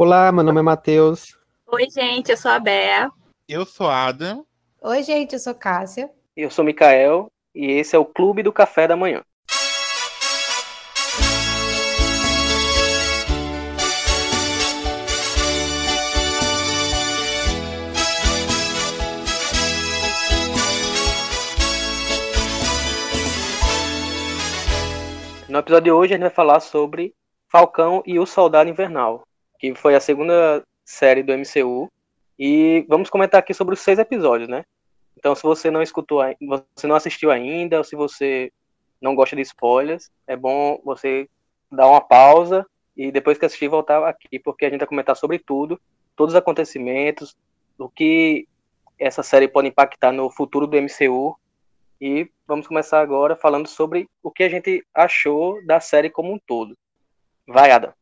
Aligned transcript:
Olá, 0.00 0.30
meu 0.30 0.44
nome 0.44 0.60
é 0.60 0.62
Matheus. 0.62 1.36
Oi, 1.66 1.90
gente, 1.90 2.30
eu 2.30 2.36
sou 2.36 2.52
a 2.52 2.60
Bea. 2.60 3.10
Eu 3.48 3.66
sou 3.66 3.88
a 3.88 4.06
Adam. 4.06 4.46
Oi, 4.80 5.02
gente, 5.02 5.32
eu 5.32 5.40
sou 5.40 5.52
Cássia. 5.56 6.08
Eu 6.36 6.52
sou 6.52 6.64
Mikael 6.64 7.26
e 7.52 7.72
esse 7.72 7.96
é 7.96 7.98
o 7.98 8.04
Clube 8.04 8.44
do 8.44 8.52
Café 8.52 8.86
da 8.86 8.94
Manhã. 8.94 9.24
No 25.48 25.58
episódio 25.58 25.82
de 25.82 25.90
hoje 25.90 26.14
a 26.14 26.16
gente 26.16 26.22
vai 26.22 26.30
falar 26.30 26.60
sobre 26.60 27.12
Falcão 27.50 28.00
e 28.06 28.20
o 28.20 28.26
Soldado 28.26 28.70
Invernal, 28.70 29.26
que 29.58 29.74
foi 29.74 29.94
a 29.94 30.00
segunda 30.00 30.64
série 30.84 31.22
do 31.22 31.32
MCU. 31.32 31.90
E 32.38 32.86
vamos 32.88 33.10
comentar 33.10 33.40
aqui 33.40 33.52
sobre 33.52 33.74
os 33.74 33.80
seis 33.80 33.98
episódios, 33.98 34.48
né? 34.48 34.64
Então, 35.16 35.34
se 35.34 35.42
você 35.42 35.70
não 35.70 35.82
escutou, 35.82 36.20
você 36.74 36.86
não 36.86 36.94
assistiu 36.94 37.30
ainda, 37.30 37.78
ou 37.78 37.84
se 37.84 37.96
você 37.96 38.52
não 39.00 39.14
gosta 39.14 39.34
de 39.34 39.42
spoilers, 39.42 40.10
é 40.26 40.36
bom 40.36 40.80
você 40.84 41.28
dar 41.70 41.88
uma 41.88 42.00
pausa 42.00 42.64
e 42.96 43.10
depois 43.10 43.36
que 43.36 43.44
assistir 43.44 43.68
voltar 43.68 44.06
aqui, 44.08 44.38
porque 44.38 44.64
a 44.64 44.70
gente 44.70 44.80
vai 44.80 44.88
comentar 44.88 45.16
sobre 45.16 45.38
tudo, 45.38 45.80
todos 46.16 46.34
os 46.34 46.38
acontecimentos, 46.38 47.36
o 47.78 47.88
que 47.88 48.46
essa 48.98 49.22
série 49.22 49.48
pode 49.48 49.68
impactar 49.68 50.12
no 50.12 50.30
futuro 50.30 50.66
do 50.66 50.76
MCU. 50.76 51.36
E 52.00 52.30
vamos 52.46 52.66
começar 52.66 53.00
agora 53.00 53.34
falando 53.34 53.66
sobre 53.66 54.08
o 54.22 54.30
que 54.30 54.44
a 54.44 54.48
gente 54.48 54.84
achou 54.94 55.64
da 55.64 55.80
série 55.80 56.10
como 56.10 56.32
um 56.32 56.38
todo. 56.38 56.76
Vai, 57.46 57.72
Adam. 57.72 57.92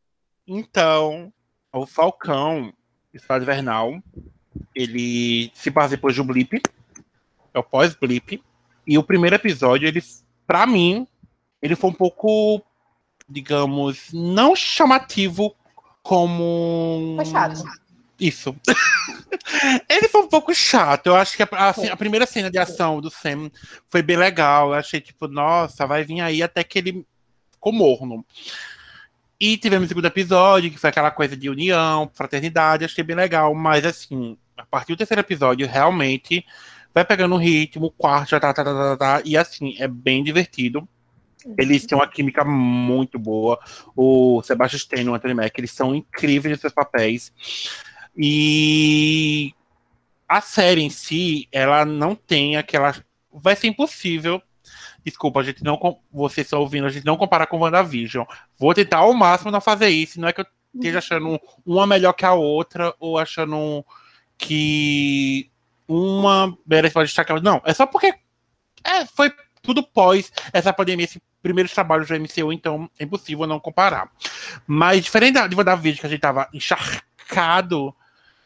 Então, 0.47 1.31
o 1.73 1.85
Falcão, 1.85 2.73
Estado 3.13 3.43
Invernal, 3.43 4.01
ele 4.73 5.51
se 5.53 5.69
passa 5.71 5.89
depois 5.89 6.15
de 6.15 6.21
um 6.21 6.25
blip, 6.25 6.61
é 7.53 7.59
o 7.59 7.63
pós-blip, 7.63 8.41
e 8.85 8.97
o 8.97 9.03
primeiro 9.03 9.35
episódio, 9.35 9.87
ele, 9.87 10.01
pra 10.45 10.65
mim, 10.65 11.07
ele 11.61 11.75
foi 11.75 11.89
um 11.89 11.93
pouco, 11.93 12.61
digamos, 13.27 14.09
não 14.13 14.55
chamativo 14.55 15.55
como... 16.01 17.15
Foi 17.17 17.25
chato. 17.25 17.63
Isso. 18.19 18.55
ele 19.87 20.07
foi 20.07 20.21
um 20.21 20.27
pouco 20.27 20.53
chato. 20.53 21.07
Eu 21.07 21.15
acho 21.15 21.37
que 21.37 21.43
a, 21.43 21.49
a, 21.51 21.69
a, 21.69 21.97
primeira 21.97 22.25
cena 22.25 22.49
de 22.49 22.57
ação 22.57 22.99
do 22.99 23.11
Sam 23.11 23.51
foi 23.89 24.01
bem 24.01 24.17
legal. 24.17 24.69
Eu 24.69 24.75
achei, 24.75 24.99
tipo, 24.99 25.27
nossa, 25.27 25.85
vai 25.85 26.03
vir 26.03 26.21
aí 26.21 26.41
até 26.41 26.63
que 26.63 26.79
ele 26.79 27.05
ficou 27.51 27.71
morno. 27.71 28.25
E 29.39 29.55
tivemos 29.57 29.85
o 29.85 29.89
segundo 29.89 30.05
episódio, 30.05 30.71
que 30.71 30.79
foi 30.79 30.89
aquela 30.89 31.11
coisa 31.11 31.37
de 31.37 31.49
união, 31.49 32.09
fraternidade, 32.13 32.85
achei 32.85 33.03
bem 33.03 33.15
legal, 33.15 33.53
mas 33.53 33.85
assim, 33.85 34.35
a 34.57 34.65
partir 34.65 34.93
do 34.93 34.97
terceiro 34.97 35.21
episódio, 35.21 35.67
realmente 35.67 36.43
vai 36.93 37.05
pegando 37.05 37.35
um 37.35 37.37
ritmo, 37.37 37.85
o 37.85 37.91
quarto 37.91 38.31
já 38.31 38.39
tá, 38.39 38.51
tá, 38.51 38.63
tá, 38.63 38.73
tá, 38.73 38.97
tá, 38.97 39.21
e 39.23 39.37
assim, 39.37 39.75
é 39.77 39.87
bem 39.87 40.23
divertido. 40.23 40.87
Eles 41.57 41.85
têm 41.85 41.97
uma 41.97 42.07
química 42.07 42.43
muito 42.43 43.17
boa. 43.19 43.59
O 43.95 44.41
Sebastian 44.43 44.77
Stan 44.77 45.01
e 45.01 45.07
o 45.07 45.13
Anthony 45.13 45.33
Mack, 45.35 45.57
eles 45.57 45.71
são 45.71 45.95
incríveis 45.95 46.51
nos 46.51 46.59
seus 46.59 46.73
papéis. 46.73 47.31
E 48.17 49.53
a 50.27 50.41
série 50.41 50.81
em 50.81 50.89
si, 50.89 51.47
ela 51.51 51.85
não 51.85 52.15
tem 52.15 52.57
aquela. 52.57 52.95
Vai 53.31 53.55
ser 53.55 53.67
impossível 53.67 54.41
Desculpa, 55.03 55.39
a 55.39 55.43
gente 55.43 55.63
não. 55.63 55.79
Vocês 56.11 56.47
estão 56.47 56.59
ouvindo, 56.59 56.85
a 56.85 56.89
gente 56.89 57.05
não 57.05 57.17
compara 57.17 57.47
com 57.47 57.59
WandaVision. 57.59 58.25
Vou 58.57 58.73
tentar 58.73 58.97
ao 58.97 59.13
máximo 59.13 59.51
não 59.51 59.61
fazer 59.61 59.89
isso. 59.89 60.19
Não 60.19 60.27
é 60.27 60.33
que 60.33 60.41
eu 60.41 60.45
esteja 60.75 60.99
achando 60.99 61.39
uma 61.65 61.87
melhor 61.87 62.13
que 62.13 62.25
a 62.25 62.33
outra, 62.33 62.93
ou 62.99 63.17
achando 63.17 63.85
que 64.37 65.49
uma 65.87 66.57
merece 66.65 66.93
para 66.93 67.05
destacar. 67.05 67.41
Não, 67.41 67.61
é 67.65 67.73
só 67.73 67.85
porque 67.85 68.13
é, 68.83 69.05
foi 69.05 69.31
tudo 69.61 69.83
pós 69.83 70.31
essa 70.53 70.71
pandemia, 70.71 71.05
esse 71.05 71.21
primeiro 71.41 71.69
trabalho 71.69 72.05
do 72.05 72.13
MCU, 72.13 72.51
então 72.51 72.89
é 72.99 73.03
impossível 73.03 73.47
não 73.47 73.59
comparar. 73.59 74.11
Mas 74.65 75.03
diferente 75.03 75.47
de 75.47 75.55
WandaVision, 75.55 75.99
que 75.99 76.05
a 76.05 76.09
gente 76.09 76.21
tava 76.21 76.49
encharcado 76.53 77.93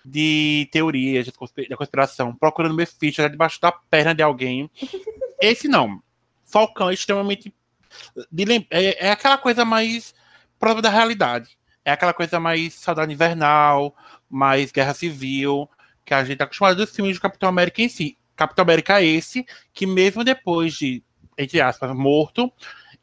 de 0.03 0.67
teorias 0.71 1.25
de 1.25 1.31
conspiração, 1.75 2.35
procurando 2.35 2.73
Mephisto 2.73 3.29
debaixo 3.29 3.61
da 3.61 3.71
perna 3.71 4.15
de 4.15 4.23
alguém. 4.23 4.69
Esse 5.39 5.67
não. 5.67 6.01
Falcão 6.51 6.89
é 6.89 6.93
extremamente. 6.93 7.53
É, 8.69 9.07
é 9.07 9.11
aquela 9.11 9.37
coisa 9.37 9.63
mais 9.63 10.13
próxima 10.59 10.81
da 10.81 10.89
realidade. 10.89 11.57
É 11.83 11.91
aquela 11.91 12.13
coisa 12.13 12.39
mais 12.39 12.73
saudade 12.75 13.11
invernal, 13.11 13.95
mais 14.29 14.71
guerra 14.71 14.93
civil, 14.93 15.67
que 16.05 16.13
a 16.13 16.23
gente 16.23 16.33
está 16.33 16.45
acostumado 16.45 16.77
dos 16.77 16.95
filmes 16.95 17.17
do 17.17 17.21
Capitão 17.21 17.49
América 17.49 17.81
em 17.81 17.89
si. 17.89 18.17
Capitão 18.35 18.63
América 18.63 19.01
é 19.01 19.05
esse, 19.05 19.45
que 19.73 19.85
mesmo 19.85 20.23
depois 20.23 20.73
de, 20.73 21.03
entre 21.37 21.61
aspas, 21.61 21.95
morto, 21.95 22.51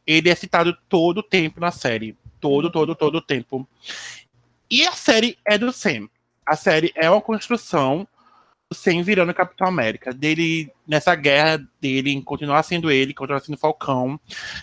ele 0.07 0.29
é 0.29 0.35
citado 0.35 0.77
todo 0.89 1.19
o 1.19 1.23
tempo 1.23 1.61
na 1.61 1.71
série. 1.71 2.17
Todo, 2.41 2.71
todo, 2.71 2.95
todo 2.95 3.17
o 3.17 3.23
tempo. 3.23 3.69
E 4.71 4.87
a 4.87 4.93
série 4.93 5.39
é 5.45 5.59
do 5.59 5.73
Sam. 5.73 6.09
A 6.47 6.57
série 6.57 6.93
é 6.95 7.11
uma 7.11 7.21
construção 7.21 8.07
sem 8.73 9.03
virando 9.03 9.33
Capitão 9.33 9.67
América, 9.67 10.13
dele 10.13 10.71
nessa 10.87 11.15
guerra 11.15 11.59
dele 11.81 12.21
continuar 12.23 12.63
sendo 12.63 12.91
ele, 12.91 13.15
continuar 13.15 13.41
sendo 13.41 13.57
Falcão, 13.57 14.21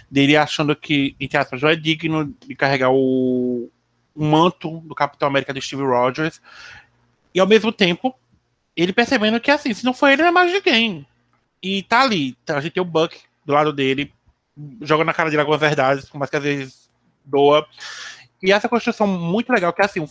dele 0.10 0.38
achando 0.38 0.76
que, 0.76 1.16
entre 1.20 1.38
aspas, 1.38 1.60
já 1.60 1.72
é 1.72 1.76
digno 1.76 2.34
de 2.46 2.56
carregar 2.56 2.92
o, 2.92 3.70
o 4.16 4.26
manto 4.26 4.80
do 4.82 4.94
Capitão 4.94 5.28
América 5.28 5.54
de 5.54 5.62
Steve 5.62 5.82
Rogers, 5.82 6.40
e 7.34 7.40
ao 7.40 7.48
mesmo 7.48 7.72
tempo 7.72 8.16
ele 8.76 8.94
percebendo 8.94 9.40
que 9.40 9.50
assim, 9.50 9.74
se 9.74 9.86
não 9.86 9.94
for 9.94 10.10
ele, 10.10 10.22
não 10.22 10.30
é 10.30 10.32
mais 10.32 10.54
ninguém. 10.54 11.08
E 11.62 11.82
tá 11.84 12.02
ali, 12.02 12.38
a 12.48 12.62
gente 12.62 12.74
tem 12.74 12.84
o 12.84 12.86
Buck 12.86 13.18
do 13.44 13.54
lado 13.54 13.74
dele, 13.74 14.14
joga 14.82 15.04
na 15.04 15.14
cara 15.14 15.30
dele 15.30 15.42
algumas 15.42 15.60
verdades, 15.60 16.10
mais 16.14 16.30
que 16.30 16.38
às 16.38 16.44
vezes 16.44 16.90
doa. 17.24 17.66
E 18.44 18.52
essa 18.52 18.70
construção 18.70 19.08
muito 19.08 19.52
legal, 19.52 19.74
que 19.74 19.82
assim, 19.82 20.08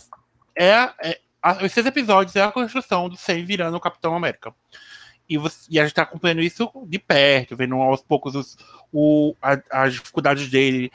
é, 0.57 0.89
é 1.01 1.19
os 1.63 1.71
seis 1.71 1.85
episódios 1.85 2.35
é 2.35 2.41
a 2.41 2.51
construção 2.51 3.07
do 3.09 3.15
Sam 3.15 3.45
virando 3.45 3.77
o 3.77 3.79
Capitão 3.79 4.15
América. 4.15 4.53
E, 5.27 5.37
você, 5.37 5.67
e 5.69 5.79
a 5.79 5.83
gente 5.83 5.91
está 5.91 6.03
acompanhando 6.03 6.41
isso 6.41 6.71
de 6.87 6.99
perto, 6.99 7.55
vendo 7.55 7.75
aos 7.75 8.01
poucos 8.01 8.35
os, 8.35 8.57
o, 8.93 9.35
a, 9.41 9.57
as 9.71 9.93
dificuldades 9.93 10.49
dele. 10.49 10.91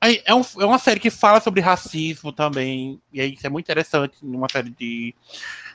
É, 0.00 0.34
um, 0.34 0.40
é, 0.40 0.66
uma 0.66 0.78
série 0.78 0.98
que 0.98 1.10
fala 1.10 1.40
sobre 1.40 1.60
racismo 1.60 2.32
também, 2.32 3.00
e 3.12 3.20
aí 3.20 3.34
isso 3.34 3.46
é 3.46 3.50
muito 3.50 3.66
interessante, 3.66 4.16
numa 4.20 4.48
série 4.50 4.70
de, 4.70 5.14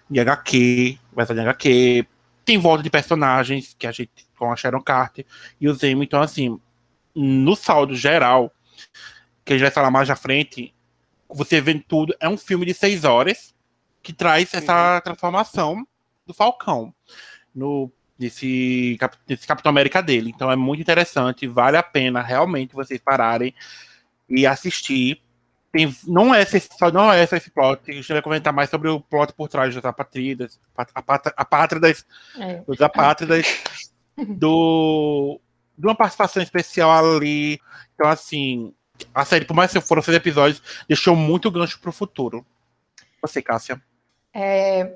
de 0.10 0.20
HQ, 0.20 1.00
essa 1.16 1.34
de 1.34 1.40
HQ. 1.40 2.06
Tem 2.44 2.58
volta 2.58 2.84
de 2.84 2.90
personagens, 2.90 3.74
que 3.78 3.88
a 3.88 3.92
gente, 3.92 4.12
com 4.38 4.52
a 4.52 4.56
Sharon 4.56 4.82
Carter 4.82 5.26
e 5.60 5.70
o 5.70 5.74
Zemo, 5.74 6.04
então 6.04 6.22
assim, 6.22 6.60
no 7.16 7.56
saldo 7.56 7.96
geral, 7.96 8.52
que 9.46 9.54
a 9.54 9.56
gente 9.56 9.64
vai 9.64 9.72
falar 9.72 9.92
mais 9.92 10.10
à 10.10 10.16
frente, 10.16 10.74
você 11.30 11.62
vê 11.62 11.74
tudo, 11.80 12.14
é 12.20 12.28
um 12.28 12.38
filme 12.38 12.66
de 12.66 12.74
seis 12.74 13.06
horas, 13.06 13.56
que 14.08 14.14
traz 14.14 14.54
essa 14.54 14.96
uhum. 14.96 15.02
transformação 15.02 15.88
do 16.26 16.34
Falcão 16.34 16.94
no 17.54 17.92
nesse, 18.18 18.98
nesse 19.28 19.46
Capitão 19.46 19.70
América 19.70 20.02
dele. 20.02 20.32
Então 20.34 20.50
é 20.50 20.56
muito 20.56 20.80
interessante, 20.80 21.46
vale 21.46 21.76
a 21.76 21.84
pena 21.84 22.22
realmente 22.22 22.74
vocês 22.74 23.02
pararem 23.02 23.54
e 24.30 24.48
assistir. 24.48 25.22
Tem, 25.74 25.94
não 26.08 26.34
é 26.34 26.46
só 26.46 26.90
não 26.90 27.12
é 27.12 27.22
esse 27.22 27.52
plot, 27.52 27.82
a 27.92 27.94
gente 27.94 28.14
vai 28.14 28.22
comentar 28.22 28.54
mais 28.54 28.70
sobre 28.70 28.88
o 28.88 29.02
plot 29.02 29.34
por 29.34 29.50
trás 29.50 29.76
das 29.76 29.84
apátridas, 29.84 30.58
a 30.78 31.04
apátridas, 31.36 32.06
é. 32.40 32.62
dos 32.62 32.82
apátridas, 32.82 33.46
do, 34.18 35.38
de 35.78 35.86
uma 35.86 35.96
participação 35.96 36.42
especial 36.42 36.90
ali. 36.92 37.60
Então, 37.94 38.08
assim, 38.08 38.74
a 39.14 39.26
série, 39.26 39.44
por 39.44 39.54
mais 39.54 39.74
que 39.74 39.82
foram 39.82 40.02
seis 40.02 40.16
episódios, 40.16 40.64
deixou 40.88 41.14
muito 41.14 41.52
gancho 41.52 41.78
pro 41.82 41.92
futuro. 41.92 42.46
Você, 43.22 43.42
Cássia. 43.42 43.82
É, 44.40 44.96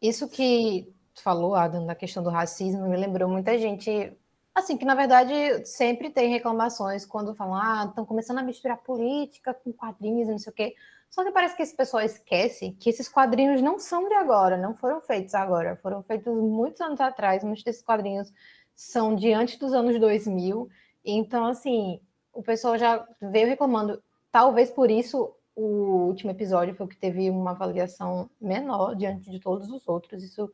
isso 0.00 0.28
que 0.28 0.92
tu 1.14 1.22
falou, 1.22 1.54
Adam, 1.54 1.86
da 1.86 1.94
questão 1.94 2.20
do 2.20 2.30
racismo, 2.30 2.88
me 2.88 2.96
lembrou 2.96 3.28
muita 3.28 3.56
gente, 3.56 4.12
assim, 4.52 4.76
que 4.76 4.84
na 4.84 4.96
verdade 4.96 5.64
sempre 5.64 6.10
tem 6.10 6.28
reclamações 6.28 7.06
quando 7.06 7.32
falam, 7.32 7.54
ah, 7.54 7.86
estão 7.88 8.04
começando 8.04 8.38
a 8.38 8.42
misturar 8.42 8.78
política 8.78 9.54
com 9.54 9.72
quadrinhos 9.72 10.26
e 10.26 10.32
não 10.32 10.38
sei 10.38 10.50
o 10.50 10.54
quê. 10.54 10.74
Só 11.08 11.22
que 11.22 11.30
parece 11.30 11.54
que 11.54 11.62
esse 11.62 11.76
pessoal 11.76 12.02
esquece 12.02 12.72
que 12.80 12.90
esses 12.90 13.08
quadrinhos 13.08 13.62
não 13.62 13.78
são 13.78 14.08
de 14.08 14.14
agora, 14.14 14.56
não 14.56 14.74
foram 14.74 15.00
feitos 15.00 15.32
agora, 15.32 15.76
foram 15.76 16.02
feitos 16.02 16.34
muitos 16.34 16.80
anos 16.80 17.00
atrás, 17.00 17.44
muitos 17.44 17.62
desses 17.62 17.82
quadrinhos 17.82 18.32
são 18.74 19.14
de 19.14 19.32
antes 19.32 19.58
dos 19.58 19.72
anos 19.72 20.00
2000, 20.00 20.68
então, 21.04 21.44
assim, 21.44 22.00
o 22.32 22.42
pessoal 22.42 22.76
já 22.76 23.06
veio 23.20 23.46
reclamando, 23.46 24.02
talvez 24.32 24.70
por 24.70 24.90
isso 24.90 25.32
o 25.54 26.06
último 26.06 26.30
episódio 26.30 26.74
foi 26.74 26.86
o 26.86 26.88
que 26.88 26.96
teve 26.96 27.28
uma 27.30 27.50
avaliação 27.50 28.30
menor 28.40 28.94
diante 28.96 29.30
de 29.30 29.38
todos 29.38 29.70
os 29.70 29.86
outros. 29.86 30.22
Isso 30.22 30.50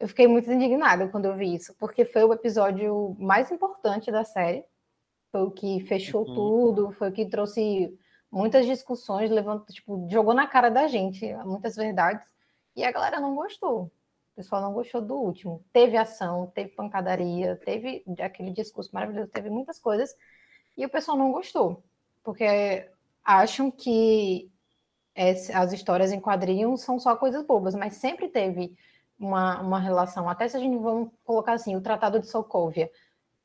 eu 0.00 0.08
fiquei 0.08 0.26
muito 0.26 0.50
indignada 0.50 1.08
quando 1.08 1.26
eu 1.26 1.36
vi 1.36 1.54
isso, 1.54 1.74
porque 1.78 2.04
foi 2.04 2.24
o 2.24 2.32
episódio 2.32 3.16
mais 3.18 3.50
importante 3.50 4.10
da 4.10 4.24
série. 4.24 4.64
Foi 5.30 5.42
o 5.42 5.50
que 5.50 5.80
fechou 5.86 6.26
uhum. 6.26 6.34
tudo, 6.34 6.92
foi 6.92 7.10
o 7.10 7.12
que 7.12 7.26
trouxe 7.26 7.98
muitas 8.30 8.66
discussões, 8.66 9.30
levando, 9.30 9.64
tipo, 9.66 10.06
jogou 10.10 10.34
na 10.34 10.46
cara 10.46 10.68
da 10.68 10.88
gente 10.88 11.32
muitas 11.44 11.76
verdades, 11.76 12.26
e 12.74 12.84
a 12.84 12.90
galera 12.90 13.20
não 13.20 13.34
gostou. 13.34 13.84
O 13.84 14.36
pessoal 14.36 14.60
não 14.60 14.72
gostou 14.72 15.00
do 15.00 15.14
último. 15.14 15.64
Teve 15.72 15.96
ação, 15.96 16.50
teve 16.52 16.70
pancadaria, 16.70 17.56
teve 17.64 18.04
aquele 18.20 18.50
discurso 18.50 18.90
maravilhoso, 18.92 19.30
teve 19.30 19.48
muitas 19.50 19.78
coisas, 19.78 20.16
e 20.76 20.84
o 20.84 20.88
pessoal 20.88 21.16
não 21.16 21.30
gostou, 21.30 21.84
porque 22.24 22.90
acham 23.24 23.70
que 23.70 24.50
as 25.16 25.72
histórias 25.72 26.12
em 26.12 26.20
quadrinhos 26.20 26.82
são 26.82 26.98
só 26.98 27.14
coisas 27.16 27.46
bobas, 27.46 27.74
mas 27.74 27.94
sempre 27.94 28.28
teve 28.28 28.76
uma, 29.18 29.60
uma 29.60 29.78
relação, 29.78 30.28
até 30.28 30.48
se 30.48 30.56
a 30.56 30.60
gente 30.60 30.76
vamos 30.76 31.10
colocar 31.24 31.52
assim, 31.52 31.76
o 31.76 31.80
Tratado 31.80 32.18
de 32.18 32.26
Sokovia, 32.26 32.90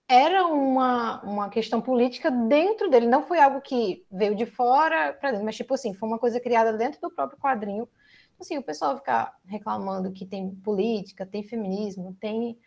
era 0.07 0.47
uma, 0.47 1.21
uma 1.21 1.49
questão 1.49 1.79
política 1.79 2.31
dentro 2.31 2.89
dele, 2.89 3.05
não 3.05 3.21
foi 3.21 3.39
algo 3.39 3.61
que 3.61 4.03
veio 4.11 4.35
de 4.35 4.47
fora 4.47 5.13
para 5.13 5.31
dentro, 5.31 5.45
mas 5.45 5.55
tipo 5.55 5.71
assim, 5.75 5.93
foi 5.93 6.09
uma 6.09 6.17
coisa 6.17 6.39
criada 6.39 6.73
dentro 6.73 6.99
do 6.99 7.11
próprio 7.11 7.39
quadrinho. 7.39 7.87
Assim, 8.39 8.57
o 8.57 8.63
pessoal 8.63 8.97
ficar 8.97 9.37
reclamando 9.45 10.11
que 10.11 10.25
tem 10.25 10.55
política, 10.55 11.27
tem 11.27 11.43
feminismo, 11.43 12.17
tem 12.19 12.57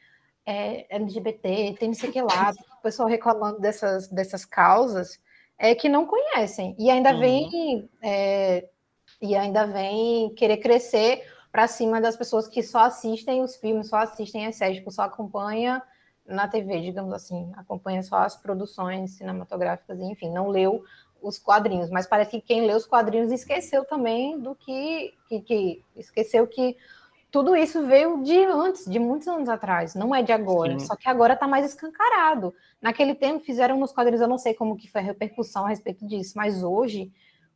é, 0.46 0.86
LGBT, 0.94 1.74
tem 1.80 1.88
não 1.88 1.94
sei 1.94 2.10
o 2.10 2.12
que 2.12 2.22
lá, 2.22 2.52
o 2.78 2.82
pessoal 2.82 3.08
reclamando 3.08 3.58
dessas, 3.58 4.06
dessas 4.08 4.44
causas, 4.44 5.18
é 5.62 5.76
que 5.76 5.88
não 5.88 6.04
conhecem. 6.04 6.74
E 6.76 6.90
ainda 6.90 7.14
uhum. 7.14 7.20
vem 7.20 7.88
é, 8.02 8.68
e 9.20 9.36
ainda 9.36 9.64
vem 9.64 10.34
querer 10.34 10.56
crescer 10.56 11.24
para 11.52 11.68
cima 11.68 12.00
das 12.00 12.16
pessoas 12.16 12.48
que 12.48 12.64
só 12.64 12.80
assistem 12.80 13.42
os 13.42 13.54
filmes, 13.54 13.88
só 13.88 13.98
assistem 13.98 14.44
as 14.46 14.56
séries, 14.56 14.78
tipo, 14.78 14.90
só 14.90 15.02
acompanha 15.02 15.80
na 16.26 16.48
TV, 16.48 16.80
digamos 16.80 17.12
assim, 17.12 17.52
acompanha 17.56 18.02
só 18.02 18.16
as 18.16 18.36
produções 18.36 19.12
cinematográficas, 19.12 20.00
enfim, 20.00 20.30
não 20.32 20.48
leu 20.48 20.82
os 21.22 21.38
quadrinhos, 21.38 21.90
mas 21.90 22.08
parece 22.08 22.32
que 22.32 22.40
quem 22.40 22.66
leu 22.66 22.76
os 22.76 22.86
quadrinhos 22.86 23.30
esqueceu 23.30 23.84
também 23.84 24.40
do 24.40 24.56
que, 24.56 25.14
que, 25.28 25.40
que 25.42 25.84
esqueceu 25.94 26.44
que 26.48 26.76
tudo 27.32 27.56
isso 27.56 27.87
veio 27.87 28.23
de 28.23 28.44
antes, 28.44 28.84
de 28.84 28.99
muitos 28.99 29.26
anos 29.26 29.49
atrás, 29.49 29.94
não 29.94 30.14
é 30.14 30.23
de 30.23 30.32
agora, 30.32 30.79
Sim. 30.79 30.87
só 30.87 30.94
que 30.94 31.08
agora 31.08 31.32
está 31.32 31.49
mais 31.49 31.64
escancarado. 31.64 32.55
Naquele 32.81 33.14
tempo 33.14 33.43
fizeram 33.43 33.79
nos 33.79 33.90
quadrinhos, 33.90 34.20
eu 34.20 34.29
não 34.29 34.37
sei 34.37 34.52
como 34.52 34.76
que 34.76 34.87
foi 34.87 35.00
a 35.00 35.05
repercussão 35.05 35.64
a 35.64 35.70
respeito 35.70 36.06
disso, 36.06 36.34
mas 36.37 36.62
hoje, 36.62 37.11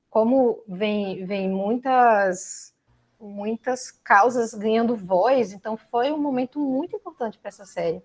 como 0.08 0.62
vem, 0.66 1.26
vem 1.26 1.50
muitas 1.50 2.74
muitas 3.18 3.90
causas 3.90 4.54
ganhando 4.54 4.94
voz, 4.96 5.52
então 5.52 5.76
foi 5.76 6.10
um 6.10 6.18
momento 6.18 6.58
muito 6.58 6.96
importante 6.96 7.38
para 7.38 7.48
essa 7.48 7.64
série. 7.66 8.02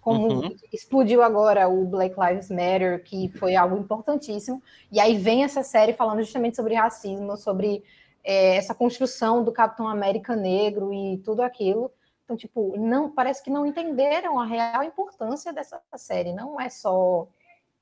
Como 0.00 0.28
uhum. 0.28 0.56
explodiu 0.72 1.22
agora 1.22 1.68
o 1.68 1.84
Black 1.84 2.14
Lives 2.18 2.50
Matter, 2.50 3.02
que 3.02 3.28
foi 3.38 3.56
algo 3.56 3.76
importantíssimo, 3.76 4.62
e 4.90 5.00
aí 5.00 5.16
vem 5.16 5.44
essa 5.44 5.62
série 5.62 5.94
falando 5.94 6.22
justamente 6.22 6.56
sobre 6.56 6.74
racismo, 6.74 7.36
sobre 7.36 7.82
é, 8.26 8.56
essa 8.56 8.74
construção 8.74 9.44
do 9.44 9.52
Capitão 9.52 9.86
América 9.86 10.34
negro 10.34 10.92
e 10.92 11.18
tudo 11.18 11.42
aquilo. 11.42 11.92
Então, 12.24 12.36
tipo, 12.36 12.76
não 12.76 13.08
parece 13.08 13.40
que 13.40 13.50
não 13.50 13.64
entenderam 13.64 14.40
a 14.40 14.44
real 14.44 14.82
importância 14.82 15.52
dessa 15.52 15.80
série. 15.94 16.32
Não 16.32 16.60
é 16.60 16.68
só 16.68 17.28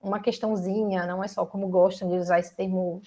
uma 0.02 0.20
questãozinha, 0.20 1.06
não 1.06 1.25
é 1.25 1.29
só 1.29 1.46
como 1.46 1.67
gostam 1.69 2.11
de 2.11 2.19
usar 2.19 2.41
esse 2.41 2.55
termo 2.55 3.00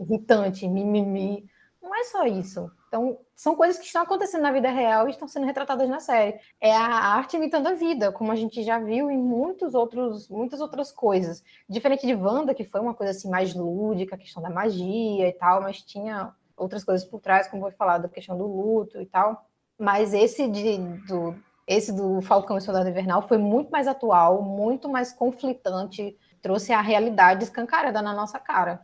irritante, 0.00 0.66
mimimi. 0.66 1.44
Não 1.82 1.94
é 1.94 2.04
só 2.04 2.24
isso. 2.24 2.70
Então, 2.88 3.18
são 3.36 3.54
coisas 3.54 3.78
que 3.78 3.84
estão 3.84 4.02
acontecendo 4.02 4.42
na 4.42 4.50
vida 4.50 4.70
real 4.70 5.06
e 5.06 5.10
estão 5.10 5.28
sendo 5.28 5.44
retratadas 5.44 5.88
na 5.88 6.00
série. 6.00 6.40
É 6.58 6.74
a 6.74 6.82
arte 6.82 7.36
imitando 7.36 7.66
a 7.66 7.74
vida, 7.74 8.10
como 8.10 8.32
a 8.32 8.36
gente 8.36 8.62
já 8.62 8.78
viu 8.78 9.10
em 9.10 9.18
muitos 9.18 9.74
outros, 9.74 10.30
muitas 10.30 10.62
outras 10.62 10.90
coisas. 10.90 11.44
Diferente 11.68 12.06
de 12.06 12.14
Wanda, 12.14 12.54
que 12.54 12.64
foi 12.64 12.80
uma 12.80 12.94
coisa 12.94 13.10
assim 13.12 13.28
mais 13.28 13.54
lúdica, 13.54 14.14
a 14.14 14.18
questão 14.18 14.42
da 14.42 14.50
magia 14.50 15.28
e 15.28 15.32
tal, 15.32 15.60
mas 15.60 15.82
tinha 15.82 16.34
outras 16.60 16.84
coisas 16.84 17.06
por 17.06 17.20
trás, 17.20 17.48
como 17.48 17.62
foi 17.62 17.72
falado, 17.72 18.04
a 18.04 18.08
questão 18.08 18.36
do 18.36 18.46
luto 18.46 19.00
e 19.00 19.06
tal. 19.06 19.46
Mas 19.78 20.12
esse 20.12 20.46
de, 20.46 20.76
do, 21.08 21.34
esse 21.66 21.90
do 21.90 22.20
Falcão 22.20 22.58
e 22.58 22.60
Soldado 22.60 22.88
Invernal 22.88 23.26
foi 23.26 23.38
muito 23.38 23.70
mais 23.70 23.88
atual, 23.88 24.42
muito 24.42 24.88
mais 24.88 25.12
conflitante, 25.12 26.14
trouxe 26.42 26.72
a 26.72 26.80
realidade 26.80 27.44
escancarada 27.44 28.02
na 28.02 28.14
nossa 28.14 28.38
cara. 28.38 28.80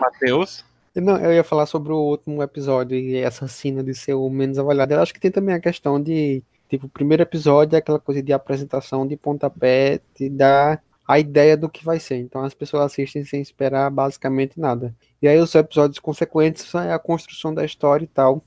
Matheus? 0.00 0.64
Não, 0.94 1.18
eu 1.18 1.32
ia 1.32 1.44
falar 1.44 1.66
sobre 1.66 1.92
o 1.92 1.98
último 1.98 2.42
episódio 2.42 2.96
e 2.96 3.16
essa 3.16 3.46
cena 3.48 3.82
de 3.82 3.92
ser 3.92 4.14
o 4.14 4.30
menos 4.30 4.58
avaliado. 4.58 4.94
Eu 4.94 5.02
acho 5.02 5.12
que 5.12 5.20
tem 5.20 5.30
também 5.30 5.54
a 5.54 5.60
questão 5.60 6.00
de, 6.00 6.42
tipo, 6.70 6.86
o 6.86 6.90
primeiro 6.90 7.22
episódio 7.22 7.76
é 7.76 7.80
aquela 7.80 7.98
coisa 7.98 8.22
de 8.22 8.32
apresentação 8.32 9.06
de 9.06 9.16
pontapé, 9.16 10.00
de 10.14 10.30
dar 10.30 10.82
a 11.06 11.18
ideia 11.18 11.56
do 11.56 11.68
que 11.68 11.84
vai 11.84 12.00
ser. 12.00 12.16
Então 12.16 12.42
as 12.42 12.54
pessoas 12.54 12.84
assistem 12.84 13.24
sem 13.24 13.40
esperar 13.40 13.90
basicamente 13.90 14.58
nada. 14.58 14.94
E 15.20 15.28
aí 15.28 15.38
os 15.38 15.54
episódios 15.54 15.98
consequentes 15.98 16.74
é 16.74 16.92
a 16.92 16.98
construção 16.98 17.54
da 17.54 17.64
história 17.64 18.04
e 18.04 18.08
tal. 18.08 18.42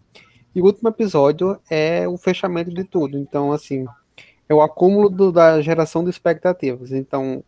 E 0.54 0.62
o 0.62 0.66
último 0.66 0.90
episódio 0.90 1.60
é 1.70 2.08
o 2.08 2.18
fechamento 2.18 2.74
de 2.74 2.84
tudo. 2.84 3.18
Então, 3.18 3.52
assim, 3.52 3.86
é 4.48 4.54
o 4.54 4.62
acúmulo 4.62 5.10
do, 5.10 5.32
da 5.32 5.62
geração 5.62 6.04
de 6.04 6.10
expectativas. 6.10 6.92
Então, 6.92 7.44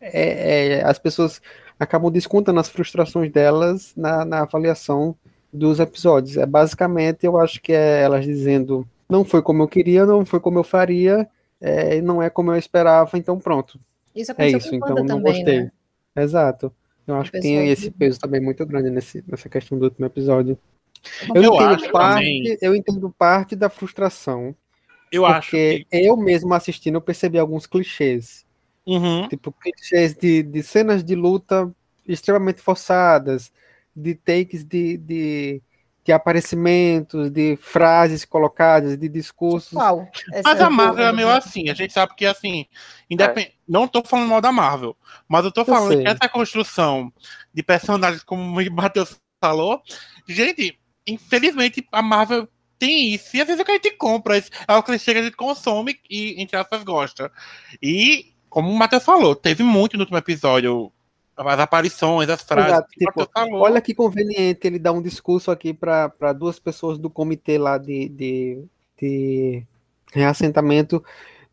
é, 0.00 0.78
é, 0.78 0.84
as 0.84 0.98
pessoas 0.98 1.40
acabam 1.78 2.10
descontando 2.10 2.58
as 2.58 2.68
frustrações 2.68 3.30
delas 3.30 3.92
na, 3.96 4.24
na 4.24 4.40
avaliação 4.40 5.14
dos 5.52 5.78
episódios. 5.78 6.36
É 6.36 6.46
basicamente, 6.46 7.24
eu 7.24 7.38
acho 7.38 7.60
que 7.60 7.72
é 7.72 8.02
elas 8.02 8.24
dizendo 8.24 8.86
não 9.08 9.24
foi 9.24 9.42
como 9.42 9.62
eu 9.62 9.68
queria, 9.68 10.04
não 10.04 10.24
foi 10.24 10.40
como 10.40 10.58
eu 10.58 10.64
faria, 10.64 11.28
é, 11.60 12.00
não 12.02 12.22
é 12.22 12.28
como 12.28 12.52
eu 12.52 12.56
esperava, 12.56 13.16
então 13.16 13.38
pronto. 13.38 13.80
Isso 14.20 14.32
é 14.36 14.48
isso, 14.48 14.74
então 14.74 14.94
não 14.96 15.06
também, 15.06 15.22
gostei. 15.22 15.60
Né? 15.62 15.72
Exato. 16.16 16.72
Eu 17.06 17.16
acho 17.16 17.32
que 17.32 17.40
tem 17.40 17.68
esse 17.68 17.90
peso 17.90 18.18
também 18.18 18.40
muito 18.40 18.64
grande 18.66 18.90
nesse, 18.90 19.24
nessa 19.26 19.48
questão 19.48 19.78
do 19.78 19.84
último 19.84 20.04
episódio. 20.04 20.58
Eu, 21.34 21.42
eu 21.42 21.54
entendo 21.54 21.90
parte, 21.90 22.58
eu 22.60 22.74
entendo 22.74 23.10
parte 23.16 23.56
da 23.56 23.68
frustração. 23.70 24.54
Eu 25.10 25.24
acho 25.24 25.52
que 25.52 25.86
eu 25.90 26.16
mesmo 26.16 26.52
assistindo 26.52 26.96
eu 26.96 27.00
percebi 27.00 27.38
alguns 27.38 27.66
clichês. 27.66 28.44
Uhum. 28.86 29.28
Tipo, 29.28 29.52
clichês 29.52 30.14
de, 30.14 30.42
de 30.42 30.62
cenas 30.62 31.02
de 31.04 31.14
luta 31.14 31.70
extremamente 32.06 32.60
forçadas, 32.60 33.52
de 33.94 34.14
takes 34.14 34.64
de, 34.64 34.96
de, 34.96 35.62
de 36.08 36.12
aparecimentos, 36.14 37.30
de 37.30 37.54
frases 37.60 38.24
colocadas, 38.24 38.96
de 38.96 39.10
discursos. 39.10 39.74
Qual? 39.74 40.08
Mas 40.42 40.58
a 40.58 40.70
Marvel 40.70 41.06
é 41.06 41.12
meio 41.12 41.28
assim, 41.28 41.68
a 41.68 41.74
gente 41.74 41.92
sabe 41.92 42.14
que 42.16 42.24
assim, 42.24 42.64
independ... 43.10 43.48
É. 43.48 43.52
não 43.68 43.86
tô 43.86 44.02
falando 44.02 44.26
mal 44.26 44.40
da 44.40 44.50
Marvel, 44.50 44.96
mas 45.28 45.44
eu 45.44 45.52
tô 45.52 45.66
falando 45.66 45.92
eu 45.92 46.00
que 46.00 46.08
essa 46.08 46.26
construção 46.26 47.12
de 47.52 47.62
personagens, 47.62 48.24
como 48.24 48.42
o 48.42 48.64
Matheus 48.72 49.20
falou, 49.38 49.82
gente, 50.26 50.80
infelizmente 51.06 51.86
a 51.92 52.00
Marvel 52.00 52.48
tem 52.78 53.12
isso, 53.12 53.36
e 53.36 53.42
às 53.42 53.46
vezes 53.46 53.60
é 53.60 53.64
que 53.64 53.70
a 53.70 53.74
gente 53.74 53.90
compra, 53.90 54.38
é 54.38 54.74
o 54.74 54.82
clichê 54.82 55.12
que 55.12 55.18
a 55.18 55.22
gente 55.24 55.36
consome 55.36 56.00
e, 56.08 56.40
entre 56.40 56.56
aspas, 56.56 56.82
gosta. 56.84 57.30
E 57.82 58.32
como 58.48 58.70
o 58.70 58.78
Matheus 58.78 59.04
falou, 59.04 59.36
teve 59.36 59.62
muito 59.62 59.98
no 59.98 60.04
último 60.04 60.16
episódio. 60.16 60.90
As 61.38 61.60
aparições, 61.60 62.28
as 62.28 62.42
frases. 62.42 62.72
Exato, 62.72 62.88
tipo, 62.90 63.28
olha 63.56 63.80
que 63.80 63.94
conveniente 63.94 64.66
ele 64.66 64.78
dar 64.78 64.92
um 64.92 65.00
discurso 65.00 65.50
aqui 65.50 65.72
para 65.72 66.32
duas 66.32 66.58
pessoas 66.58 66.98
do 66.98 67.08
comitê 67.08 67.56
lá 67.58 67.78
de, 67.78 68.08
de, 68.08 68.64
de 69.00 69.66
reassentamento 70.12 71.02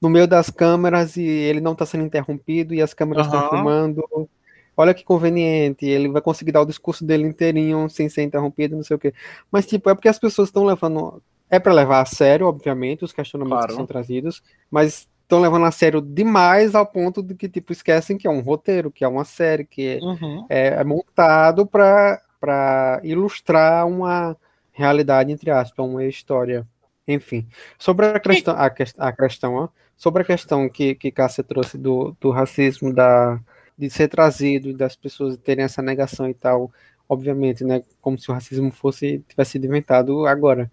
no 0.02 0.10
meio 0.10 0.28
das 0.28 0.50
câmeras 0.50 1.18
e 1.18 1.24
ele 1.24 1.62
não 1.62 1.74
está 1.74 1.86
sendo 1.86 2.04
interrompido 2.04 2.74
e 2.74 2.82
as 2.82 2.94
câmeras 2.94 3.28
estão 3.28 3.44
uhum. 3.44 3.50
filmando. 3.50 4.30
Olha 4.78 4.94
que 4.94 5.04
conveniente, 5.04 5.86
ele 5.86 6.10
vai 6.10 6.22
conseguir 6.22 6.52
dar 6.52 6.62
o 6.62 6.66
discurso 6.66 7.06
dele 7.06 7.28
inteirinho 7.28 7.90
sem 7.90 8.10
ser 8.10 8.24
interrompido, 8.24 8.76
não 8.76 8.84
sei 8.84 8.96
o 8.96 9.00
quê. 9.00 9.14
Mas, 9.50 9.66
tipo, 9.66 9.90
é 9.90 9.96
porque 9.96 10.10
as 10.10 10.20
pessoas 10.20 10.50
estão 10.50 10.66
levando. 10.66 11.22
É 11.50 11.60
para 11.60 11.74
levar 11.74 12.02
a 12.02 12.06
sério, 12.06 12.48
obviamente, 12.48 13.06
os 13.06 13.14
questionamentos 13.14 13.60
claro. 13.60 13.72
que 13.72 13.76
são 13.76 13.86
trazidos, 13.86 14.44
mas 14.70 15.08
estão 15.26 15.42
levando 15.42 15.66
a 15.66 15.72
sério 15.72 16.02
demais 16.02 16.76
ao 16.76 16.86
ponto 16.86 17.22
de 17.22 17.34
que, 17.36 17.50
tipo, 17.50 17.74
esquecem 17.74 18.18
que 18.18 18.28
é 18.28 18.30
um 18.30 18.42
roteiro, 18.42 18.92
que 18.92 19.04
é 19.04 19.08
uma 19.08 19.26
série, 19.26 19.66
que 19.66 20.00
uhum. 20.02 20.46
é, 20.48 20.68
é, 20.68 20.84
montado 20.84 21.66
para 21.66 23.02
ilustrar 23.04 23.88
uma 23.88 24.38
realidade, 24.72 25.32
entre 25.32 25.50
aspas, 25.50 25.86
uma 25.86 26.06
história. 26.06 26.66
Enfim, 27.08 27.48
sobre 27.78 28.08
a 28.08 28.20
questão, 28.20 28.56
a, 28.56 28.66
a 28.66 29.12
questão 29.12 29.54
ó, 29.56 29.70
sobre 29.96 30.24
a 30.24 30.26
questão 30.26 30.68
que, 30.70 30.96
que 30.96 31.12
Cássia 31.12 31.44
trouxe 31.44 31.78
do, 31.78 32.16
do 32.20 32.32
racismo, 32.32 32.94
da, 32.94 33.40
de 33.78 33.90
ser 33.90 34.08
trazido, 34.08 34.74
das 34.74 34.96
pessoas 34.96 35.38
terem 35.38 35.66
essa 35.66 35.82
negação 35.82 36.30
e 36.30 36.34
tal, 36.34 36.72
obviamente, 37.08 37.64
né, 37.64 37.84
como 38.02 38.18
se 38.18 38.30
o 38.30 38.34
racismo 38.34 38.72
fosse, 38.72 39.24
tivesse 39.28 39.52
sido 39.52 39.66
inventado 39.66 40.26
agora. 40.26 40.72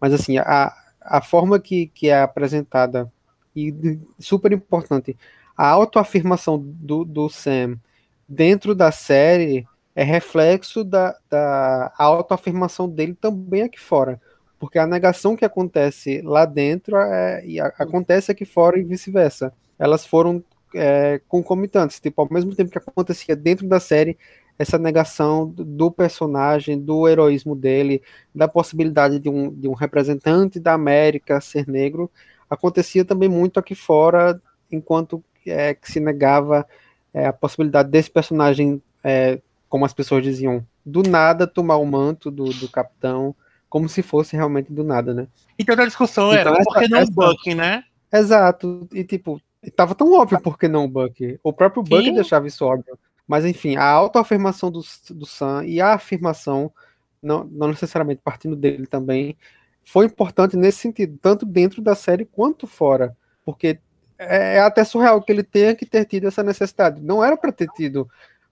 Mas, 0.00 0.12
assim, 0.12 0.38
a, 0.38 0.72
a 1.00 1.20
forma 1.22 1.58
que, 1.60 1.86
que 1.88 2.08
é 2.08 2.20
apresentada 2.20 3.10
e 3.58 3.98
super 4.18 4.52
importante, 4.52 5.16
a 5.56 5.68
autoafirmação 5.68 6.62
do, 6.62 7.04
do 7.04 7.28
Sam 7.28 7.78
dentro 8.28 8.74
da 8.74 8.92
série 8.92 9.66
é 9.94 10.04
reflexo 10.04 10.84
da, 10.84 11.16
da 11.28 11.92
autoafirmação 11.98 12.88
dele 12.88 13.16
também 13.20 13.62
aqui 13.62 13.80
fora. 13.80 14.20
Porque 14.58 14.78
a 14.78 14.86
negação 14.86 15.36
que 15.36 15.44
acontece 15.44 16.20
lá 16.22 16.44
dentro 16.44 16.96
é, 16.96 17.44
e 17.44 17.60
a, 17.60 17.66
acontece 17.78 18.30
aqui 18.30 18.44
fora 18.44 18.78
e 18.78 18.84
vice-versa. 18.84 19.52
Elas 19.78 20.06
foram 20.06 20.42
é, 20.74 21.20
concomitantes. 21.28 21.98
Tipo, 22.00 22.22
ao 22.22 22.28
mesmo 22.30 22.54
tempo 22.54 22.70
que 22.70 22.78
acontecia 22.78 23.34
dentro 23.34 23.66
da 23.68 23.80
série, 23.80 24.16
essa 24.58 24.76
negação 24.76 25.46
do 25.46 25.90
personagem, 25.90 26.78
do 26.78 27.08
heroísmo 27.08 27.54
dele, 27.54 28.02
da 28.34 28.48
possibilidade 28.48 29.18
de 29.18 29.28
um, 29.28 29.52
de 29.52 29.68
um 29.68 29.72
representante 29.72 30.58
da 30.58 30.74
América 30.74 31.40
ser 31.40 31.66
negro, 31.68 32.10
acontecia 32.48 33.04
também 33.04 33.28
muito 33.28 33.58
aqui 33.60 33.74
fora, 33.74 34.40
enquanto 34.70 35.22
é, 35.46 35.74
que 35.74 35.90
se 35.90 36.00
negava 36.00 36.66
é, 37.12 37.26
a 37.26 37.32
possibilidade 37.32 37.90
desse 37.90 38.10
personagem, 38.10 38.82
é, 39.02 39.40
como 39.68 39.84
as 39.84 39.92
pessoas 39.92 40.22
diziam, 40.22 40.64
do 40.84 41.02
nada 41.02 41.46
tomar 41.46 41.76
o 41.76 41.84
manto 41.86 42.30
do, 42.30 42.44
do 42.44 42.68
capitão, 42.68 43.34
como 43.68 43.88
se 43.88 44.02
fosse 44.02 44.34
realmente 44.36 44.72
do 44.72 44.82
nada, 44.82 45.12
né? 45.12 45.26
Então 45.58 45.74
a 45.74 45.86
discussão 45.86 46.32
Então, 46.32 46.52
era, 46.52 46.60
essa- 46.60 46.64
por 46.64 46.78
que 46.78 46.88
não 46.88 46.98
essa- 46.98 47.10
o 47.10 47.14
Buck, 47.14 47.54
né? 47.54 47.84
Exato, 48.12 48.88
e 48.92 49.04
tipo, 49.04 49.40
tava 49.76 49.94
tão 49.94 50.12
óbvio 50.12 50.40
por 50.40 50.58
que 50.58 50.66
não 50.68 50.84
o 50.84 50.88
Buck. 50.88 51.38
O 51.42 51.52
próprio 51.52 51.82
Buck 51.82 52.04
Sim. 52.04 52.14
deixava 52.14 52.46
isso 52.46 52.64
óbvio. 52.64 52.98
Mas 53.26 53.44
enfim, 53.44 53.76
a 53.76 53.84
autoafirmação 53.84 54.70
do, 54.70 54.80
do 55.10 55.26
Sam 55.26 55.64
e 55.66 55.80
a 55.82 55.92
afirmação, 55.92 56.72
não, 57.22 57.44
não 57.44 57.68
necessariamente 57.68 58.22
partindo 58.24 58.56
dele 58.56 58.86
também, 58.86 59.36
foi 59.88 60.04
importante 60.04 60.54
nesse 60.54 60.80
sentido, 60.80 61.18
tanto 61.20 61.46
dentro 61.46 61.80
da 61.80 61.94
série 61.94 62.26
quanto 62.26 62.66
fora. 62.66 63.16
Porque 63.42 63.78
é, 64.18 64.56
é 64.56 64.60
até 64.60 64.84
surreal 64.84 65.22
que 65.22 65.32
ele 65.32 65.42
tenha 65.42 65.74
que 65.74 65.86
ter 65.86 66.04
tido 66.04 66.28
essa 66.28 66.42
necessidade. 66.42 67.00
Não 67.00 67.24
era 67.24 67.38
para 67.38 67.50
ter 67.50 67.68
tido, 67.68 68.06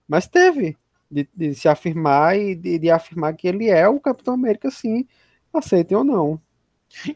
mas 0.07 0.27
teve. 0.27 0.75
De, 1.09 1.29
de 1.33 1.55
se 1.55 1.69
afirmar 1.69 2.37
e 2.37 2.53
de, 2.53 2.79
de 2.79 2.89
afirmar 2.89 3.33
que 3.33 3.47
ele 3.47 3.69
é 3.69 3.87
o 3.87 3.99
Capitão 3.99 4.33
América, 4.33 4.69
sim, 4.69 5.07
aceitem 5.53 5.95
ou 5.95 6.03
não. 6.03 6.41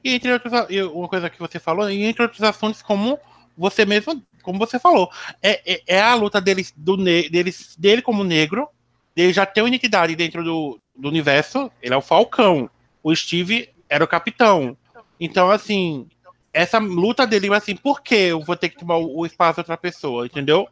E 0.01 0.13
entre 0.13 0.31
outros, 0.31 0.53
e 0.69 0.81
uma 0.81 1.09
coisa 1.09 1.29
que 1.29 1.39
você 1.39 1.59
falou, 1.59 1.89
e 1.89 2.03
entre 2.03 2.21
outros 2.21 2.41
assuntos, 2.41 2.81
como 2.81 3.19
você 3.57 3.85
mesmo, 3.85 4.23
como 4.43 4.57
você 4.57 4.79
falou, 4.79 5.09
é, 5.41 5.73
é, 5.73 5.81
é 5.87 6.01
a 6.01 6.15
luta 6.15 6.39
deles, 6.39 6.73
do, 6.77 6.95
deles, 6.95 7.75
dele 7.77 8.01
como 8.01 8.23
negro, 8.23 8.69
ele 9.13 9.33
já 9.33 9.45
tem 9.45 9.61
uma 9.61 9.67
identidade 9.67 10.15
dentro 10.15 10.41
do, 10.41 10.79
do 10.95 11.09
universo, 11.09 11.69
ele 11.81 11.93
é 11.93 11.97
o 11.97 12.01
Falcão, 12.01 12.69
o 13.03 13.13
Steve 13.13 13.70
era 13.91 14.05
o 14.05 14.07
Capitão. 14.07 14.77
Então, 15.19 15.51
assim, 15.51 16.07
essa 16.53 16.79
luta 16.79 17.27
dele, 17.27 17.53
assim, 17.53 17.75
por 17.75 18.01
que 18.01 18.15
eu 18.15 18.41
vou 18.41 18.55
ter 18.55 18.69
que 18.69 18.77
tomar 18.77 18.97
o, 18.97 19.25
espaço 19.25 19.55
de 19.55 19.59
outra 19.59 19.77
pessoa, 19.77 20.25
entendeu? 20.25 20.67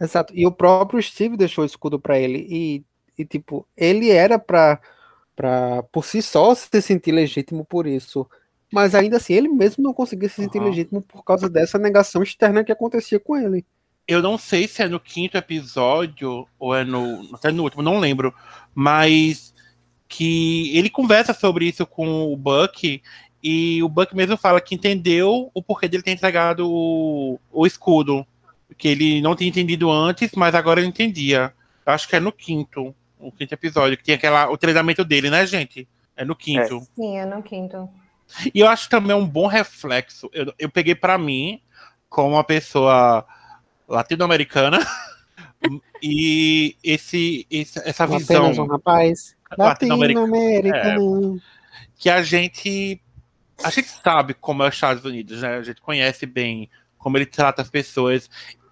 Exato. 0.00 0.32
E 0.34 0.46
o 0.46 0.50
próprio 0.50 1.00
Steve 1.02 1.36
deixou 1.36 1.62
o 1.62 1.66
escudo 1.66 2.00
pra 2.00 2.18
ele. 2.18 2.46
E, 2.48 2.84
e, 3.18 3.24
tipo, 3.24 3.68
ele 3.76 4.10
era 4.10 4.38
pra, 4.38 4.80
pra, 5.36 5.82
por 5.92 6.06
si 6.06 6.22
só, 6.22 6.54
se 6.54 6.80
sentir 6.80 7.12
legítimo 7.12 7.66
por 7.66 7.86
isso. 7.86 8.26
Mas 8.72 8.94
ainda 8.94 9.18
assim, 9.18 9.34
ele 9.34 9.48
mesmo 9.48 9.84
não 9.84 9.92
conseguia 9.92 10.28
se 10.28 10.36
sentir 10.36 10.58
Aham. 10.58 10.68
legítimo 10.68 11.02
por 11.02 11.22
causa 11.22 11.50
dessa 11.50 11.78
negação 11.78 12.22
externa 12.22 12.64
que 12.64 12.72
acontecia 12.72 13.20
com 13.20 13.36
ele. 13.36 13.64
Eu 14.08 14.22
não 14.22 14.36
sei 14.36 14.66
se 14.66 14.82
é 14.82 14.88
no 14.88 14.98
quinto 14.98 15.36
episódio 15.36 16.46
ou 16.58 16.74
é 16.74 16.82
no. 16.82 17.28
Até 17.34 17.52
no 17.52 17.62
último, 17.62 17.82
não 17.82 17.98
lembro. 17.98 18.34
Mas 18.74 19.53
que 20.16 20.76
ele 20.76 20.88
conversa 20.88 21.34
sobre 21.34 21.66
isso 21.66 21.84
com 21.84 22.32
o 22.32 22.36
Buck. 22.36 23.02
E 23.42 23.82
o 23.82 23.88
Buck 23.88 24.14
mesmo 24.14 24.36
fala 24.36 24.60
que 24.60 24.74
entendeu 24.74 25.50
o 25.52 25.62
porquê 25.62 25.88
dele 25.88 26.04
ter 26.04 26.12
entregado 26.12 26.70
o, 26.70 27.38
o 27.52 27.66
escudo. 27.66 28.24
Que 28.78 28.88
ele 28.88 29.20
não 29.20 29.34
tinha 29.34 29.48
entendido 29.50 29.90
antes, 29.90 30.30
mas 30.36 30.54
agora 30.54 30.80
ele 30.80 30.88
entendia. 30.88 31.52
Eu 31.84 31.92
acho 31.92 32.08
que 32.08 32.14
é 32.16 32.20
no 32.20 32.30
quinto. 32.30 32.94
O 33.18 33.32
quinto 33.32 33.54
episódio, 33.54 33.96
que 33.98 34.04
tem 34.04 34.14
aquela, 34.14 34.48
o 34.50 34.56
treinamento 34.56 35.04
dele, 35.04 35.30
né, 35.30 35.44
gente? 35.46 35.88
É 36.16 36.24
no 36.24 36.36
quinto. 36.36 36.80
Sim, 36.94 37.18
é 37.18 37.26
no 37.26 37.42
quinto. 37.42 37.88
E 38.54 38.60
eu 38.60 38.68
acho 38.68 38.88
também 38.88 39.16
um 39.16 39.26
bom 39.26 39.46
reflexo. 39.48 40.30
Eu, 40.32 40.52
eu 40.58 40.70
peguei 40.70 40.94
pra 40.94 41.18
mim, 41.18 41.60
como 42.08 42.30
uma 42.36 42.44
pessoa 42.44 43.26
latino-americana, 43.88 44.78
e 46.02 46.76
esse, 46.82 47.46
esse- 47.50 47.80
essa 47.84 48.06
visão 48.06 48.44
Apenas 48.46 48.58
um 48.58 48.66
rapaz 48.66 49.33
Latino-americano. 49.56 50.26
latino-americano. 50.26 51.42
que 51.96 52.10
a 52.10 52.22
gente 52.22 53.00
a 53.62 53.70
gente 53.70 53.88
sabe 53.88 54.34
como 54.34 54.62
é 54.62 54.68
os 54.68 54.74
Estados 54.74 55.04
Unidos, 55.04 55.42
né? 55.42 55.56
A 55.56 55.62
gente 55.62 55.80
conhece 55.80 56.26
bem 56.26 56.68
como 56.98 57.16
ele 57.16 57.26
trata 57.26 57.62
as 57.62 57.70
pessoas 57.70 58.28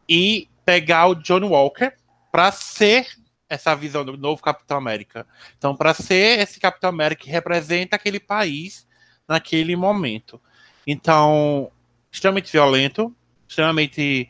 e 0.09 0.49
pegar 0.65 1.07
o 1.07 1.15
John 1.15 1.45
Walker 1.47 1.93
pra 2.31 2.51
ser 2.51 3.07
essa 3.49 3.75
visão 3.75 4.05
do 4.05 4.17
novo 4.17 4.43
Capitão 4.43 4.79
América. 4.79 5.27
Então, 5.59 5.77
pra 5.77 5.93
ser 5.93 6.41
esse 6.41 6.59
Capitão 6.59 6.89
América 6.89 7.25
que 7.25 7.31
representa 7.31 7.97
aquele 7.97 8.19
país 8.19 8.89
naquele 9.29 9.77
momento. 9.77 10.41
Então, 10.87 11.71
extremamente 12.11 12.51
violento, 12.51 13.15
extremamente 13.47 14.29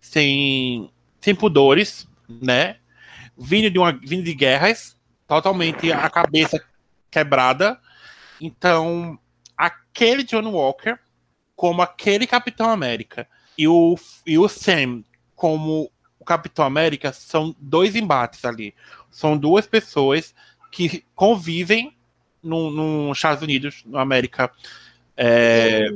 sem, 0.00 0.90
sem 1.20 1.34
pudores, 1.34 2.08
né? 2.28 2.76
Vindo 3.38 3.70
de, 3.70 3.78
uma, 3.78 3.92
vindo 3.92 4.24
de 4.24 4.34
guerras, 4.34 4.96
totalmente 5.36 5.92
a 5.92 6.08
cabeça 6.10 6.62
quebrada. 7.10 7.78
Então, 8.40 9.18
aquele 9.56 10.22
John 10.24 10.48
Walker, 10.50 10.98
como 11.54 11.82
aquele 11.82 12.26
Capitão 12.26 12.68
América, 12.68 13.26
e 13.56 13.68
o, 13.68 13.96
e 14.26 14.38
o 14.38 14.48
Sam, 14.48 15.04
como 15.36 15.90
o 16.18 16.24
Capitão 16.24 16.64
América, 16.64 17.12
são 17.12 17.54
dois 17.58 17.94
embates 17.94 18.44
ali. 18.44 18.74
São 19.10 19.36
duas 19.36 19.66
pessoas 19.66 20.34
que 20.72 21.04
convivem 21.14 21.94
no, 22.42 22.70
no 22.70 23.12
Estados 23.12 23.42
Unidos, 23.42 23.82
na 23.86 24.00
América, 24.00 24.50
é, 25.16 25.88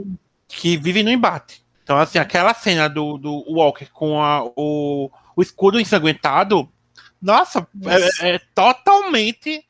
que 0.46 0.76
vivem 0.76 1.02
no 1.02 1.10
embate. 1.10 1.64
Então, 1.82 1.98
assim, 1.98 2.18
aquela 2.18 2.54
cena 2.54 2.88
do, 2.88 3.18
do 3.18 3.44
Walker 3.50 3.86
com 3.92 4.22
a- 4.22 4.44
o, 4.54 5.10
o 5.34 5.42
escudo 5.42 5.80
ensanguentado, 5.80 6.70
nossa. 7.20 7.66
É, 8.22 8.34
é 8.34 8.40
totalmente 8.54 9.64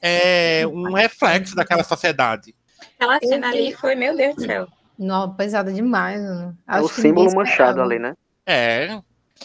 é, 0.00 0.66
um 0.66 0.92
reflexo 0.92 1.54
daquela 1.54 1.84
sociedade. 1.84 2.54
Aquela 2.96 3.18
cena 3.20 3.48
ali 3.48 3.72
foi, 3.74 3.94
meu 3.94 4.16
Deus 4.16 4.34
do 4.36 4.42
céu. 4.46 4.68
Não, 4.98 5.34
pesada 5.34 5.72
demais, 5.72 6.20
mano. 6.22 6.56
É 6.68 6.80
o 6.80 6.88
símbolo 6.88 7.34
manchado 7.34 7.80
ali, 7.80 7.98
né? 7.98 8.14
É. 8.46 9.00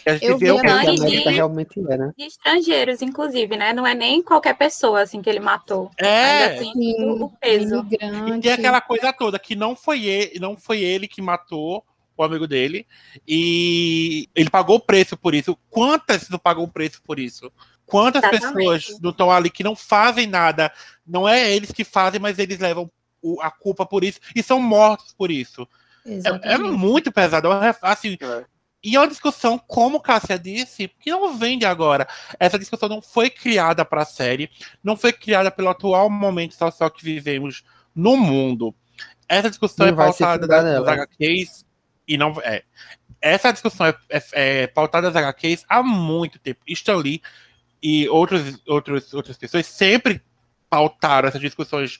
A 0.05 0.13
gente 0.13 0.25
Eu 0.25 0.37
vê 0.37 0.45
vi 0.45 0.51
o 0.51 0.59
que 0.59 0.67
a. 0.67 0.79
América 0.81 1.29
realmente 1.31 1.79
é, 1.89 1.97
né? 1.97 2.13
De 2.15 2.25
estrangeiros, 2.25 3.01
inclusive, 3.01 3.57
né? 3.57 3.73
Não 3.73 3.85
é 3.85 3.95
nem 3.95 4.21
qualquer 4.21 4.55
pessoa 4.55 5.01
assim 5.01 5.21
que 5.21 5.29
ele 5.29 5.39
matou. 5.39 5.89
Ainda 5.99 6.07
É, 6.07 6.49
tem 6.59 6.71
Sim, 6.73 7.11
o, 7.19 7.29
peso. 7.29 7.85
e 7.89 8.39
tem 8.39 8.51
aquela 8.51 8.81
coisa 8.81 9.11
toda 9.11 9.39
que 9.39 9.55
não 9.55 9.75
foi 9.75 10.05
ele, 10.05 10.39
não 10.39 10.55
foi 10.55 10.81
ele 10.81 11.07
que 11.07 11.21
matou 11.21 11.83
o 12.23 12.25
amigo 12.25 12.47
dele 12.47 12.85
e 13.27 14.29
ele 14.35 14.49
pagou 14.49 14.77
o 14.77 14.79
preço 14.79 15.15
por 15.17 15.33
isso. 15.35 15.57
Quantas 15.69 16.29
não 16.29 16.39
pagou 16.39 16.65
o 16.65 16.71
preço 16.71 17.01
por 17.03 17.19
isso? 17.19 17.51
Quantas 17.85 18.23
Exatamente. 18.23 18.53
pessoas 18.55 18.99
não 19.01 19.11
estão 19.11 19.31
ali 19.31 19.49
que 19.49 19.63
não 19.63 19.75
fazem 19.75 20.27
nada? 20.27 20.71
Não 21.05 21.27
é 21.27 21.53
eles 21.53 21.71
que 21.71 21.83
fazem, 21.83 22.19
mas 22.19 22.37
eles 22.39 22.59
levam 22.59 22.89
o- 23.21 23.41
a 23.41 23.49
culpa 23.51 23.85
por 23.85 24.03
isso 24.03 24.19
e 24.35 24.41
são 24.43 24.59
mortos 24.59 25.13
por 25.13 25.31
isso. 25.31 25.67
É, 26.05 26.53
é 26.53 26.57
muito 26.57 27.11
pesado. 27.11 27.51
é 27.51 27.75
Assim, 27.81 28.17
É. 28.21 28.45
E 28.83 28.95
é 28.95 28.99
uma 28.99 29.07
discussão, 29.07 29.57
como 29.57 29.99
Cássia 29.99 30.37
disse, 30.37 30.87
que 30.99 31.09
não 31.09 31.35
vem 31.35 31.57
de 31.57 31.65
agora. 31.65 32.07
Essa 32.39 32.59
discussão 32.59 32.87
não 32.87 33.01
foi 33.01 33.29
criada 33.29 33.83
para 33.83 34.03
a 34.03 34.05
série, 34.05 34.49
não 34.83 34.95
foi 34.95 35.11
criada 35.11 35.49
pelo 35.49 35.67
atual 35.69 36.09
momento 36.09 36.53
social 36.53 36.89
que 36.91 37.03
vivemos 37.03 37.63
no 37.93 38.15
mundo. 38.15 38.73
Essa 39.27 39.49
discussão 39.49 39.87
Não 39.87 39.93
é 39.93 39.95
pautada 39.95 40.47
das. 40.47 40.87
HQs 40.87 41.65
e 42.07 42.17
não 42.17 42.33
é. 42.43 42.63
Essa 43.21 43.51
discussão 43.51 43.87
é, 43.87 43.95
é, 44.09 44.23
é 44.63 44.67
pautada 44.67 45.09
das 45.11 45.15
HQs 45.23 45.65
há 45.67 45.81
muito 45.83 46.37
tempo. 46.39 46.61
Stan 46.67 46.95
Lee 46.97 47.21
e 47.81 48.07
outros, 48.09 48.61
outros, 48.67 49.13
outras 49.13 49.37
pessoas 49.37 49.65
sempre 49.65 50.21
pautaram 50.69 51.27
essas 51.27 51.41
discussões 51.41 51.99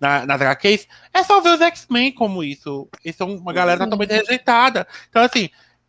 na- 0.00 0.26
nas 0.26 0.40
HQs. 0.40 0.86
É 1.14 1.22
só 1.22 1.40
ver 1.40 1.50
os 1.54 1.60
X-Men 1.60 2.12
como 2.12 2.42
isso. 2.42 2.88
Eles 3.04 3.16
são 3.16 3.34
uma 3.36 3.52
galera 3.52 3.78
Sim. 3.78 3.84
totalmente 3.84 4.12
rejeitada. 4.12 4.86
Então, 5.08 5.22
assim, 5.22 5.48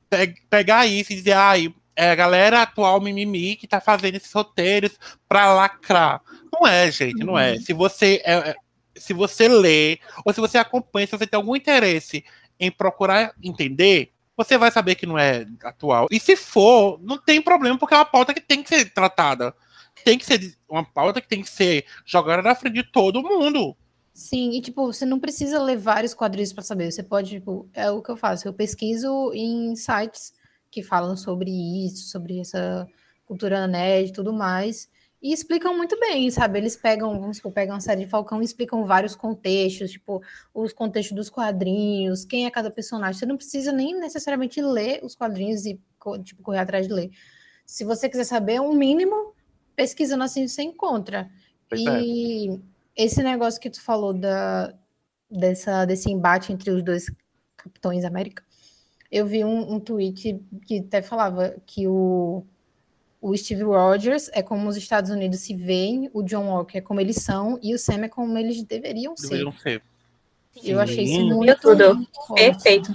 pe- 0.10 0.36
pegar 0.50 0.86
isso 0.86 1.12
e 1.12 1.16
dizer, 1.16 1.34
ai, 1.34 1.74
é 1.96 2.12
a 2.12 2.16
galera 2.16 2.62
atual 2.62 3.02
mimimi 3.02 3.56
que 3.56 3.68
tá 3.68 3.82
fazendo 3.82 4.16
esses 4.16 4.32
roteiros 4.32 4.98
pra 5.28 5.54
lacrar. 5.54 6.22
Não 6.54 6.66
é, 6.68 6.90
gente, 6.92 7.24
não 7.26 7.38
é. 7.38 7.58
Se 7.58 7.74
você 7.74 8.22
é, 8.24 8.34
é- 8.52 8.56
se 8.96 9.14
você 9.14 9.48
lê, 9.48 10.00
ou 10.26 10.32
se 10.34 10.40
você 10.42 10.58
acompanha, 10.58 11.08
se 11.08 11.18
você 11.18 11.26
tem 11.28 11.38
algum 11.38 11.56
interesse 11.56 12.24
em 12.60 12.72
procurar 12.72 13.34
entender, 13.42 14.12
você 14.36 14.58
vai 14.58 14.72
saber 14.72 14.96
que 14.96 15.06
não 15.06 15.18
é 15.18 15.46
atual. 15.64 16.08
E 16.10 16.20
se 16.20 16.36
for, 16.36 17.00
não 17.02 17.18
tem 17.18 17.42
problema, 17.42 17.78
porque 17.78 17.94
é 17.94 17.98
uma 17.98 18.06
pauta 18.06 18.34
que 18.34 18.42
tem 18.42 18.64
que 18.64 18.70
ser 18.70 18.94
tratada. 18.94 19.54
Tem 20.04 20.18
que 20.18 20.26
ser 20.26 20.56
uma 20.68 20.84
pauta 20.84 21.20
que 21.20 21.28
tem 21.28 21.42
que 21.42 21.50
ser 21.50 21.86
jogada 22.06 22.42
na 22.42 22.56
frente 22.56 22.76
de 22.76 22.84
todo 22.84 23.22
mundo. 23.22 23.76
Sim, 24.14 24.52
e 24.52 24.62
tipo, 24.62 24.86
você 24.86 25.06
não 25.06 25.20
precisa 25.20 25.62
ler 25.62 25.78
vários 25.78 26.14
quadrinhos 26.14 26.54
para 26.54 26.64
saber. 26.64 26.92
Você 26.92 27.04
pode, 27.04 27.30
tipo, 27.30 27.70
é 27.74 27.90
o 27.90 28.02
que 28.02 28.12
eu 28.12 28.18
faço. 28.18 28.48
Eu 28.48 28.54
pesquiso 28.54 29.32
em 29.34 29.76
sites 29.76 30.34
que 30.72 30.84
falam 30.84 31.16
sobre 31.16 31.50
isso, 31.86 32.10
sobre 32.10 32.40
essa 32.40 32.88
cultura 33.26 33.68
nerd 33.68 34.10
e 34.10 34.14
tudo 34.14 34.34
mais. 34.34 34.90
E 35.22 35.34
explicam 35.34 35.76
muito 35.76 36.00
bem, 36.00 36.32
sabe? 36.32 36.60
Eles 36.60 36.78
pegam, 36.78 37.20
vamos 37.20 37.38
supor, 37.38 37.52
pegam 37.52 37.76
a 37.76 37.80
série 37.82 38.06
de 38.06 38.10
Falcão 38.10 38.42
e 38.42 38.46
explicam 38.46 38.86
vários 38.86 39.16
contextos, 39.16 39.92
tipo, 39.92 40.22
os 40.54 40.72
contextos 40.72 41.16
dos 41.16 41.30
quadrinhos, 41.30 42.24
quem 42.24 42.46
é 42.46 42.52
cada 42.52 42.72
personagem. 42.72 43.20
Você 43.20 43.26
não 43.26 43.36
precisa 43.36 43.74
nem 43.74 44.00
necessariamente 44.00 44.62
ler 44.62 45.02
os 45.04 45.16
quadrinhos 45.16 45.66
e, 45.66 45.78
tipo, 46.24 46.42
correr 46.42 46.60
atrás 46.60 46.88
de 46.88 46.94
ler. 46.94 47.12
Se 47.66 47.84
você 47.84 48.08
quiser 48.08 48.24
saber 48.24 48.62
um 48.62 48.74
mínimo, 48.74 49.34
pesquisando 49.76 50.24
assim 50.24 50.48
você 50.48 50.64
encontra. 50.64 51.30
Pois 51.70 51.82
e 51.82 52.60
esse 52.96 53.22
negócio 53.22 53.60
que 53.60 53.70
tu 53.70 53.82
falou 53.82 54.14
da, 54.14 54.74
dessa, 55.30 55.86
desse 55.86 56.10
embate 56.10 56.54
entre 56.54 56.72
os 56.72 56.82
dois 56.82 57.12
Capitões 57.58 58.06
América, 58.06 58.42
eu 59.12 59.26
vi 59.26 59.44
um, 59.44 59.74
um 59.74 59.80
tweet 59.80 60.40
que 60.66 60.80
até 60.80 61.02
falava 61.02 61.56
que 61.66 61.88
o, 61.88 62.46
o 63.22 63.36
Steve 63.36 63.64
Rogers 63.64 64.30
é 64.34 64.42
como 64.42 64.68
os 64.70 64.78
Estados 64.78 65.12
Unidos 65.12 65.40
se 65.42 65.54
veem, 65.56 66.10
o 66.14 66.24
John 66.24 66.48
Walker 66.50 66.78
é 66.78 66.82
como 66.82 67.00
eles 67.02 67.18
são 67.18 67.60
e 67.62 67.74
o 67.74 67.80
Sam 67.80 68.06
é 68.06 68.10
como 68.10 68.38
eles 68.38 68.64
deveriam 68.64 69.16
ser. 69.18 69.30
Deveriam 69.30 69.52
ser. 69.54 69.82
Eu 70.64 70.80
achei 70.80 71.04
isso 71.04 71.26
muito 71.28 71.60
Tudo. 71.62 71.96
forte. 72.28 72.34
Perfeito. 72.44 72.92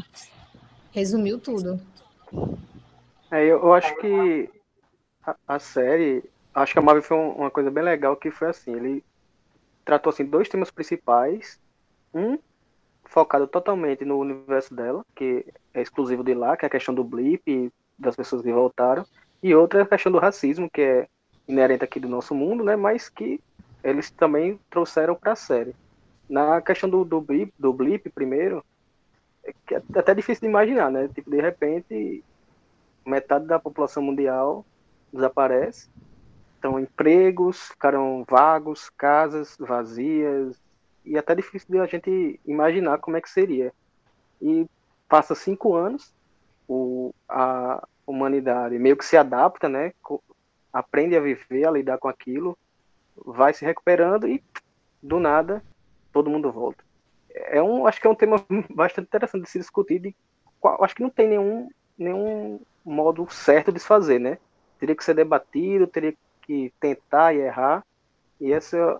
Resumiu 0.92 1.38
tudo. 1.38 1.80
É, 3.30 3.42
eu, 3.44 3.58
eu 3.60 3.72
acho 3.74 3.96
que 3.96 4.48
a, 5.26 5.34
a 5.48 5.58
série, 5.58 6.22
acho 6.54 6.72
que 6.72 6.78
a 6.78 6.82
Marvel 6.82 7.02
foi 7.02 7.16
um- 7.16 7.32
uma 7.32 7.50
coisa 7.50 7.70
bem 7.70 7.82
legal 7.82 8.16
que 8.16 8.30
foi 8.30 8.48
assim, 8.48 8.72
ele 8.74 9.04
tratou 9.84 10.10
assim 10.10 10.24
dois 10.24 10.48
temas 10.48 10.70
principais, 10.70 11.58
um 12.14 12.38
focado 13.04 13.46
totalmente 13.46 14.04
no 14.04 14.18
universo 14.18 14.74
dela, 14.74 15.04
que 15.14 15.44
é 15.72 15.82
exclusivo 15.82 16.22
de 16.24 16.34
lá, 16.34 16.56
que 16.56 16.64
é 16.64 16.68
a 16.68 16.70
questão 16.70 16.94
do 16.94 17.04
blip 17.04 17.42
e 17.46 17.72
das 17.98 18.14
pessoas 18.16 18.42
que 18.42 18.52
voltaram, 18.52 19.04
e 19.44 19.54
outra 19.54 19.80
é 19.80 19.82
a 19.82 19.86
questão 19.86 20.10
do 20.10 20.18
racismo, 20.18 20.70
que 20.70 20.80
é 20.80 21.08
inerente 21.46 21.84
aqui 21.84 22.00
do 22.00 22.08
nosso 22.08 22.34
mundo, 22.34 22.64
né, 22.64 22.76
mas 22.76 23.10
que 23.10 23.38
eles 23.82 24.10
também 24.10 24.58
trouxeram 24.70 25.14
para 25.14 25.32
a 25.32 25.36
série. 25.36 25.76
Na 26.26 26.62
questão 26.62 26.88
do, 26.88 27.04
do 27.04 27.20
blip, 27.20 27.52
do 27.58 27.70
blip 27.70 28.08
primeiro, 28.08 28.64
é 29.44 29.52
é 29.70 29.98
até 29.98 30.14
difícil 30.14 30.40
de 30.40 30.46
imaginar, 30.48 30.90
né? 30.90 31.08
Tipo, 31.08 31.30
de 31.30 31.38
repente, 31.42 32.24
metade 33.04 33.44
da 33.44 33.58
população 33.58 34.02
mundial 34.02 34.64
desaparece. 35.12 35.90
Então, 36.58 36.80
empregos 36.80 37.68
ficaram 37.68 38.24
vagos, 38.26 38.88
casas 38.88 39.58
vazias, 39.60 40.58
e 41.04 41.18
até 41.18 41.34
difícil 41.34 41.68
de 41.70 41.78
a 41.80 41.84
gente 41.84 42.40
imaginar 42.46 42.96
como 42.96 43.18
é 43.18 43.20
que 43.20 43.28
seria. 43.28 43.74
E 44.40 44.66
passa 45.06 45.34
cinco 45.34 45.74
anos, 45.74 46.14
o, 46.66 47.12
a 47.28 47.86
humanidade 48.06 48.78
meio 48.78 48.96
que 48.96 49.04
se 49.04 49.16
adapta, 49.16 49.68
né? 49.68 49.92
Aprende 50.72 51.16
a 51.16 51.20
viver, 51.20 51.66
a 51.66 51.70
lidar 51.70 51.98
com 51.98 52.08
aquilo, 52.08 52.58
vai 53.16 53.54
se 53.54 53.64
recuperando 53.64 54.26
e 54.26 54.42
do 55.02 55.20
nada 55.20 55.62
todo 56.12 56.30
mundo 56.30 56.50
volta. 56.50 56.82
É 57.30 57.62
um, 57.62 57.86
acho 57.86 58.00
que 58.00 58.06
é 58.06 58.10
um 58.10 58.14
tema 58.14 58.44
bastante 58.70 59.06
interessante 59.06 59.44
de 59.44 59.50
se 59.50 59.58
discutir. 59.58 59.98
De 59.98 60.16
qual, 60.60 60.82
acho 60.82 60.94
que 60.94 61.02
não 61.02 61.10
tem 61.10 61.28
nenhum, 61.28 61.68
nenhum 61.98 62.60
modo 62.84 63.26
certo 63.30 63.72
de 63.72 63.80
se 63.80 63.86
fazer, 63.86 64.18
né? 64.18 64.38
Teria 64.78 64.94
que 64.94 65.04
ser 65.04 65.14
debatido, 65.14 65.86
teria 65.86 66.14
que 66.42 66.72
tentar 66.78 67.34
e 67.34 67.40
errar. 67.40 67.84
E 68.40 68.52
esse 68.52 68.78
é 68.78 68.96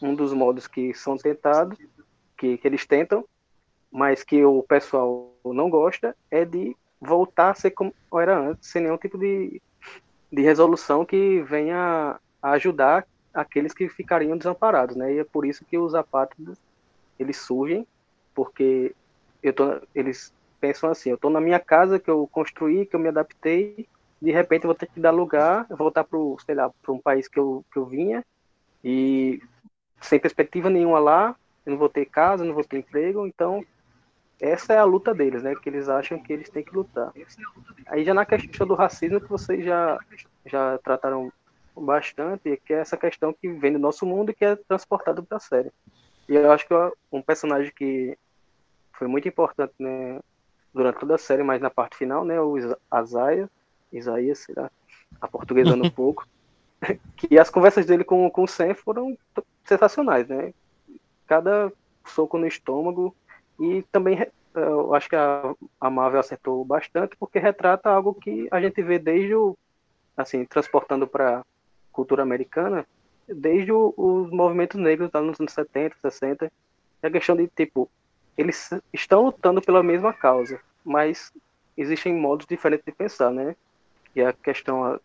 um 0.00 0.14
dos 0.14 0.32
modos 0.32 0.66
que 0.66 0.94
são 0.94 1.16
tentados, 1.16 1.78
que, 2.36 2.56
que 2.56 2.68
eles 2.68 2.86
tentam, 2.86 3.24
mas 3.90 4.22
que 4.22 4.44
o 4.44 4.62
pessoal 4.62 5.34
não 5.44 5.68
gosta, 5.68 6.16
é 6.30 6.44
de 6.44 6.76
voltar 7.00 7.50
a 7.50 7.54
ser 7.54 7.70
como 7.70 7.94
era 8.14 8.38
antes, 8.38 8.68
sem 8.68 8.82
nenhum 8.82 8.96
tipo 8.96 9.18
de, 9.18 9.60
de 10.32 10.42
resolução 10.42 11.04
que 11.04 11.42
venha 11.42 12.18
a 12.42 12.50
ajudar 12.50 13.06
aqueles 13.32 13.72
que 13.72 13.88
ficariam 13.88 14.36
desamparados, 14.36 14.96
né? 14.96 15.14
E 15.14 15.18
é 15.18 15.24
por 15.24 15.46
isso 15.46 15.64
que 15.64 15.78
os 15.78 15.94
apátridas 15.94 16.58
eles 17.18 17.36
surgem, 17.36 17.86
porque 18.34 18.94
eu 19.42 19.52
tô, 19.52 19.80
eles 19.94 20.32
pensam 20.60 20.90
assim, 20.90 21.10
eu 21.10 21.16
estou 21.16 21.30
na 21.30 21.40
minha 21.40 21.60
casa 21.60 21.98
que 21.98 22.10
eu 22.10 22.28
construí, 22.30 22.86
que 22.86 22.96
eu 22.96 23.00
me 23.00 23.08
adaptei, 23.08 23.88
de 24.20 24.30
repente 24.32 24.64
eu 24.64 24.68
vou 24.68 24.74
ter 24.74 24.86
que 24.86 25.00
dar 25.00 25.10
lugar, 25.10 25.66
voltar 25.70 26.04
para 26.04 26.18
sei 26.44 26.54
lá, 26.54 26.70
para 26.82 26.92
um 26.92 27.00
país 27.00 27.28
que 27.28 27.38
eu, 27.38 27.64
que 27.72 27.78
eu 27.78 27.86
vinha 27.86 28.24
e 28.82 29.40
sem 30.00 30.18
perspectiva 30.18 30.70
nenhuma 30.70 30.98
lá, 30.98 31.36
eu 31.64 31.72
não 31.72 31.78
vou 31.78 31.88
ter 31.88 32.06
casa, 32.06 32.44
não 32.44 32.54
vou 32.54 32.64
ter 32.64 32.78
emprego, 32.78 33.26
então 33.26 33.64
essa 34.40 34.72
é 34.72 34.78
a 34.78 34.84
luta 34.84 35.14
deles, 35.14 35.42
né? 35.42 35.54
Que 35.54 35.68
eles 35.68 35.88
acham 35.88 36.18
que 36.18 36.32
eles 36.32 36.48
têm 36.48 36.62
que 36.62 36.74
lutar. 36.74 37.12
Aí 37.86 38.04
já 38.04 38.14
na 38.14 38.24
questão 38.24 38.66
do 38.66 38.74
racismo 38.74 39.20
que 39.20 39.28
vocês 39.28 39.64
já 39.64 39.98
já 40.46 40.78
trataram 40.78 41.32
bastante, 41.76 42.60
que 42.64 42.72
é 42.72 42.78
essa 42.78 42.96
questão 42.96 43.32
que 43.32 43.48
vem 43.48 43.72
do 43.72 43.78
nosso 43.78 44.04
mundo 44.06 44.30
e 44.30 44.34
que 44.34 44.44
é 44.44 44.56
transportado 44.56 45.22
para 45.22 45.36
a 45.36 45.40
série. 45.40 45.70
E 46.28 46.34
eu 46.34 46.50
acho 46.50 46.66
que 46.66 46.74
um 47.12 47.22
personagem 47.22 47.72
que 47.74 48.16
foi 48.92 49.06
muito 49.06 49.28
importante 49.28 49.72
né, 49.78 50.20
durante 50.74 50.98
toda 50.98 51.14
a 51.14 51.18
série, 51.18 51.42
mas 51.42 51.60
na 51.60 51.70
parte 51.70 51.96
final, 51.96 52.24
né, 52.24 52.40
o 52.40 52.58
Isa- 52.58 52.78
Azaia, 52.90 53.48
Isaías, 53.92 54.40
será? 54.40 54.70
A 55.20 55.28
portuguesando 55.28 55.84
um 55.86 55.90
pouco. 55.90 56.26
que 57.16 57.38
as 57.38 57.50
conversas 57.50 57.86
dele 57.86 58.04
com, 58.04 58.28
com 58.30 58.42
o 58.42 58.48
Sam 58.48 58.74
foram 58.74 59.16
sensacionais, 59.64 60.26
né? 60.28 60.52
Cada 61.26 61.72
soco 62.04 62.38
no 62.38 62.46
estômago 62.46 63.14
e 63.60 63.82
também 63.92 64.26
eu 64.54 64.94
acho 64.94 65.08
que 65.08 65.16
a, 65.16 65.54
a 65.80 65.90
Marvel 65.90 66.20
acertou 66.20 66.64
bastante 66.64 67.16
porque 67.18 67.38
retrata 67.38 67.90
algo 67.90 68.14
que 68.14 68.48
a 68.50 68.60
gente 68.60 68.82
vê 68.82 68.98
desde 68.98 69.34
o 69.34 69.56
assim, 70.16 70.44
transportando 70.44 71.06
para 71.06 71.44
cultura 71.92 72.22
americana, 72.22 72.84
desde 73.28 73.70
o- 73.72 73.94
os 73.96 74.30
movimentos 74.30 74.80
negros 74.80 75.10
lá 75.14 75.20
nos 75.20 75.38
anos 75.38 75.52
70, 75.52 75.96
60, 76.00 76.50
é 77.02 77.06
a 77.06 77.10
questão 77.10 77.36
de, 77.36 77.46
tipo, 77.48 77.88
eles 78.36 78.70
estão 78.92 79.22
lutando 79.24 79.60
pela 79.62 79.82
mesma 79.82 80.12
causa, 80.12 80.60
mas 80.84 81.32
existem 81.76 82.14
modos 82.14 82.46
diferentes 82.46 82.84
de 82.84 82.92
pensar, 82.92 83.30
né? 83.30 83.54
E 84.14 84.20
a 84.22 84.32
questão, 84.32 84.84
a- 84.84 85.00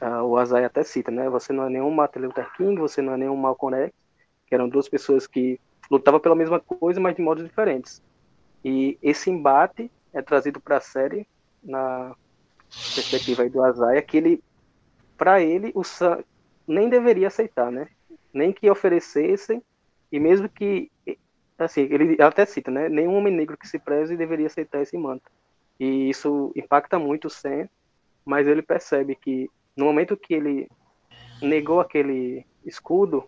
a- 0.00 0.24
o 0.24 0.36
Azai 0.36 0.64
até 0.64 0.82
cita, 0.82 1.10
né? 1.10 1.28
Você 1.30 1.52
não 1.52 1.64
é 1.66 1.70
nenhum 1.70 1.90
Martin 1.90 2.20
Luther 2.20 2.50
King, 2.56 2.80
você 2.80 3.00
não 3.00 3.12
é 3.14 3.16
nenhum 3.16 3.36
Malcolm 3.36 3.76
X, 3.76 3.92
que 4.46 4.54
eram 4.54 4.68
duas 4.68 4.88
pessoas 4.88 5.26
que 5.26 5.60
lutavam 5.90 6.18
pela 6.20 6.34
mesma 6.34 6.58
coisa, 6.60 7.00
mas 7.00 7.14
de 7.14 7.22
modos 7.22 7.44
diferentes. 7.44 8.02
E 8.64 8.98
esse 9.02 9.30
embate 9.30 9.90
é 10.12 10.22
trazido 10.22 10.60
para 10.60 10.78
a 10.78 10.80
série 10.80 11.26
na 11.62 12.14
perspectiva 12.94 13.42
aí 13.42 13.48
do 13.48 13.62
Azaia, 13.62 14.02
que 14.02 14.16
ele, 14.16 14.42
para 15.16 15.40
ele, 15.40 15.72
o 15.74 15.82
Sam 15.82 16.22
nem 16.66 16.88
deveria 16.88 17.28
aceitar, 17.28 17.70
né? 17.70 17.88
Nem 18.32 18.52
que 18.52 18.70
oferecessem, 18.70 19.62
e 20.12 20.20
mesmo 20.20 20.48
que, 20.48 20.90
assim, 21.58 21.82
ele 21.90 22.20
até 22.22 22.44
cita, 22.44 22.70
né? 22.70 22.88
Nenhum 22.88 23.14
homem 23.14 23.34
negro 23.34 23.56
que 23.56 23.68
se 23.68 23.78
preze 23.78 24.16
deveria 24.16 24.46
aceitar 24.46 24.82
esse 24.82 24.96
manto. 24.96 25.30
E 25.80 26.10
isso 26.10 26.52
impacta 26.54 26.98
muito 26.98 27.26
o 27.26 27.30
Sam, 27.30 27.68
mas 28.24 28.46
ele 28.46 28.62
percebe 28.62 29.14
que 29.14 29.48
no 29.76 29.84
momento 29.84 30.16
que 30.16 30.34
ele 30.34 30.68
negou 31.40 31.80
aquele 31.80 32.44
escudo, 32.66 33.24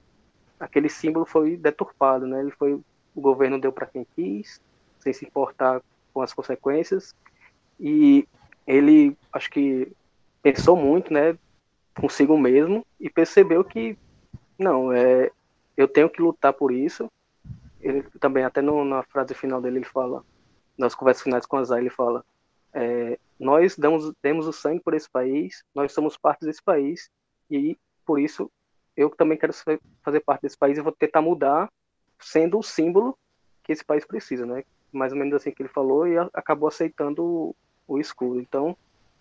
aquele 0.58 0.88
símbolo 0.88 1.24
foi 1.24 1.56
deturpado, 1.56 2.26
né? 2.26 2.40
Ele 2.40 2.50
foi, 2.50 2.74
o 2.74 3.20
governo 3.20 3.60
deu 3.60 3.72
para 3.72 3.86
quem 3.86 4.06
quis, 4.14 4.60
sem 5.00 5.12
se 5.12 5.24
importar 5.24 5.82
com 6.12 6.22
as 6.22 6.32
consequências, 6.32 7.14
e 7.78 8.26
ele, 8.66 9.16
acho 9.32 9.50
que 9.50 9.90
pensou 10.42 10.76
muito, 10.76 11.12
né? 11.12 11.36
Consigo 11.98 12.38
mesmo 12.38 12.86
e 12.98 13.10
percebeu 13.10 13.64
que 13.64 13.98
não, 14.58 14.92
é, 14.92 15.30
eu 15.76 15.88
tenho 15.88 16.08
que 16.08 16.22
lutar 16.22 16.52
por 16.52 16.72
isso. 16.72 17.10
Ele 17.80 18.02
também 18.20 18.44
até 18.44 18.60
no, 18.60 18.84
na 18.84 19.02
frase 19.02 19.34
final 19.34 19.60
dele 19.60 19.78
ele 19.78 19.86
fala, 19.86 20.22
nas 20.76 20.94
conversas 20.94 21.22
finais 21.22 21.46
com 21.46 21.56
a 21.56 21.64
Zay, 21.64 21.80
ele 21.80 21.90
fala, 21.90 22.24
é, 22.72 23.18
nós 23.38 23.76
damos, 23.76 24.12
demos 24.22 24.46
o 24.46 24.52
sangue 24.52 24.80
por 24.80 24.94
esse 24.94 25.08
país, 25.08 25.64
nós 25.74 25.92
somos 25.92 26.16
parte 26.16 26.44
desse 26.44 26.62
país 26.62 27.10
e 27.50 27.76
por 28.04 28.20
isso 28.20 28.50
eu 28.96 29.08
também 29.10 29.38
quero 29.38 29.52
fazer 30.02 30.20
parte 30.20 30.42
desse 30.42 30.58
país 30.58 30.76
e 30.76 30.82
vou 30.82 30.92
tentar 30.92 31.22
mudar, 31.22 31.70
sendo 32.20 32.58
o 32.58 32.62
símbolo 32.62 33.16
que 33.62 33.72
esse 33.72 33.84
país 33.84 34.04
precisa, 34.04 34.44
né? 34.44 34.62
Mais 34.92 35.12
ou 35.12 35.18
menos 35.18 35.34
assim 35.34 35.50
que 35.50 35.62
ele 35.62 35.68
falou 35.68 36.06
e 36.06 36.18
a- 36.18 36.28
acabou 36.34 36.68
aceitando 36.68 37.24
o, 37.24 37.56
o 37.86 37.98
escudo. 37.98 38.40
Então, 38.40 38.76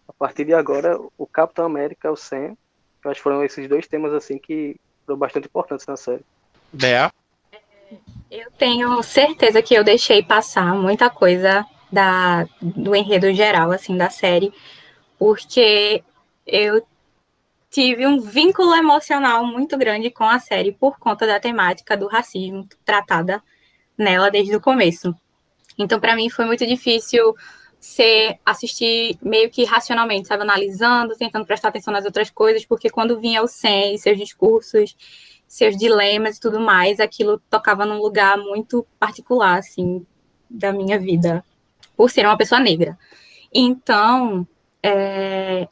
a 0.07 0.13
partir 0.13 0.45
de 0.45 0.53
agora, 0.53 0.99
o 1.17 1.27
Capitão 1.27 1.65
América, 1.65 2.11
o 2.11 2.15
Sam, 2.15 2.55
eu 3.03 3.11
acho 3.11 3.19
que 3.19 3.23
foram 3.23 3.43
esses 3.43 3.67
dois 3.67 3.87
temas 3.87 4.13
assim 4.13 4.37
que 4.37 4.75
foram 5.05 5.19
bastante 5.19 5.45
importantes 5.47 5.85
na 5.85 5.95
série. 5.95 6.23
Bea, 6.73 7.11
Eu 8.29 8.51
tenho 8.51 9.01
certeza 9.01 9.61
que 9.61 9.73
eu 9.73 9.83
deixei 9.83 10.21
passar 10.23 10.75
muita 10.75 11.09
coisa 11.09 11.65
da, 11.91 12.45
do 12.61 12.95
enredo 12.95 13.33
geral, 13.33 13.71
assim, 13.71 13.97
da 13.97 14.09
série, 14.09 14.53
porque 15.17 16.03
eu 16.45 16.85
tive 17.71 18.05
um 18.05 18.19
vínculo 18.19 18.73
emocional 18.75 19.45
muito 19.45 19.77
grande 19.77 20.09
com 20.09 20.23
a 20.23 20.39
série 20.39 20.71
por 20.71 20.97
conta 20.99 21.25
da 21.25 21.39
temática 21.39 21.95
do 21.95 22.07
racismo 22.07 22.67
tratada 22.83 23.41
nela 23.97 24.29
desde 24.31 24.55
o 24.55 24.61
começo. 24.61 25.15
Então, 25.79 25.99
para 25.99 26.15
mim, 26.15 26.29
foi 26.29 26.45
muito 26.45 26.67
difícil 26.67 27.35
ser 27.79 28.37
assistir 28.45 29.17
meio 29.21 29.49
que 29.49 29.63
racionalmente, 29.63 30.27
sabe, 30.27 30.43
analisando, 30.43 31.15
tentando 31.15 31.45
prestar 31.45 31.69
atenção 31.69 31.93
nas 31.93 32.03
outras 32.03 32.29
coisas, 32.29 32.65
porque 32.65 32.89
quando 32.89 33.19
vinha 33.19 33.41
o 33.41 33.47
Sen 33.47 33.95
e 33.95 33.97
seus 33.97 34.17
discursos, 34.17 34.95
seus 35.47 35.77
dilemas 35.77 36.37
e 36.37 36.41
tudo 36.41 36.59
mais, 36.59 36.99
aquilo 36.99 37.41
tocava 37.49 37.85
num 37.85 37.99
lugar 38.01 38.37
muito 38.37 38.85
particular, 38.99 39.59
assim, 39.59 40.05
da 40.49 40.73
minha 40.73 40.99
vida, 40.99 41.43
por 41.95 42.11
ser 42.11 42.25
uma 42.25 42.37
pessoa 42.37 42.59
negra. 42.59 42.97
Então, 43.53 44.45
é, 44.83 45.67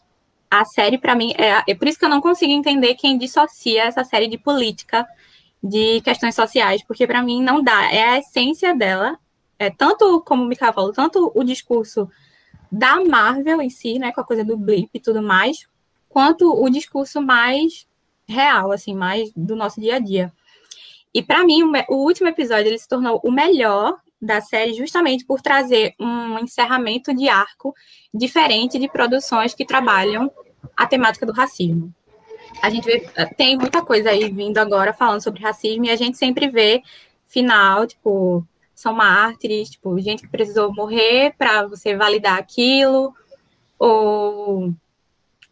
a 0.50 0.64
série, 0.64 0.98
para 0.98 1.14
mim, 1.14 1.34
é, 1.38 1.72
é 1.72 1.76
por 1.76 1.88
isso 1.88 2.00
que 2.00 2.06
eu 2.06 2.10
não 2.10 2.22
consigo 2.22 2.52
entender 2.52 2.96
quem 2.96 3.18
dissocia 3.18 3.84
essa 3.84 4.04
série 4.06 4.28
de 4.28 4.38
política, 4.38 5.06
de 5.62 6.00
questões 6.02 6.36
sociais, 6.36 6.82
porque 6.88 7.06
para 7.06 7.22
mim 7.22 7.44
não 7.44 7.62
dá. 7.62 7.92
É 7.92 8.04
a 8.04 8.20
essência 8.20 8.74
dela, 8.74 9.20
é 9.60 9.70
tanto 9.70 10.22
como 10.22 10.44
o 10.44 10.48
Mika 10.48 10.72
falou, 10.72 10.92
tanto 10.92 11.32
o 11.34 11.44
discurso 11.44 12.10
da 12.72 13.04
Marvel 13.04 13.62
em 13.62 13.70
si, 13.70 13.98
né, 13.98 14.12
com 14.12 14.22
a 14.22 14.26
coisa 14.26 14.44
do 14.44 14.58
blip 14.58 14.90
e 14.94 15.00
tudo 15.00 15.22
mais, 15.22 15.68
quanto 16.10 16.52
o 16.52 16.70
discurso 16.70 17.22
mais 17.22 17.88
real, 18.28 18.72
assim, 18.72 18.94
mais 18.94 19.32
do 19.36 19.56
nosso 19.56 19.80
dia 19.80 19.96
a 19.96 20.00
dia. 20.00 20.32
E 21.14 21.24
para 21.24 21.44
mim, 21.44 21.64
o, 21.90 21.96
último 21.96 22.28
episódio 22.28 22.68
ele 22.68 22.78
se 22.78 22.88
tornou 22.88 23.22
o 23.24 23.32
melhor 23.32 23.98
da 24.22 24.42
série 24.42 24.74
justamente 24.74 25.26
por 25.26 25.42
trazer 25.42 25.94
um 26.00 26.40
encerramento 26.40 27.14
de 27.14 27.30
arco 27.30 27.74
diferente 28.14 28.78
de 28.78 28.90
produções 28.90 29.54
que 29.54 29.66
trabalham 29.66 30.32
a 30.76 30.86
temática 30.86 31.26
do 31.26 31.32
racismo. 31.32 31.94
A 32.62 32.70
gente 32.70 32.86
vê, 32.86 33.08
tem 33.36 33.58
muita 33.58 33.82
coisa 33.84 34.10
aí 34.10 34.30
vindo 34.32 34.58
agora 34.58 34.94
falando 34.94 35.22
sobre 35.22 35.42
racismo 35.42 35.86
e 35.86 35.90
a 35.90 35.96
gente 35.96 36.18
sempre 36.18 36.48
vê 36.48 36.82
final, 37.26 37.86
tipo, 37.86 38.46
são 38.78 38.94
mártires, 38.94 39.72
tipo, 39.72 40.00
gente 40.00 40.22
que 40.22 40.30
precisou 40.30 40.72
morrer 40.72 41.34
para 41.36 41.66
você 41.66 41.98
validar 41.98 42.38
aquilo, 42.38 43.12
ou, 43.80 44.72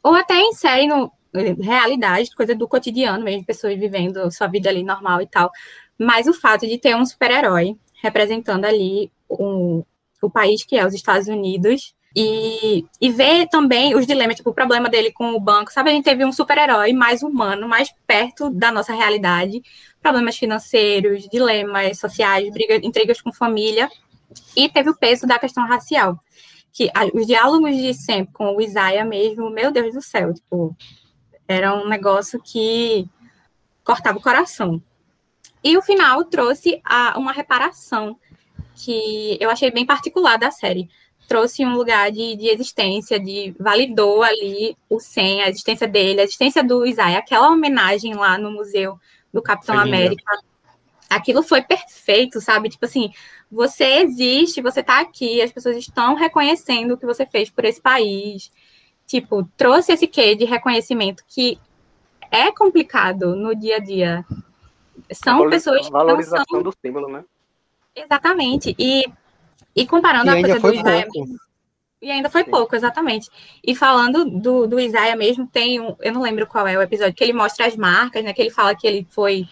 ou 0.03 0.13
até 0.13 0.39
inserem 0.41 0.87
no, 0.87 1.11
realidade, 1.59 2.29
coisa 2.35 2.53
do 2.53 2.67
cotidiano 2.67 3.23
mesmo, 3.23 3.43
pessoas 3.43 3.79
vivendo 3.79 4.31
sua 4.31 4.45
vida 4.45 4.69
ali 4.69 4.83
normal 4.83 5.23
e 5.23 5.27
tal. 5.27 5.51
Mas 5.97 6.27
o 6.27 6.33
fato 6.33 6.67
de 6.67 6.77
ter 6.77 6.95
um 6.95 7.03
super-herói 7.03 7.75
representando 8.03 8.65
ali 8.65 9.11
o, 9.27 9.83
o 10.21 10.29
país 10.29 10.63
que 10.63 10.77
é 10.77 10.85
os 10.85 10.93
Estados 10.93 11.27
Unidos. 11.27 11.95
E, 12.15 12.85
e 13.01 13.11
ver 13.11 13.47
também 13.49 13.93
os 13.93 14.07
dilemas, 14.07 14.37
tipo, 14.37 14.49
o 14.49 14.53
problema 14.53 14.87
dele 14.89 15.11
com 15.11 15.33
o 15.33 15.39
banco. 15.39 15.71
Sabe, 15.71 15.89
a 15.89 15.93
gente 15.93 16.05
teve 16.05 16.23
um 16.23 16.31
super-herói 16.31 16.93
mais 16.93 17.21
humano, 17.21 17.67
mais 17.67 17.89
perto 18.07 18.49
da 18.49 18.71
nossa 18.71 18.93
realidade. 18.93 19.61
Problemas 20.01 20.37
financeiros, 20.37 21.27
dilemas 21.27 21.99
sociais, 21.99 22.49
brigas, 22.53 22.79
intrigas 22.83 23.19
com 23.19 23.33
família. 23.33 23.89
E 24.55 24.69
teve 24.69 24.89
o 24.89 24.97
peso 24.97 25.27
da 25.27 25.37
questão 25.37 25.67
racial. 25.67 26.17
Que 26.71 26.89
a, 26.93 27.05
os 27.13 27.27
diálogos 27.27 27.75
de 27.75 27.93
sempre 27.93 28.33
com 28.33 28.55
o 28.55 28.61
Isaiah 28.61 29.03
mesmo, 29.03 29.49
meu 29.49 29.71
Deus 29.71 29.93
do 29.93 30.01
céu, 30.01 30.33
tipo, 30.33 30.75
era 31.47 31.75
um 31.75 31.87
negócio 31.87 32.41
que 32.41 33.09
cortava 33.83 34.17
o 34.17 34.21
coração. 34.21 34.81
E 35.61 35.77
o 35.77 35.81
final 35.81 36.23
trouxe 36.25 36.81
a, 36.85 37.17
uma 37.17 37.33
reparação 37.33 38.17
que 38.75 39.37
eu 39.39 39.49
achei 39.49 39.71
bem 39.71 39.85
particular 39.85 40.37
da 40.37 40.51
série. 40.51 40.89
Trouxe 41.27 41.65
um 41.65 41.75
lugar 41.75 42.11
de, 42.11 42.35
de 42.35 42.47
existência, 42.49 43.19
de 43.19 43.55
validou 43.59 44.21
ali 44.21 44.77
o 44.89 44.99
Sen, 44.99 45.41
a 45.41 45.49
existência 45.49 45.87
dele, 45.87 46.21
a 46.21 46.23
existência 46.23 46.63
do 46.63 46.85
Isaiah, 46.85 47.19
aquela 47.19 47.49
homenagem 47.49 48.13
lá 48.13 48.37
no 48.37 48.51
museu 48.51 48.99
do 49.33 49.41
Capitão 49.41 49.77
América. 49.77 50.23
Aquilo 51.09 51.41
foi 51.41 51.61
perfeito, 51.61 52.39
sabe? 52.41 52.69
Tipo 52.69 52.85
assim, 52.85 53.11
você 53.51 54.01
existe, 54.01 54.61
você 54.61 54.83
tá 54.83 54.99
aqui, 54.99 55.41
as 55.41 55.51
pessoas 55.51 55.77
estão 55.77 56.15
reconhecendo 56.15 56.93
o 56.93 56.97
que 56.97 57.05
você 57.05 57.25
fez 57.25 57.49
por 57.49 57.65
esse 57.65 57.81
país. 57.81 58.51
Tipo, 59.07 59.47
trouxe 59.55 59.93
esse 59.93 60.07
quê 60.07 60.35
de 60.35 60.45
reconhecimento 60.45 61.23
que 61.27 61.59
é 62.31 62.51
complicado 62.51 63.35
no 63.35 63.55
dia 63.55 63.77
a 63.77 63.79
dia 63.79 64.25
são 65.11 65.49
pessoas 65.49 65.85
que 65.85 65.91
valorização 65.91 66.45
são... 66.49 66.63
do 66.63 66.73
símbolo, 66.81 67.07
né? 67.07 67.23
Exatamente. 67.95 68.75
E, 68.77 69.05
e 69.75 69.85
comparando 69.85 70.31
e 70.31 70.37
a 70.37 70.41
coisa 70.41 70.59
do 70.59 70.73
Isaiah 70.73 71.07
mesmo, 71.13 71.39
e 72.01 72.11
ainda 72.11 72.29
foi 72.29 72.43
Sim. 72.43 72.51
pouco, 72.51 72.75
exatamente. 72.75 73.29
E 73.63 73.73
falando 73.73 74.25
do, 74.25 74.67
do 74.67 74.79
Isaiah 74.79 75.15
mesmo, 75.15 75.47
tem 75.47 75.79
um, 75.79 75.95
eu 76.01 76.13
não 76.13 76.21
lembro 76.21 76.45
qual 76.45 76.67
é 76.67 76.77
o 76.77 76.81
episódio, 76.81 77.15
que 77.15 77.23
ele 77.23 77.33
mostra 77.33 77.65
as 77.65 77.75
marcas, 77.75 78.23
né? 78.23 78.31
Que 78.31 78.41
ele 78.41 78.51
fala 78.51 78.75
que 78.75 78.85
ele 78.85 79.07
foi 79.09 79.47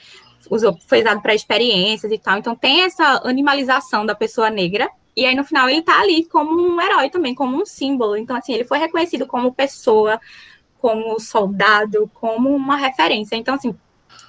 usou, 0.50 0.78
foi 0.88 1.00
usado 1.02 1.22
para 1.22 1.34
experiências 1.34 2.12
e 2.12 2.18
tal. 2.18 2.38
Então 2.38 2.56
tem 2.56 2.82
essa 2.82 3.22
animalização 3.24 4.06
da 4.06 4.14
pessoa 4.14 4.50
negra. 4.50 4.90
E 5.16 5.26
aí 5.26 5.36
no 5.36 5.44
final 5.44 5.70
ele 5.70 5.82
tá 5.82 6.00
ali 6.00 6.26
como 6.26 6.60
um 6.60 6.80
herói 6.82 7.10
também, 7.10 7.34
como 7.34 7.60
um 7.60 7.66
símbolo. 7.66 8.18
Então 8.18 8.36
assim, 8.36 8.54
ele 8.54 8.66
foi 8.66 8.78
reconhecido 8.78 9.26
como 9.26 9.54
pessoa, 9.54 10.20
como 10.80 11.20
soldado, 11.20 12.10
como 12.14 12.54
uma 12.56 12.76
referência. 12.76 13.36
Então 13.36 13.56
assim, 13.56 13.76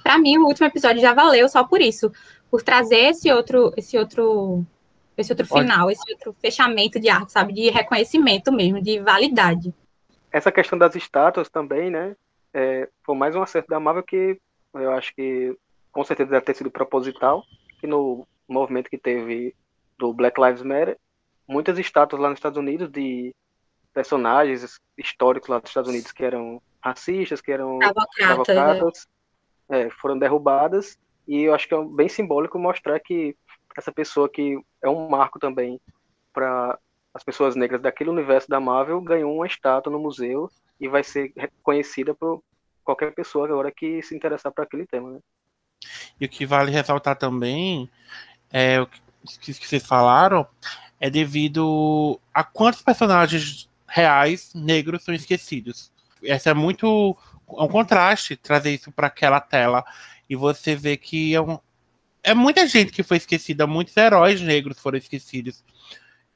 para 0.01 0.17
mim, 0.17 0.37
o 0.37 0.45
último 0.45 0.67
episódio 0.67 1.01
já 1.01 1.13
valeu 1.13 1.47
só 1.49 1.63
por 1.63 1.81
isso, 1.81 2.11
por 2.49 2.61
trazer 2.61 3.09
esse 3.09 3.31
outro, 3.31 3.73
esse 3.75 3.97
outro, 3.97 4.65
esse 5.17 5.31
outro 5.31 5.45
final, 5.45 5.89
esse 5.89 6.11
outro 6.11 6.33
fechamento 6.33 6.99
de 6.99 7.09
arco, 7.09 7.29
sabe, 7.29 7.53
de 7.53 7.69
reconhecimento 7.69 8.51
mesmo, 8.51 8.81
de 8.81 8.99
validade. 8.99 9.73
Essa 10.31 10.51
questão 10.51 10.77
das 10.77 10.95
estátuas 10.95 11.49
também, 11.49 11.89
né? 11.89 12.15
É, 12.53 12.89
foi 13.03 13.15
mais 13.15 13.35
um 13.35 13.41
acerto 13.41 13.69
da 13.69 13.79
Marvel 13.79 14.03
que 14.03 14.39
eu 14.73 14.91
acho 14.91 15.13
que 15.15 15.57
com 15.91 16.03
certeza 16.03 16.31
deve 16.31 16.45
ter 16.45 16.55
sido 16.55 16.69
proposital, 16.69 17.43
que 17.79 17.87
no 17.87 18.27
movimento 18.47 18.89
que 18.89 18.97
teve 18.97 19.55
do 19.97 20.13
Black 20.13 20.39
Lives 20.39 20.61
Matter, 20.61 20.97
muitas 21.47 21.77
estátuas 21.79 22.21
lá 22.21 22.29
nos 22.29 22.39
Estados 22.39 22.57
Unidos 22.57 22.89
de 22.91 23.33
personagens 23.93 24.77
históricos 24.97 25.47
lá 25.47 25.59
dos 25.59 25.69
Estados 25.69 25.89
Unidos 25.89 26.11
que 26.11 26.23
eram 26.23 26.61
racistas, 26.81 27.39
que 27.39 27.51
eram 27.51 27.79
escravocratas, 27.81 29.07
é, 29.69 29.89
foram 29.89 30.17
derrubadas 30.19 30.97
e 31.27 31.43
eu 31.43 31.55
acho 31.55 31.67
que 31.67 31.73
é 31.73 31.83
bem 31.83 32.09
simbólico 32.09 32.59
mostrar 32.59 32.99
que 32.99 33.35
essa 33.77 33.91
pessoa 33.91 34.29
que 34.29 34.59
é 34.81 34.89
um 34.89 35.09
marco 35.09 35.39
também 35.39 35.79
para 36.33 36.77
as 37.13 37.23
pessoas 37.23 37.55
negras 37.55 37.81
daquele 37.81 38.09
universo 38.09 38.49
da 38.49 38.59
Marvel 38.59 39.01
ganhou 39.01 39.33
uma 39.33 39.47
estátua 39.47 39.91
no 39.91 39.99
museu 39.99 40.49
e 40.79 40.87
vai 40.87 41.03
ser 41.03 41.31
reconhecida 41.35 42.13
por 42.13 42.43
qualquer 42.83 43.13
pessoa 43.13 43.47
agora 43.47 43.71
que 43.71 44.01
se 44.01 44.15
interessar 44.15 44.51
por 44.51 44.63
aquele 44.63 44.85
tema. 44.85 45.11
Né? 45.11 45.19
E 46.19 46.25
o 46.25 46.29
que 46.29 46.45
vale 46.45 46.71
ressaltar 46.71 47.15
também 47.15 47.89
é 48.51 48.81
o 48.81 48.87
que 48.87 49.53
vocês 49.53 49.85
falaram 49.85 50.47
é 50.99 51.09
devido 51.09 52.19
a 52.33 52.43
quantos 52.43 52.81
personagens 52.81 53.69
reais 53.87 54.53
negros 54.53 55.03
são 55.03 55.13
esquecidos. 55.13 55.91
Essa 56.23 56.51
é 56.51 56.53
muito 56.53 57.17
é 57.47 57.61
um 57.61 57.67
contraste 57.67 58.35
trazer 58.35 58.73
isso 58.73 58.91
para 58.91 59.07
aquela 59.07 59.39
tela 59.39 59.85
e 60.29 60.35
você 60.35 60.75
vê 60.75 60.97
que 60.97 61.35
é, 61.35 61.41
um, 61.41 61.59
é 62.25 62.33
muita 62.33 62.67
gente 62.67 62.91
que 62.91 63.03
foi 63.03 63.17
esquecida, 63.17 63.67
muitos 63.67 63.95
heróis 63.95 64.41
negros 64.41 64.79
foram 64.79 64.97
esquecidos. 64.97 65.63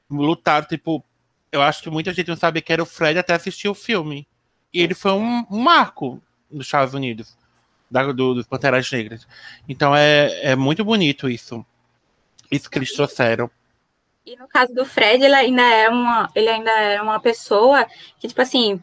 Lutaram, 0.08 0.66
tipo, 0.66 1.04
eu 1.50 1.60
acho 1.60 1.82
que 1.82 1.90
muita 1.90 2.12
gente 2.12 2.28
não 2.28 2.36
sabia 2.36 2.62
que 2.62 2.72
era 2.72 2.82
o 2.82 2.86
Fred 2.86 3.18
até 3.18 3.34
assistir 3.34 3.68
o 3.68 3.74
filme. 3.74 4.26
E 4.72 4.80
ele 4.80 4.94
foi 4.94 5.12
um, 5.12 5.44
marco 5.50 6.22
nos 6.50 6.66
Estados 6.66 6.94
Unidos, 6.94 7.36
da, 7.90 8.12
do, 8.12 8.34
dos 8.34 8.46
Panteras 8.46 8.90
Negras. 8.90 9.26
Então 9.68 9.94
é, 9.94 10.52
é 10.52 10.56
muito 10.56 10.84
bonito 10.84 11.28
isso. 11.28 11.64
Isso 12.50 12.70
que 12.70 12.78
eles 12.78 12.92
trouxeram. 12.92 13.50
E 14.24 14.36
no 14.36 14.46
caso 14.46 14.72
do 14.72 14.84
Fred, 14.84 15.24
ele 15.24 15.34
ainda 15.34 15.62
é 15.62 15.88
uma, 15.88 16.30
ele 16.34 16.48
ainda 16.48 16.70
é 16.70 17.02
uma 17.02 17.18
pessoa 17.18 17.86
que, 18.18 18.28
tipo 18.28 18.40
assim, 18.40 18.80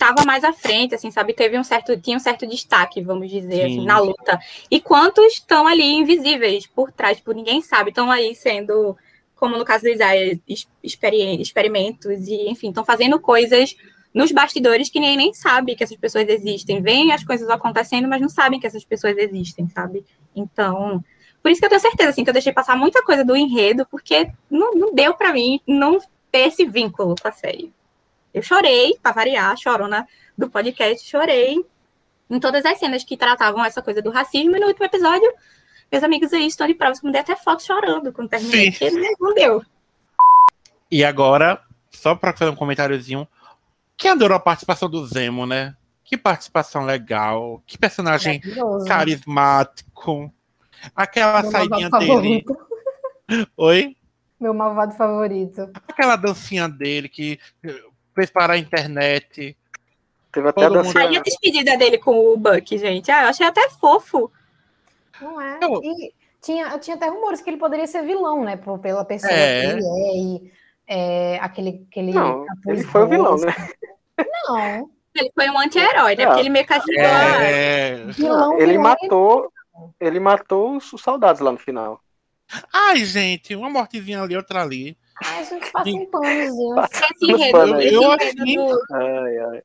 estava 0.00 0.24
mais 0.24 0.42
à 0.42 0.52
frente, 0.52 0.94
assim, 0.94 1.10
sabe? 1.10 1.34
Teve 1.34 1.58
um 1.58 1.62
certo, 1.62 1.94
tinha 2.00 2.16
um 2.16 2.20
certo 2.20 2.46
destaque, 2.46 3.02
vamos 3.02 3.30
dizer, 3.30 3.66
assim, 3.66 3.84
na 3.84 3.98
luta. 3.98 4.40
E 4.70 4.80
quantos 4.80 5.34
estão 5.34 5.66
ali 5.66 5.84
invisíveis 5.84 6.66
por 6.66 6.90
trás, 6.90 7.18
tipo, 7.18 7.32
ninguém 7.32 7.60
sabe, 7.60 7.90
estão 7.90 8.10
aí 8.10 8.34
sendo, 8.34 8.96
como 9.36 9.58
no 9.58 9.64
caso 9.64 9.84
do 9.84 9.90
Isaiah, 9.90 10.38
experimentos 10.82 12.26
e, 12.26 12.48
enfim, 12.48 12.70
estão 12.70 12.84
fazendo 12.84 13.20
coisas 13.20 13.76
nos 14.12 14.32
bastidores 14.32 14.88
que 14.88 14.98
nem, 14.98 15.16
nem 15.16 15.34
sabe 15.34 15.76
que 15.76 15.84
essas 15.84 15.98
pessoas 15.98 16.26
existem. 16.28 16.80
Vêm 16.80 17.12
as 17.12 17.22
coisas 17.22 17.48
acontecendo, 17.50 18.08
mas 18.08 18.22
não 18.22 18.28
sabem 18.28 18.58
que 18.58 18.66
essas 18.66 18.84
pessoas 18.84 19.16
existem, 19.18 19.68
sabe? 19.68 20.04
Então, 20.34 21.04
por 21.42 21.50
isso 21.50 21.60
que 21.60 21.66
eu 21.66 21.70
tenho 21.70 21.80
certeza, 21.80 22.10
assim, 22.10 22.24
que 22.24 22.30
eu 22.30 22.34
deixei 22.34 22.52
passar 22.52 22.76
muita 22.76 23.02
coisa 23.04 23.22
do 23.22 23.36
enredo, 23.36 23.86
porque 23.90 24.30
não, 24.50 24.72
não 24.72 24.94
deu 24.94 25.14
para 25.14 25.32
mim 25.32 25.60
não 25.66 25.98
ter 26.32 26.48
esse 26.48 26.64
vínculo 26.64 27.14
com 27.20 27.28
a 27.28 27.32
série. 27.32 27.70
Eu 28.32 28.42
chorei, 28.42 28.96
para 29.02 29.12
variar, 29.12 29.56
chorona 29.56 30.06
do 30.36 30.48
podcast, 30.48 31.08
chorei 31.08 31.64
em 32.28 32.38
todas 32.38 32.64
as 32.64 32.78
cenas 32.78 33.02
que 33.02 33.16
tratavam 33.16 33.64
essa 33.64 33.82
coisa 33.82 34.00
do 34.00 34.10
racismo. 34.10 34.56
E 34.56 34.60
no 34.60 34.66
último 34.68 34.86
episódio, 34.86 35.32
meus 35.90 36.04
amigos 36.04 36.32
aí 36.32 36.46
estão 36.46 36.66
de 36.66 36.74
provas 36.74 37.00
que 37.00 37.06
me 37.06 37.12
dei 37.12 37.20
até 37.20 37.34
foto 37.34 37.62
chorando 37.64 38.12
quando 38.12 38.28
terminei. 38.28 38.70
Sim. 38.70 38.84
Ele 38.84 39.16
não 39.18 39.34
deu. 39.34 39.62
E 40.90 41.04
agora, 41.04 41.60
só 41.90 42.14
para 42.14 42.32
fazer 42.32 42.50
um 42.50 42.56
comentáriozinho, 42.56 43.26
quem 43.96 44.12
adorou 44.12 44.36
a 44.36 44.40
participação 44.40 44.88
do 44.88 45.04
Zemo, 45.06 45.46
né? 45.46 45.74
Que 46.04 46.16
participação 46.16 46.84
legal, 46.84 47.62
que 47.66 47.76
personagem 47.76 48.40
carismático. 48.86 50.32
Aquela 50.94 51.42
Meu 51.42 51.50
saidinha 51.50 51.90
dele. 51.90 52.44
Oi? 53.56 53.96
Meu 54.40 54.54
malvado 54.54 54.96
favorito. 54.96 55.70
Aquela 55.86 56.16
dancinha 56.16 56.68
dele 56.68 57.08
que 57.08 57.38
fez 58.20 58.30
parar 58.30 58.54
a 58.54 58.58
internet. 58.58 59.56
Teve 60.30 60.48
até 60.48 60.66
a 60.66 60.68
dancinha... 60.68 61.08
Aí 61.08 61.16
a 61.16 61.22
despedida 61.22 61.76
dele 61.76 61.98
com 61.98 62.12
o 62.12 62.36
Buck, 62.36 62.76
gente. 62.76 63.10
Ah, 63.10 63.22
eu 63.22 63.28
achei 63.28 63.46
até 63.46 63.68
fofo. 63.70 64.30
Não 65.20 65.40
é? 65.40 65.58
Eu... 65.62 65.82
E 65.82 66.12
tinha, 66.40 66.78
tinha 66.78 66.96
até 66.96 67.08
rumores 67.08 67.40
que 67.40 67.48
ele 67.50 67.56
poderia 67.56 67.86
ser 67.86 68.02
vilão, 68.02 68.44
né? 68.44 68.56
Pela 68.56 69.04
pessoa 69.04 69.32
é. 69.32 69.60
que 69.60 69.66
ele 69.66 69.84
é 69.86 70.16
e 70.16 70.52
é, 70.86 71.38
aquele, 71.40 71.86
aquele 71.90 72.12
Não, 72.12 72.44
ele 72.66 72.82
foi 72.84 73.02
o 73.02 73.08
vilão, 73.08 73.36
né? 73.36 73.54
Não. 74.48 74.90
Ele 75.14 75.30
foi 75.34 75.50
um 75.50 75.58
anti-herói, 75.58 76.14
né? 76.14 76.22
É. 76.22 76.26
Porque 76.26 76.40
ele 76.40 76.50
meio 76.50 76.66
que 76.66 76.72
ajudou 76.72 76.94
a- 76.98 77.42
É... 77.42 78.04
Vilão, 78.06 78.58
Ele 78.58 78.72
vilão, 78.72 78.82
matou, 78.82 79.52
ele 79.98 80.20
matou 80.20 80.76
os 80.76 80.92
os 80.92 81.00
soldados 81.00 81.40
lá 81.40 81.50
no 81.50 81.58
final. 81.58 82.00
Ai, 82.72 83.04
gente, 83.04 83.54
uma 83.56 83.70
mortezinha 83.70 84.22
ali, 84.22 84.36
outra 84.36 84.62
ali. 84.62 84.96
A 85.20 85.42
gente 85.42 85.70
passa 85.70 85.90
um 85.90 86.06
panozinho. 86.06 86.74
Esse 86.84 87.26
No 87.26 87.36
enredo, 87.36 87.52
pano, 87.58 87.80
esse 87.80 87.94
eu 87.94 88.02
enredo 88.02 88.22
achei- 88.42 88.56
do, 88.56 88.82
Ai, 88.92 89.38
ai. 89.38 89.62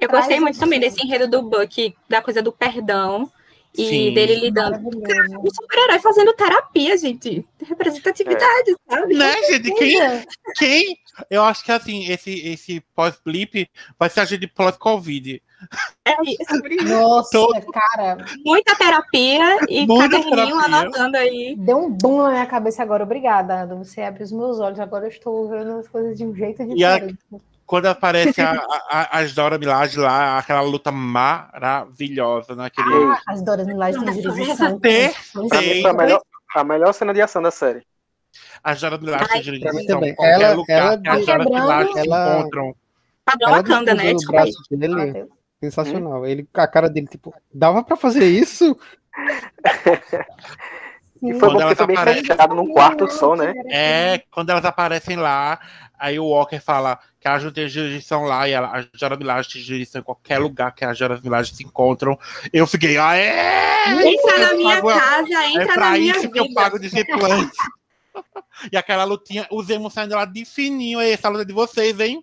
Eu 0.00 0.08
gostei 0.08 0.38
muito 0.40 0.58
também 0.58 0.78
desse 0.78 1.04
enredo 1.04 1.26
do 1.28 1.42
Buck, 1.42 1.94
da 2.08 2.22
coisa 2.22 2.40
do 2.40 2.52
perdão 2.52 3.30
e 3.76 3.88
Sim. 3.88 4.14
dele 4.14 4.36
lidando. 4.36 4.80
Maravilhoso. 4.80 5.38
Um 5.40 5.50
super-herói 5.52 5.98
fazendo 5.98 6.32
terapia, 6.34 6.96
gente. 6.96 7.44
Representatividade, 7.64 8.76
sabe? 8.88 9.14
Né, 9.14 9.42
gente? 9.44 9.74
Quem, 9.74 10.24
quem? 10.56 10.98
Eu 11.28 11.42
acho 11.42 11.64
que 11.64 11.72
assim, 11.72 12.06
esse, 12.10 12.30
esse 12.48 12.80
pós-blip 12.94 13.68
vai 13.98 14.08
ser 14.08 14.20
a 14.20 14.24
gente 14.24 14.46
pós-Covid. 14.46 15.42
É 16.04 16.14
isso. 16.24 16.88
Nossa, 16.88 17.30
Todo- 17.30 17.66
cara, 17.72 18.16
Muita 18.44 18.74
terapia 18.76 19.58
e 19.68 19.86
Muita 19.86 20.16
caderninho 20.18 20.36
terapia. 20.58 20.64
anotando 20.78 21.16
aí. 21.18 21.54
deu 21.58 21.76
um 21.78 21.90
boom 21.90 22.22
na 22.22 22.30
minha 22.30 22.46
cabeça 22.46 22.82
agora. 22.82 23.02
Obrigada, 23.04 23.62
Ada. 23.62 23.74
Você 23.74 24.00
abriu 24.00 24.24
os 24.24 24.32
meus 24.32 24.58
olhos. 24.58 24.80
Agora 24.80 25.04
eu 25.04 25.10
estou 25.10 25.48
vendo 25.50 25.72
as 25.78 25.88
coisas 25.88 26.16
de 26.16 26.24
um 26.24 26.34
jeito 26.34 26.62
E 26.62 26.84
a- 26.84 26.94
diferente. 26.94 27.18
Quando 27.66 27.84
aparece 27.84 28.40
a, 28.40 28.52
a, 28.88 29.18
as 29.18 29.34
Dora 29.34 29.58
Milaje 29.58 29.98
lá, 29.98 30.38
aquela 30.38 30.62
luta 30.62 30.90
maravilhosa 30.90 32.54
naquele. 32.54 32.88
Ah, 33.12 33.18
as 33.26 33.42
Doras 33.42 33.66
Milaje 33.66 34.02
têm 34.02 34.22
jurisdição. 34.22 34.80
Foi 34.80 35.84
a 35.86 35.92
melhor, 35.92 36.22
a 36.56 36.64
melhor 36.64 36.92
cena 36.94 37.12
de 37.12 37.20
ação 37.20 37.42
da 37.42 37.50
série. 37.50 37.82
As 38.64 38.80
Dora 38.80 38.96
Milaje 38.96 39.24
mim 39.36 39.42
jurisdição. 39.42 40.00
Ela- 40.18 40.54
lugar 40.54 40.78
ela 41.04 41.18
as 41.18 41.26
tá 41.26 41.36
Dora 41.36 41.44
Milaje 41.50 41.92
se 41.92 41.98
ela- 41.98 42.38
encontram. 42.38 42.74
Padrão 43.24 43.48
Ela 43.48 43.56
Wakanda, 43.58 43.94
né? 43.94 44.14
descruzou 44.14 44.14
o 44.14 44.16
Desculpa 44.16 44.40
aí. 44.40 44.50
braço 44.52 45.12
dele, 45.14 45.28
Sensacional. 45.62 46.24
Ele, 46.26 46.46
a 46.54 46.66
cara 46.66 46.88
dele, 46.88 47.06
tipo, 47.06 47.34
dava 47.52 47.82
pra 47.82 47.96
fazer 47.96 48.26
isso? 48.26 48.76
E 51.20 51.32
foi 51.32 51.40
Quando 51.40 51.54
bom 51.54 51.60
elas 51.62 51.80
aparecem- 51.80 52.24
fechado 52.24 52.54
num 52.54 52.68
quarto 52.72 53.10
só, 53.10 53.34
né? 53.34 53.52
É, 53.68 54.22
quando 54.30 54.50
elas 54.50 54.64
aparecem 54.64 55.16
lá, 55.16 55.58
aí 55.98 56.16
o 56.16 56.26
Walker 56.26 56.60
fala 56.60 56.96
que 57.18 57.26
elas 57.26 57.42
não 57.42 57.50
têm 57.50 57.68
jurisdição 57.68 58.22
lá 58.22 58.48
e 58.48 58.52
ela, 58.52 58.68
as 58.78 58.86
Dora 59.00 59.16
Milaje 59.16 59.48
têm 59.50 59.60
jurisdição 59.60 60.00
em 60.00 60.04
qualquer 60.04 60.38
lugar 60.38 60.72
que 60.72 60.84
as 60.84 60.96
Dora 60.96 61.20
Milaje 61.20 61.56
se 61.56 61.64
encontram. 61.64 62.16
Eu 62.52 62.68
fiquei, 62.68 62.96
aê! 62.98 63.30
Entra 64.00 64.38
na 64.38 64.54
minha 64.54 64.76
pago- 64.76 64.88
casa, 64.96 65.34
É 65.42 65.48
entra 65.50 65.66
na 65.66 65.72
pra 65.74 65.90
minha 65.90 66.12
isso 66.16 66.30
que 66.30 66.38
eu 66.38 66.44
vida. 66.44 66.54
pago 66.54 66.78
de 66.78 66.88
e 68.72 68.76
aquela 68.76 69.02
lutinha, 69.02 69.44
os 69.50 69.68
emos 69.70 69.92
saindo 69.92 70.14
lá 70.14 70.24
de 70.24 70.44
fininho. 70.44 71.00
Aí, 71.00 71.10
essa 71.10 71.28
luta 71.28 71.42
é 71.42 71.46
de 71.46 71.52
vocês, 71.52 71.98
hein? 71.98 72.22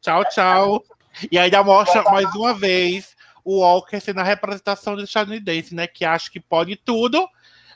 Tchau, 0.00 0.24
tchau. 0.24 0.82
E 1.30 1.38
ainda 1.38 1.62
mostra 1.62 2.02
mais 2.04 2.32
uma 2.34 2.52
vez 2.54 3.14
o 3.44 3.60
Walker 3.60 4.00
sendo 4.00 4.20
a 4.20 4.24
representação 4.24 4.96
do 4.96 5.02
estadunidense, 5.04 5.74
né? 5.74 5.86
Que 5.86 6.04
acha 6.04 6.30
que 6.30 6.40
pode 6.40 6.76
tudo. 6.76 7.28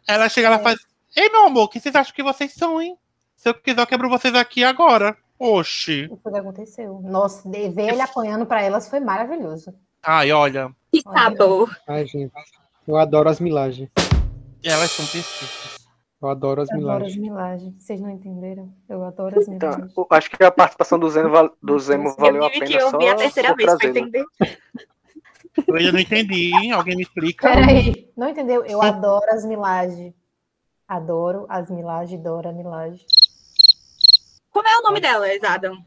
Ela 0.06 0.28
chega 0.28 0.48
lá 0.50 0.56
e 0.56 0.60
É. 0.60 0.62
faz: 0.62 0.78
Ei, 1.16 1.28
meu 1.30 1.46
amor, 1.46 1.64
o 1.64 1.68
que 1.68 1.78
vocês 1.80 1.94
acham 1.94 2.14
que 2.14 2.22
vocês 2.22 2.52
são, 2.54 2.80
hein? 2.80 2.96
Se 3.36 3.48
eu 3.48 3.54
quiser, 3.54 3.80
eu 3.80 3.86
quebro 3.86 4.08
vocês 4.08 4.34
aqui 4.34 4.64
agora. 4.64 5.16
Oxi. 5.38 6.04
Isso 6.04 6.18
o 6.24 6.30
que 6.32 6.36
aconteceu. 6.38 7.00
Nossa, 7.04 7.48
ver 7.48 7.92
ele 7.92 8.00
apanhando 8.00 8.44
pra 8.44 8.60
elas 8.62 8.88
foi 8.88 8.98
maravilhoso. 8.98 9.72
Ai, 10.02 10.32
olha, 10.32 10.70
Que 10.92 11.00
sabor. 11.02 11.76
Ai, 11.86 12.04
gente. 12.06 12.32
Eu 12.86 12.96
adoro 12.96 13.28
as 13.28 13.38
milagens. 13.38 13.88
elas 14.64 14.90
são 14.90 15.06
perfeitas. 15.06 15.77
Eu 16.20 16.28
adoro 16.28 16.62
as 16.62 16.68
Eu 16.70 16.78
adoro 16.78 17.04
as 17.06 17.14
milagens. 17.14 17.16
milagens. 17.16 17.74
Vocês 17.78 18.00
não 18.00 18.10
entenderam? 18.10 18.72
Eu 18.88 19.04
adoro 19.04 19.38
as 19.38 19.46
Então, 19.48 19.68
milagens. 19.70 19.96
eu 19.96 20.06
acho 20.10 20.30
que 20.30 20.42
a 20.44 20.50
participação 20.50 20.98
do 20.98 21.08
Zemo, 21.08 21.50
do 21.62 21.78
Zemo 21.78 22.14
valeu 22.16 22.42
eu 22.42 22.44
a 22.44 22.50
tive 22.50 22.66
pena 22.66 22.78
que 22.78 22.84
ouvir 22.84 23.08
a 23.08 23.14
terceira 23.14 23.54
vez 23.54 23.68
pra 23.70 23.78
trazer, 23.78 23.92
né? 23.94 24.00
entender. 24.00 24.24
Eu 25.66 25.74
ainda 25.76 25.92
não 25.92 26.00
entendi, 26.00 26.52
hein? 26.54 26.72
Alguém 26.72 26.96
me 26.96 27.02
explica. 27.02 27.48
Peraí, 27.48 28.10
não 28.16 28.28
entendeu? 28.28 28.64
Eu 28.64 28.82
adoro 28.82 29.26
as 29.30 29.44
milagens. 29.44 30.12
Adoro 30.86 31.46
as 31.48 31.70
milagens, 31.70 32.20
Dora 32.22 32.52
Milagem. 32.52 33.04
Como 34.50 34.66
é 34.66 34.78
o 34.78 34.82
nome 34.82 35.00
delas, 35.00 35.42
Adam? 35.44 35.84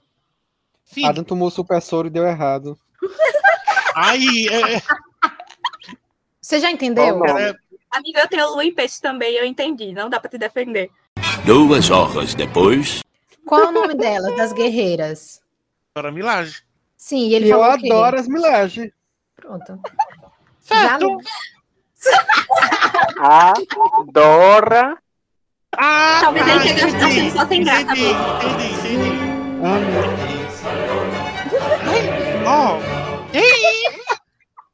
Sim. 0.83 1.05
Adam 1.07 1.23
tomou 1.23 1.49
super 1.49 1.81
soro 1.81 2.07
e 2.07 2.11
deu 2.11 2.25
errado. 2.25 2.77
Ai, 3.95 4.19
é, 4.49 4.75
é, 4.77 4.81
Você 6.39 6.59
já 6.59 6.69
entendeu? 6.71 7.25
É, 7.25 7.53
Amiga, 7.91 8.21
eu 8.21 8.27
tenho 8.27 8.49
Lu 8.55 8.61
e 8.63 8.71
Peixe 8.71 9.01
também, 9.01 9.35
eu 9.35 9.45
entendi. 9.45 9.91
Não 9.91 10.09
dá 10.09 10.19
pra 10.19 10.29
te 10.29 10.37
defender. 10.37 10.89
Duas 11.45 11.89
horas 11.89 12.33
depois. 12.33 13.01
Qual 13.45 13.61
é 13.61 13.67
o 13.67 13.71
nome 13.71 13.93
delas, 13.95 14.35
das 14.37 14.53
guerreiras? 14.53 15.41
Dora 15.95 16.11
Milaje. 16.11 16.63
Sim, 16.95 17.27
e 17.27 17.35
ele 17.35 17.47
E 17.47 17.49
eu 17.49 17.59
falou 17.59 17.77
quê? 17.79 17.87
adoro 17.91 18.19
as 18.19 18.27
milagens. 18.27 18.91
Pronto. 19.35 19.79
Certo. 20.61 21.17
A 23.19 23.53
Dora. 24.11 24.97
Ah, 25.75 26.19
Talvez 26.21 26.47
ele 26.47 26.59
tenha 26.59 26.73
entendi, 26.89 26.95
achando 27.05 27.31
só 27.31 27.47
sem 27.47 27.63
graça 27.63 27.81
entendi, 27.81 28.03
entendi, 28.11 28.73
entendi. 28.73 29.09
Ah, 29.63 29.79
meu 29.79 30.01
Ó, 32.47 32.77
ei, 33.33 33.83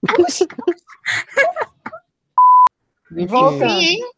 Enfim, 3.17 3.27
Voltando. 3.27 3.79
hein? 3.81 4.11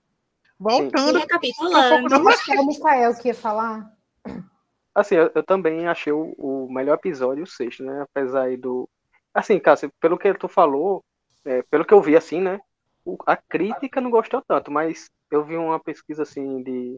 Voltando. 0.60 1.18
recapitulando. 1.20 2.16
Eu 2.16 2.28
acho 2.30 2.46
que 2.46 2.52
era 2.52 3.10
o 3.10 3.18
que 3.18 3.28
ia 3.30 3.34
falar. 3.36 3.92
Assim, 4.94 5.16
eu, 5.16 5.32
eu 5.34 5.44
também 5.44 5.88
achei 5.88 6.12
o, 6.12 6.34
o 6.38 6.72
melhor 6.72 6.96
episódio, 6.96 7.44
o 7.44 7.48
sexto, 7.48 7.84
né? 7.84 8.02
Apesar 8.02 8.44
aí 8.44 8.58
do. 8.58 8.90
Assim, 9.34 9.60
Cássio, 9.60 9.92
pelo 10.02 10.18
que 10.18 10.34
tu 10.34 10.48
falou, 10.48 11.02
é, 11.46 11.62
pelo 11.64 11.86
que 11.86 11.94
eu 11.94 12.02
vi, 12.02 12.16
assim, 12.18 12.42
né? 12.42 12.60
o- 13.06 13.18
a 13.26 13.36
crítica 13.38 14.02
não 14.02 14.10
gostou 14.12 14.42
tanto, 14.46 14.72
mas 14.72 15.10
eu 15.32 15.44
vi 15.44 15.56
uma 15.56 15.80
pesquisa, 15.80 16.24
assim, 16.24 16.62
de 16.64 16.98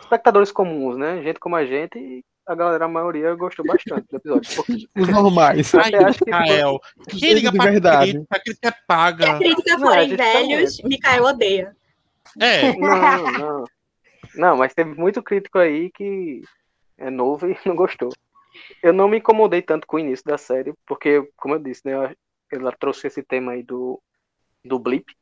espectadores 0.00 0.52
comuns, 0.52 0.96
né? 0.96 1.22
Gente 1.22 1.40
como 1.40 1.56
a 1.56 1.64
gente, 1.64 2.24
a 2.48 2.54
galera, 2.54 2.86
a 2.86 2.88
maioria, 2.88 3.34
gostou 3.34 3.64
bastante 3.64 4.06
do 4.10 4.16
episódio. 4.16 4.56
Porque 4.56 4.88
os 4.96 5.08
normais. 5.08 5.74
Ai, 5.74 5.90
que 5.90 6.24
Mikael. 6.24 6.80
Quem 7.10 7.34
liga 7.34 7.52
de 7.52 7.58
pra 7.58 7.70
verdade. 7.70 8.12
crítica? 8.12 8.36
A 8.36 8.40
crítica 8.40 8.68
é 8.68 8.70
Se 8.70 8.76
a 8.78 8.84
paga. 8.86 9.38
crítica 9.38 9.78
forem 9.78 10.16
tá 10.16 10.24
velhos, 10.24 10.82
Mikael 10.82 11.24
odeia. 11.24 11.76
É, 12.40 12.74
Não, 12.76 13.32
não. 13.32 13.64
Não, 14.34 14.56
mas 14.56 14.74
teve 14.74 14.94
muito 14.94 15.22
crítico 15.22 15.58
aí 15.58 15.90
que 15.90 16.42
é 16.96 17.10
novo 17.10 17.46
e 17.48 17.56
não 17.66 17.76
gostou. 17.76 18.10
Eu 18.82 18.92
não 18.92 19.08
me 19.08 19.18
incomodei 19.18 19.60
tanto 19.60 19.86
com 19.86 19.96
o 19.96 20.00
início 20.00 20.24
da 20.24 20.38
série, 20.38 20.72
porque, 20.86 21.28
como 21.36 21.54
eu 21.54 21.58
disse, 21.58 21.82
né, 21.84 22.14
ela 22.50 22.72
trouxe 22.72 23.06
esse 23.06 23.22
tema 23.22 23.52
aí 23.52 23.62
do, 23.62 24.00
do 24.64 24.78
blip 24.78 25.14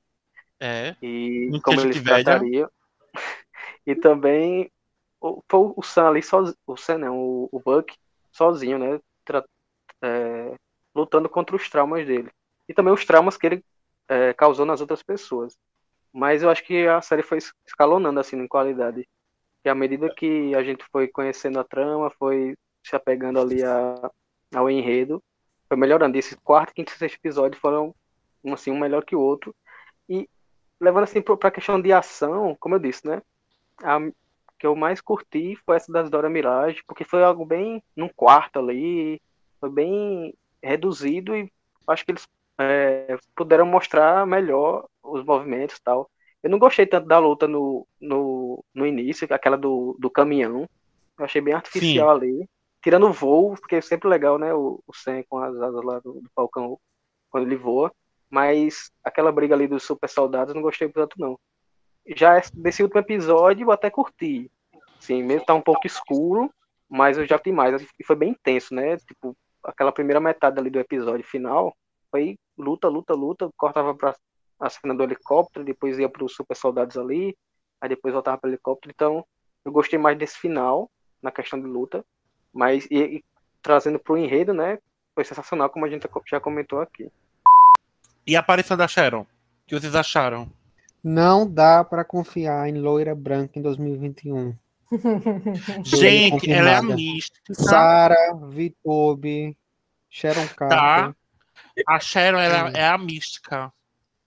é. 0.61 0.95
e 1.03 1.51
como 1.63 1.81
eles 1.81 1.97
velha. 1.99 2.25
tratariam. 2.25 2.71
E 3.89 3.95
também 3.95 4.69
foi 5.21 5.73
o 5.77 5.83
Sam 5.83 6.09
ali 6.09 6.23
sozinho, 6.23 6.57
o 6.67 6.77
Sam 6.77 6.99
não, 6.99 7.19
o, 7.19 7.49
o 7.53 7.61
Buck 7.61 7.95
sozinho, 8.33 8.79
né, 8.79 9.01
é, 10.03 10.55
lutando 10.95 11.29
contra 11.29 11.57
os 11.57 11.69
traumas 11.69 12.07
dele. 12.07 12.31
E 12.69 12.75
também 12.75 12.93
os 12.93 13.05
traumas 13.05 13.37
que 13.37 13.47
ele 13.47 13.65
é, 14.09 14.33
causou 14.35 14.67
nas 14.67 14.81
outras 14.81 15.03
pessoas. 15.03 15.57
Mas 16.13 16.43
eu 16.43 16.51
acho 16.51 16.65
que 16.65 16.87
a 16.87 17.01
série 17.01 17.23
foi 17.23 17.39
es- 17.39 17.53
escalonando 17.67 18.19
assim 18.21 18.37
em 18.37 18.49
qualidade. 18.49 19.07
E 19.65 19.69
à 19.69 19.75
medida 19.75 20.13
que 20.15 20.55
a 20.55 20.63
gente 20.63 20.85
foi 20.93 21.09
conhecendo 21.09 21.59
a 21.61 21.65
trama, 21.65 22.11
foi 22.11 22.57
se 22.85 22.95
apegando 22.97 23.41
ali 23.41 23.63
a, 23.65 24.11
ao 24.55 24.71
enredo, 24.71 25.23
foi 25.69 25.77
melhorando. 25.77 26.17
E 26.17 26.21
esse 26.21 26.37
quarto, 26.37 26.73
quinto 26.75 26.93
e 26.93 26.97
sexto 26.97 27.17
episódio 27.17 27.61
foram 27.61 27.95
um, 28.45 28.55
assim, 28.55 28.71
um 28.71 28.79
melhor 28.79 29.05
que 29.05 29.17
o 29.17 29.21
outro. 29.21 29.55
E 30.09 30.29
levando 30.81 31.05
assim 31.05 31.21
para 31.21 31.49
a 31.49 31.51
questão 31.51 31.81
de 31.81 31.93
ação, 31.93 32.57
como 32.61 32.77
eu 32.77 32.79
disse, 32.79 33.07
né? 33.07 33.21
A 33.83 33.99
que 34.59 34.67
eu 34.67 34.75
mais 34.75 35.01
curti 35.01 35.57
foi 35.65 35.77
essa 35.77 35.93
das 35.93 36.11
Dora 36.11 36.31
Mirage, 36.31 36.83
porque 36.87 37.05
foi 37.05 37.23
algo 37.23 37.45
bem 37.45 37.83
num 37.95 38.09
quarto 38.09 38.59
ali, 38.59 39.21
foi 39.61 39.71
bem 39.71 40.35
reduzido 40.63 41.37
e 41.37 41.51
acho 41.87 42.05
que 42.05 42.13
eles 42.13 42.27
é, 42.59 43.19
puderam 43.35 43.67
mostrar 43.67 44.27
melhor 44.27 44.87
os 45.03 45.25
movimentos 45.25 45.77
e 45.77 45.83
tal. 45.83 46.11
Eu 46.43 46.51
não 46.51 46.59
gostei 46.59 46.87
tanto 46.87 47.07
da 47.07 47.19
luta 47.19 47.49
no, 47.49 47.87
no, 48.01 48.65
no 48.75 48.87
início, 48.87 49.27
aquela 49.31 49.57
do, 49.57 49.97
do 49.99 50.11
caminhão. 50.11 50.69
Eu 51.19 51.25
achei 51.25 51.41
bem 51.41 51.55
artificial 51.55 52.11
ali. 52.11 52.49
Tirando 52.83 53.09
o 53.09 53.13
voo, 53.13 53.57
porque 53.57 53.77
é 53.77 53.81
sempre 53.81 54.09
legal, 54.09 54.39
né? 54.39 54.55
O, 54.55 54.81
o 54.87 54.95
Sam 54.95 55.23
com 55.29 55.39
as 55.39 55.57
asas 55.57 55.83
lá 55.85 55.99
do, 55.99 56.21
do 56.21 56.31
Falcão 56.35 56.79
quando 57.31 57.47
ele 57.47 57.57
voa. 57.57 57.93
Mas 58.31 58.91
aquela 59.03 59.33
briga 59.33 59.55
ali 59.55 59.67
dos 59.67 59.83
super 59.83 60.09
soldados 60.09 60.51
eu 60.51 60.55
não 60.55 60.63
gostei 60.63 60.89
tanto, 60.89 61.19
não. 61.19 61.39
Já 62.15 62.39
esse- 62.39 62.55
desse 62.57 62.83
último 62.83 63.01
episódio 63.01 63.65
eu 63.67 63.73
até 63.73 63.91
curti. 63.91 64.51
Sim, 65.01 65.23
mesmo 65.23 65.45
tá 65.47 65.55
um 65.55 65.61
pouco 65.61 65.87
escuro, 65.87 66.53
mas 66.89 67.19
eu 67.19 67.27
já 67.27 67.37
curti 67.37 67.53
mais. 67.53 67.83
E 67.99 68.05
foi 68.05 68.17
bem 68.17 68.31
intenso, 68.31 68.75
né? 68.75 68.97
Tipo, 68.99 69.37
aquela 69.65 69.93
primeira 69.93 70.21
metade 70.21 70.59
ali 70.59 70.71
do 70.71 70.79
episódio 70.79 71.25
final 71.25 71.75
foi 72.11 72.39
luta, 72.57 72.89
luta, 72.89 73.15
luta. 73.15 73.51
Cortava 73.57 73.95
pra 73.95 74.15
a 74.59 74.71
cena 74.71 74.95
do 74.95 75.03
helicóptero, 75.03 75.65
depois 75.65 75.99
ia 75.99 76.09
pros 76.09 76.35
super 76.35 76.57
soldados 76.57 76.97
ali, 76.97 77.37
aí 77.81 77.89
depois 77.91 78.15
voltava 78.15 78.39
pro 78.39 78.49
helicóptero. 78.49 78.93
Então, 78.95 79.25
eu 79.65 79.71
gostei 79.71 79.99
mais 79.99 80.17
desse 80.17 80.39
final, 80.39 80.91
na 81.21 81.31
questão 81.31 81.61
de 81.61 81.67
luta. 81.67 82.05
Mas, 82.53 82.87
e, 82.91 82.99
e 83.17 83.25
trazendo 83.61 83.99
pro 83.99 84.17
enredo, 84.17 84.55
né? 84.55 84.79
foi 85.17 85.25
sensacional, 85.25 85.71
como 85.71 85.87
a 85.87 85.89
gente 85.89 86.07
já 86.27 86.39
comentou 86.39 86.79
aqui. 86.79 87.11
E 88.27 88.37
a 88.37 88.41
aparição 88.41 88.77
da 88.77 88.87
Sharon? 88.87 89.23
O 89.23 89.27
que 89.67 89.75
vocês 89.75 89.95
acharam? 89.95 90.47
Não 91.09 91.49
dá 91.49 91.85
pra 91.85 92.05
confiar 92.05 92.69
em 92.69 92.81
loira 92.81 93.15
branca 93.15 93.57
em 93.57 93.63
2021. 93.63 94.57
Gente, 95.85 96.51
ela 96.51 96.71
é 96.71 96.75
a 96.75 96.83
mística. 96.83 97.55
Sara, 97.55 98.17
Vitobe, 98.49 99.57
Sharon 100.11 100.49
Carter. 100.49 100.69
Tá. 100.69 101.15
A 101.87 102.01
Sharon 102.01 102.41
ela 102.41 102.77
é 102.77 102.89
a 102.89 102.99
mística. 102.99 103.73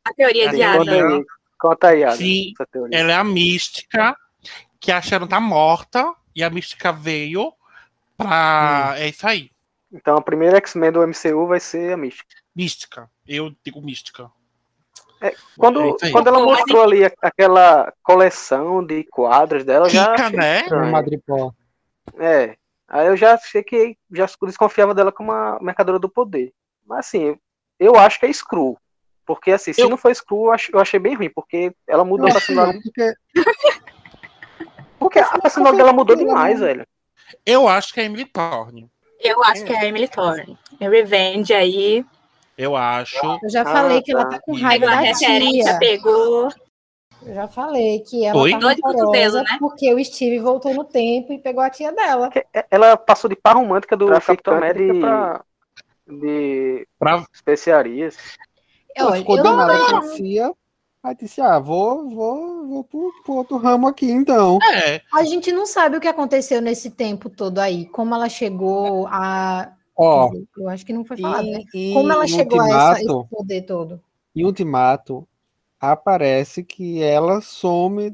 A 0.05 0.13
teoria 0.13 0.51
de 0.51 0.55
Conta 0.55 0.81
Adam. 0.81 1.17
aí, 1.17 1.25
conta 1.59 1.87
aí 1.89 2.03
Adam, 2.05 2.17
Sim. 2.17 2.53
Ela 2.93 3.11
é 3.11 3.15
a 3.15 3.25
mística, 3.25 4.15
que 4.79 4.93
a 4.93 5.01
Sharon 5.01 5.27
tá 5.27 5.41
morta, 5.41 6.15
e 6.33 6.41
a 6.41 6.49
mística 6.49 6.93
veio 6.93 7.51
pra. 8.15 8.93
É 8.95 9.09
isso 9.09 9.27
aí. 9.27 9.51
Então 9.91 10.15
a 10.15 10.21
primeira 10.21 10.55
X-Men 10.55 10.93
do 10.93 11.05
MCU 11.05 11.45
vai 11.45 11.59
ser 11.59 11.91
a 11.91 11.97
Mística. 11.97 12.35
Mística. 12.55 13.11
Eu 13.27 13.53
digo 13.65 13.81
mística. 13.81 14.31
Quando, 15.57 15.81
É 15.81 15.87
isso 15.89 16.05
aí. 16.05 16.11
quando 16.11 16.27
ela 16.27 16.39
mostrou 16.39 16.81
ali 16.81 17.03
aquela 17.21 17.93
coleção 18.01 18.85
de 18.85 19.03
quadros 19.05 19.63
dela, 19.65 19.89
já 19.89 20.11
Kika, 20.15 20.25
achei 20.27 20.37
né? 20.39 20.91
Madripoor. 20.91 21.53
É. 22.17 22.55
Aí 22.87 23.07
eu 23.07 23.17
já 23.17 23.33
achei 23.33 23.61
que 23.61 23.97
já 24.11 24.25
desconfiava 24.43 24.93
dela 24.95 25.11
como 25.11 25.31
uma 25.31 25.59
mercadora 25.61 25.99
do 25.99 26.09
poder. 26.09 26.51
Mas 26.87 26.99
assim, 27.07 27.37
eu 27.79 27.95
acho 27.97 28.19
que 28.19 28.25
é 28.25 28.33
Screw. 28.33 28.77
Porque 29.25 29.51
assim, 29.51 29.73
se 29.73 29.81
Eu- 29.81 29.89
não 29.89 29.97
for 29.97 30.13
Screw, 30.15 30.45
eu 30.45 30.51
ach- 30.51 30.69
eu 30.73 30.79
achei 30.79 30.99
bem 30.99 31.13
ruim, 31.15 31.29
porque 31.29 31.71
ela 31.87 32.03
mudou 32.05 32.27
a 32.27 32.31
personalidade. 32.31 32.81
porque 32.83 33.13
Porque 34.97 35.19
a 35.19 35.39
personalidade 35.39 35.77
dela 35.77 35.93
mudou 35.93 36.15
demais, 36.15 36.59
velho. 36.59 36.85
Eu 37.45 37.67
acho 37.67 37.93
que 37.93 37.99
é 37.99 38.05
Emily 38.05 38.25
Thorne. 38.25 38.89
Eu 39.19 39.43
acho 39.43 39.63
que 39.65 39.73
é 39.73 39.79
a 39.79 39.85
Emily 39.85 40.07
Thorne. 40.07 40.57
É 40.79 40.89
Revenge 40.89 41.53
aí. 41.53 42.05
Eu 42.59 42.75
acho. 42.75 43.15
Eu 43.41 43.49
já 43.49 43.61
Ah, 43.61 43.65
falei 43.65 44.01
que 44.01 44.11
ela 44.11 44.25
tá. 44.25 44.31
tá 44.31 44.39
com 44.41 44.53
raiva 44.53 44.85
da 44.85 44.95
referência, 44.95 45.63
tia. 45.71 45.79
pegou. 45.79 46.49
Eu 47.25 47.33
já 47.33 47.47
falei 47.47 47.99
que 48.01 48.25
ela 48.25 48.37
Oi? 48.39 48.51
tá 48.51 48.57
rancorosa 48.59 49.43
né? 49.43 49.57
porque 49.59 49.93
o 49.93 50.03
Steve 50.03 50.39
voltou 50.39 50.73
no 50.73 50.83
tempo 50.83 51.31
e 51.33 51.39
pegou 51.39 51.61
a 51.63 51.69
tia 51.69 51.91
dela. 51.91 52.29
Porque 52.29 52.45
Ela 52.69 52.95
passou 52.97 53.29
de 53.29 53.35
par 53.35 53.55
romântica 53.55 53.95
do 53.95 54.07
Capitão 54.07 54.59
traficante 54.59 54.79
América 54.79 54.93
de- 54.93 54.99
pra 54.99 55.43
de 56.07 56.87
Pra... 56.97 57.25
especiarias. 57.33 58.17
ela 58.95 59.11
Olha, 59.11 59.19
ficou 59.19 59.37
eu 59.37 59.43
não 59.43 59.51
danada 59.57 59.73
acho- 59.73 59.89
com 59.91 59.95
a 59.97 60.15
tia. 60.15 60.53
Aí 61.01 61.15
disse, 61.15 61.39
ah, 61.39 61.59
vou, 61.59 62.09
vou, 62.09 62.67
vou 62.67 62.83
pro, 62.83 63.11
pro 63.23 63.33
outro 63.35 63.55
ramo 63.57 63.87
aqui, 63.87 64.11
então. 64.11 64.57
É, 64.73 64.99
A 65.13 65.23
gente 65.23 65.49
não 65.53 65.65
sabe 65.65 65.95
o 65.95 66.01
que 66.01 66.07
aconteceu 66.09 66.61
nesse 66.61 66.91
tempo 66.91 67.29
todo 67.29 67.59
aí. 67.59 67.85
Como 67.85 68.13
ela 68.13 68.27
chegou 68.27 69.07
a. 69.07 69.71
Ó, 70.01 70.31
Eu 70.57 70.69
acho 70.69 70.85
que 70.85 70.93
não 70.93 71.03
foi 71.03 71.17
falado, 71.17 71.45
né? 71.45 71.61
em, 71.73 71.93
Como 71.93 72.11
ela 72.11 72.25
chegou 72.27 72.59
a 72.61 72.65
essa- 72.67 72.91
Ultimato, 73.01 73.19
esse 73.21 73.29
poder 73.29 73.61
todo. 73.63 74.01
em 74.35 74.45
Ultimato, 74.45 75.27
aparece 75.79 76.63
que 76.63 77.01
ela 77.01 77.41
some, 77.41 78.13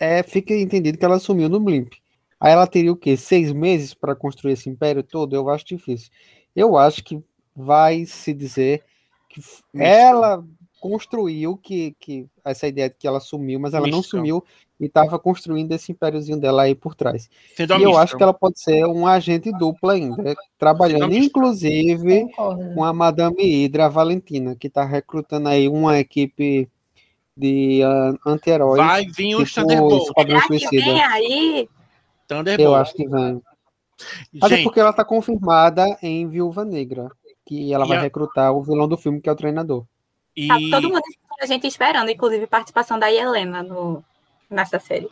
é, 0.00 0.22
fica 0.22 0.54
entendido 0.54 0.98
que 0.98 1.04
ela 1.04 1.18
sumiu 1.18 1.48
no 1.48 1.60
Blimp. 1.60 1.92
Aí 2.38 2.52
ela 2.52 2.66
teria 2.66 2.90
o 2.92 2.96
quê? 2.96 3.16
Seis 3.16 3.52
meses 3.52 3.92
para 3.94 4.14
construir 4.16 4.52
esse 4.54 4.68
império 4.70 5.02
todo? 5.02 5.34
Eu 5.36 5.48
acho 5.50 5.64
difícil. 5.66 6.10
Eu 6.56 6.76
acho 6.76 7.04
que 7.04 7.22
vai 7.54 8.04
se 8.06 8.32
dizer 8.32 8.82
que 9.28 9.40
Mística. 9.40 9.84
ela 9.84 10.44
construiu 10.80 11.56
que, 11.56 11.94
que 12.00 12.26
essa 12.44 12.66
ideia 12.66 12.88
de 12.88 12.96
que 12.96 13.06
ela 13.06 13.20
sumiu, 13.20 13.60
mas 13.60 13.74
ela 13.74 13.86
não 13.86 13.98
Mística. 13.98 14.16
sumiu 14.16 14.42
e 14.80 14.86
estava 14.86 15.18
construindo 15.18 15.70
esse 15.72 15.92
impériozinho 15.92 16.40
dela 16.40 16.62
aí 16.62 16.74
por 16.74 16.94
trás. 16.94 17.28
E 17.58 17.82
eu 17.82 17.98
acho 17.98 18.16
que 18.16 18.22
ela 18.22 18.32
pode 18.32 18.58
ser 18.58 18.86
um 18.86 19.06
agente 19.06 19.52
dupla 19.52 19.92
ainda, 19.92 20.34
trabalhando 20.58 21.08
mística. 21.08 21.26
inclusive 21.26 22.26
com 22.74 22.82
a 22.82 22.92
Madame 22.92 23.44
Hydra 23.44 23.90
Valentina, 23.90 24.56
que 24.56 24.68
está 24.68 24.82
recrutando 24.84 25.48
aí 25.50 25.68
uma 25.68 25.98
equipe 25.98 26.66
de 27.36 27.82
ah, 27.82 28.14
anti-heróis, 28.26 28.82
Vai 28.84 29.06
vir 29.06 29.34
o 29.34 29.44
tipo 29.44 29.60
Thunderbolt. 29.60 30.02
Esquadrão 30.02 30.40
Será 30.40 30.58
que 30.70 30.80
vem 30.80 31.02
aí? 31.02 31.68
Thunderbolt. 32.26 32.66
Eu 32.66 32.74
acho 32.74 32.94
que 32.94 33.06
vem. 33.06 33.42
É 34.42 34.48
Gente, 34.48 34.62
porque 34.64 34.80
ela 34.80 34.90
está 34.90 35.04
confirmada 35.04 35.98
em 36.02 36.26
Viúva 36.26 36.64
Negra, 36.64 37.10
que 37.44 37.72
ela 37.72 37.84
E 37.84 37.88
vai 37.88 37.98
a- 37.98 38.00
recrutar 38.00 38.52
o 38.52 38.62
vilão 38.62 38.88
do 38.88 38.96
filme, 38.96 39.20
que 39.20 39.28
é 39.28 39.32
o 39.32 39.36
treinador. 39.36 39.84
e... 40.34 40.48
Tá 40.48 40.56
todo 40.70 40.88
mundo 40.88 41.02
a 41.40 41.46
gente 41.46 41.66
esperando, 41.66 42.10
inclusive 42.10 42.46
participação 42.46 42.98
da 42.98 43.10
Helena 43.10 43.62
no, 43.62 44.04
nessa 44.50 44.78
série. 44.78 45.08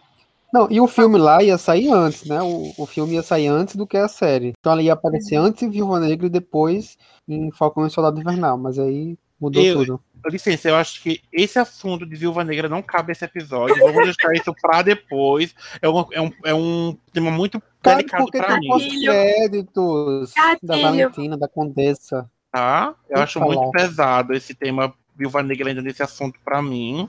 Não, 0.53 0.66
e 0.70 0.81
o 0.81 0.87
filme 0.87 1.18
lá 1.18 1.42
ia 1.42 1.59
sair 1.59 1.90
antes, 1.92 2.24
né? 2.24 2.40
O, 2.40 2.72
o 2.79 2.87
filme 2.87 3.14
ia 3.14 3.22
sair 3.22 3.48
antes 3.48 3.77
do 3.77 3.87
que 3.87 3.96
a 3.98 4.09
série. 4.09 4.55
Então 4.59 4.72
ela 4.72 4.83
ia 4.83 4.94
aparecer 4.94 5.37
antes 5.37 5.62
em 5.62 5.68
Viúva 5.68 6.01
Negra 6.01 6.27
e 6.27 6.31
depois 6.31 6.96
em 7.29 7.51
Falcão 7.53 7.87
e 7.87 7.90
Soldado 7.90 8.18
Invernal, 8.18 8.57
mas 8.57 8.79
aí 8.79 9.16
mudou 9.40 9.62
Eu- 9.62 9.79
tudo. 9.79 10.01
Licença, 10.27 10.68
eu 10.68 10.74
acho 10.74 11.01
que 11.01 11.20
esse 11.33 11.61
assunto 11.61 12.05
de 12.05 12.16
Viúva 12.16 12.42
Negra 12.42 12.68
não 12.68 12.83
cabe 12.83 13.12
esse 13.12 13.24
episódio. 13.24 13.77
Vamos 13.79 14.05
deixar 14.05 14.33
isso 14.35 14.53
pra 14.61 14.83
depois. 14.83 15.55
É 15.81 15.88
um, 15.88 16.05
é 16.11 16.20
um, 16.20 16.33
é 16.46 16.55
um 16.55 16.98
tema 17.12 17.31
muito 17.31 17.62
Cara, 17.81 17.98
delicado 17.98 18.22
porque 18.24 18.38
pra 18.38 18.48
tem 18.48 18.61
mim, 18.61 18.66
pós-créditos 18.68 20.33
da 20.35 20.74
Gatilho. 20.74 20.83
Valentina, 20.83 21.37
da 21.38 21.48
Condessa. 21.48 22.29
tá? 22.51 22.94
Eu 23.09 23.14
Tem 23.14 23.22
acho 23.22 23.38
que 23.38 23.44
muito 23.44 23.61
falar. 23.61 23.70
pesado 23.70 24.35
esse 24.35 24.55
tema 24.55 24.92
Viúva 25.18 25.42
Negra 25.42 25.68
ainda 25.68 25.83
nesse 25.83 26.02
assunto 26.02 26.38
pra 26.44 26.62
mim. 26.62 27.09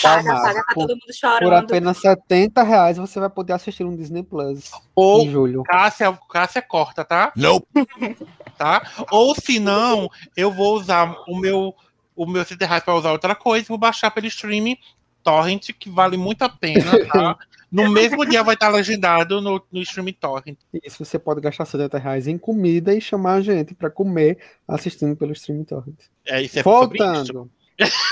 Paga, 0.00 0.32
paga, 0.34 0.54
tá 0.54 0.74
Por- 0.74 0.86
todo 0.86 0.90
mundo 0.90 1.00
Por 1.06 1.12
chorando. 1.14 1.64
apenas 1.64 1.98
70 1.98 2.62
reais 2.62 2.96
você 2.96 3.18
vai 3.20 3.28
poder 3.28 3.52
assistir 3.52 3.84
um 3.84 3.94
Disney 3.96 4.22
Plus 4.22 4.70
Ou 4.94 5.22
em 5.22 5.30
julho. 5.30 5.62
Cássia, 5.64 6.16
Cássia 6.30 6.62
corta, 6.62 7.04
tá? 7.04 7.32
Nope. 7.36 7.66
Tá? 8.58 8.82
Ou 9.10 9.34
se 9.34 9.58
não, 9.58 10.08
eu 10.36 10.52
vou 10.52 10.76
usar 10.76 11.16
o 11.26 11.36
meu 11.36 11.74
o 12.14 12.26
meu 12.26 12.44
70 12.44 12.66
reais 12.66 12.84
pra 12.84 12.94
usar 12.94 13.10
outra 13.10 13.34
coisa, 13.34 13.66
vou 13.68 13.78
baixar 13.78 14.10
pelo 14.12 14.26
streaming 14.26 14.76
Torrent, 15.22 15.70
que 15.78 15.90
vale 15.90 16.16
muito 16.16 16.42
a 16.42 16.48
pena, 16.48 17.06
tá? 17.06 17.38
No 17.72 17.90
mesmo 17.90 18.26
dia 18.26 18.42
vai 18.42 18.52
estar 18.52 18.68
legendado 18.68 19.40
no, 19.40 19.62
no 19.72 19.80
streaming 19.80 20.12
Torrent. 20.12 20.58
Isso 20.84 21.02
você 21.02 21.18
pode 21.18 21.40
gastar 21.40 21.64
70 21.64 21.96
reais 21.96 22.26
em 22.26 22.36
comida 22.36 22.94
e 22.94 23.00
chamar 23.00 23.36
a 23.36 23.40
gente 23.40 23.74
para 23.74 23.88
comer 23.88 24.36
assistindo 24.68 25.16
pelo 25.16 25.32
streaming 25.32 25.64
torrent. 25.64 25.96
É, 26.26 26.42
isso 26.42 26.58
é. 26.58 26.62
Voltando. 26.62 27.50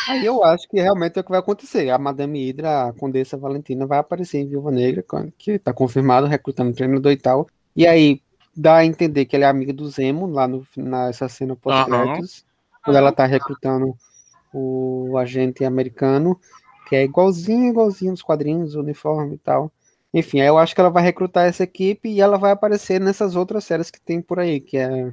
Aí 0.09 0.25
eu 0.25 0.43
acho 0.43 0.67
que 0.67 0.81
realmente 0.81 1.19
é 1.19 1.21
o 1.21 1.25
que 1.25 1.31
vai 1.31 1.41
acontecer. 1.41 1.91
A 1.91 1.99
Madame 1.99 2.49
Hydra, 2.49 2.89
a 2.89 2.93
Condessa 2.95 3.37
Valentina, 3.37 3.87
vai 3.87 3.99
aparecer 3.99 4.39
em 4.39 4.49
Viúva 4.49 4.71
Negra, 4.71 5.05
que 5.37 5.59
tá 5.59 5.75
confirmado, 5.75 6.27
recrutando 6.27 6.75
treinador 6.75 7.13
e 7.13 7.17
tal. 7.19 7.47
E 7.77 7.87
aí 7.87 8.23
dá 8.57 8.77
a 8.77 8.85
entender 8.85 9.27
que 9.27 9.37
ela 9.37 9.45
é 9.45 9.49
amiga 9.49 9.73
do 9.73 9.89
Zemo, 9.89 10.27
lá 10.27 10.49
no, 10.49 10.67
nessa 10.77 11.29
cena 11.29 11.55
pós-créditos, 11.55 12.45
quando 12.83 12.97
ela 12.97 13.13
tá 13.13 13.27
recrutando 13.27 13.95
o 14.53 15.17
agente 15.19 15.65
americano, 15.65 16.39
que 16.91 16.97
é 16.97 17.05
igualzinho, 17.05 17.71
igualzinho 17.71 18.11
nos 18.11 18.21
quadrinhos, 18.21 18.75
o 18.75 18.81
uniforme 18.81 19.37
e 19.37 19.39
tal. 19.39 19.71
Enfim, 20.13 20.41
aí 20.41 20.49
eu 20.49 20.59
acho 20.59 20.75
que 20.75 20.81
ela 20.81 20.91
vai 20.91 21.05
recrutar 21.05 21.47
essa 21.47 21.63
equipe 21.63 22.09
e 22.09 22.21
ela 22.21 22.37
vai 22.37 22.51
aparecer 22.51 23.01
nessas 23.01 23.37
outras 23.37 23.63
séries 23.63 23.93
que 23.93 24.01
tem 24.01 24.21
por 24.21 24.41
aí, 24.41 24.61
que 24.61 24.77
é 24.77 25.13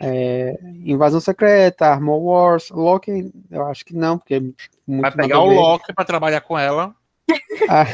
é, 0.00 0.58
Invasão 0.84 1.20
Secreta, 1.20 1.86
Armor 1.86 2.20
Wars, 2.20 2.70
Loki, 2.70 3.30
eu 3.50 3.66
acho 3.66 3.84
que 3.84 3.94
não, 3.94 4.16
porque 4.18 4.36
é 4.36 4.40
muito 4.40 5.02
Vai 5.02 5.12
pegar 5.12 5.40
o. 5.40 5.52
Loki 5.52 5.92
pra 5.92 6.06
trabalhar 6.06 6.40
com 6.40 6.58
ela. 6.58 6.94
Ah, 7.70 7.84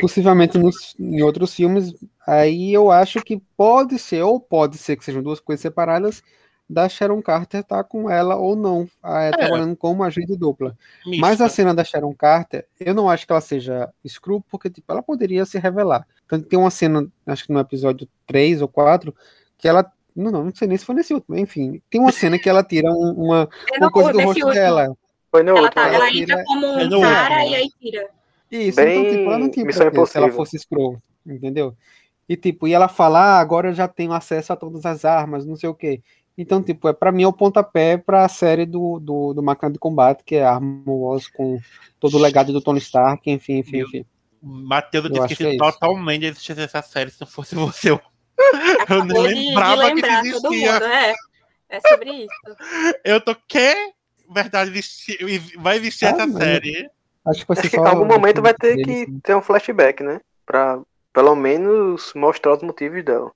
possivelmente 0.00 0.58
nos, 0.58 0.96
em 0.98 1.22
outros 1.22 1.54
filmes. 1.54 1.94
Aí 2.26 2.72
eu 2.72 2.90
acho 2.90 3.22
que 3.22 3.40
pode 3.56 4.00
ser, 4.00 4.22
ou 4.22 4.40
pode 4.40 4.76
ser 4.76 4.96
que 4.96 5.04
sejam 5.04 5.22
duas 5.22 5.38
coisas 5.38 5.62
separadas, 5.62 6.24
da 6.72 6.88
Sharon 6.88 7.20
Carter 7.20 7.64
tá 7.64 7.82
com 7.82 8.08
ela 8.08 8.36
ou 8.36 8.54
não, 8.54 8.88
ah, 9.02 9.22
é, 9.22 9.30
trabalhando 9.32 9.74
como 9.76 10.04
agente 10.04 10.36
dupla. 10.36 10.76
Mística. 11.04 11.20
Mas 11.26 11.40
a 11.40 11.48
cena 11.48 11.74
da 11.74 11.82
Sharon 11.82 12.14
Carter, 12.14 12.64
eu 12.78 12.94
não 12.94 13.10
acho 13.10 13.26
que 13.26 13.32
ela 13.32 13.40
seja 13.40 13.88
Screw, 14.06 14.40
porque 14.48 14.70
tipo, 14.70 14.90
ela 14.92 15.02
poderia 15.02 15.44
se 15.44 15.58
revelar. 15.58 16.06
Tanto 16.28 16.44
que 16.44 16.50
tem 16.50 16.58
uma 16.58 16.70
cena, 16.70 17.06
acho 17.26 17.44
que 17.46 17.52
no 17.52 17.58
episódio 17.58 18.08
3 18.26 18.62
ou 18.62 18.68
4, 18.68 19.12
que 19.58 19.66
ela. 19.66 19.90
Não, 20.14 20.30
não, 20.30 20.44
não 20.44 20.54
sei 20.54 20.68
nem 20.68 20.76
se 20.76 20.84
foi 20.84 20.94
nesse 20.94 21.12
último, 21.14 21.36
enfim. 21.36 21.80
Tem 21.90 22.00
uma 22.00 22.12
cena 22.12 22.38
que 22.38 22.48
ela 22.48 22.62
tira 22.62 22.90
um- 22.92 23.12
uma, 23.26 23.48
Eu 23.70 23.76
uma 23.78 23.86
não 23.86 23.90
coisa 23.90 24.12
do 24.12 24.18
rosto 24.20 24.28
último. 24.46 24.52
dela. 24.52 24.96
Foi 25.30 25.42
no 25.42 25.50
Ela, 25.50 25.60
último. 25.62 25.74
tá, 25.74 25.88
né? 25.88 25.94
ela 25.96 26.08
tira- 26.10 26.22
entra 26.34 26.44
como 26.44 26.66
é 26.66 26.68
um 26.84 26.88
no 26.88 27.00
cara 27.00 27.34
último. 27.36 27.50
e 27.50 27.54
aí 27.56 27.70
tira. 27.80 28.08
Isso, 28.50 28.76
Bem 28.76 28.98
então, 29.00 29.10
tipo, 29.12 29.30
ela 29.30 29.38
não 29.38 29.48
tinha 29.50 29.64
porquê 29.66 30.06
se 30.06 30.16
ela 30.18 30.32
fosse 30.32 30.58
Scroll, 30.58 31.00
entendeu? 31.26 31.74
E, 32.28 32.36
tipo, 32.36 32.66
e 32.68 32.72
ela 32.72 32.86
fala, 32.88 33.18
ah, 33.20 33.40
agora 33.40 33.70
eu 33.70 33.72
já 33.74 33.88
tenho 33.88 34.12
acesso 34.12 34.52
a 34.52 34.56
todas 34.56 34.84
as 34.86 35.04
armas, 35.04 35.44
não 35.46 35.56
sei 35.56 35.68
o 35.68 35.74
quê. 35.74 36.00
Então, 36.40 36.62
tipo, 36.62 36.88
é, 36.88 36.92
pra 36.92 37.12
mim 37.12 37.22
é 37.22 37.26
o 37.28 37.32
pontapé 37.32 37.96
pra 37.98 38.28
série 38.28 38.64
do, 38.64 38.98
do, 38.98 39.34
do 39.34 39.42
Máquina 39.42 39.70
de 39.70 39.78
Combate, 39.78 40.24
que 40.24 40.36
é 40.36 40.44
Armor 40.44 40.96
Wars, 40.96 41.28
com 41.28 41.58
todo 41.98 42.16
o 42.16 42.20
legado 42.20 42.52
do 42.52 42.60
Tony 42.60 42.78
Stark, 42.78 43.30
enfim, 43.30 43.58
enfim, 43.58 43.78
Meu 43.78 43.86
enfim. 43.86 44.04
Matheus, 44.42 45.04
eu 45.04 45.10
tinha 45.12 45.26
esquecido 45.26 45.50
é 45.52 45.56
totalmente 45.58 46.20
de 46.20 46.26
existir 46.28 46.58
essa 46.58 46.80
série 46.80 47.10
se 47.10 47.20
não 47.20 47.26
fosse 47.26 47.54
você. 47.54 47.90
Eu, 47.90 48.00
eu 48.40 48.58
nem 48.58 48.80
Acabou 48.80 49.28
de, 49.28 49.34
de 49.34 49.40
lembrava 49.48 49.76
que 49.88 49.94
lembrar 49.94 50.22
todo 50.22 50.42
mundo. 50.44 50.54
existia. 50.54 50.76
É, 50.78 51.14
é 51.68 51.80
sobre 51.88 52.10
isso. 52.12 52.56
Eu 53.04 53.20
tô 53.20 53.34
que 53.46 53.74
verdade 54.32 54.70
vai 55.58 55.76
existir 55.76 56.06
Ah, 56.06 56.08
essa 56.10 56.26
mas- 56.26 56.36
série. 56.42 56.88
Acho 57.26 57.44
que 57.46 57.52
Acho 57.52 57.68
que 57.70 57.76
em 57.76 57.86
algum 57.86 58.06
momento 58.06 58.40
vai 58.40 58.54
ter 58.54 58.76
deles, 58.76 58.86
que 58.86 59.02
assim. 59.02 59.20
ter 59.20 59.36
um 59.36 59.42
flashback, 59.42 60.02
né? 60.02 60.20
Pra 60.46 60.80
pelo 61.12 61.34
menos 61.36 62.12
mostrar 62.14 62.54
os 62.54 62.62
motivos 62.62 63.04
dela. 63.04 63.30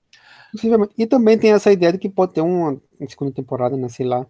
Possivelmente. 0.54 0.94
E 0.96 1.06
também 1.06 1.36
tem 1.36 1.52
essa 1.52 1.72
ideia 1.72 1.92
de 1.92 1.98
que 1.98 2.08
pode 2.08 2.32
ter 2.32 2.40
uma, 2.40 2.70
uma 3.00 3.08
segunda 3.08 3.32
temporada, 3.32 3.76
né? 3.76 3.88
Sei 3.88 4.06
lá. 4.06 4.24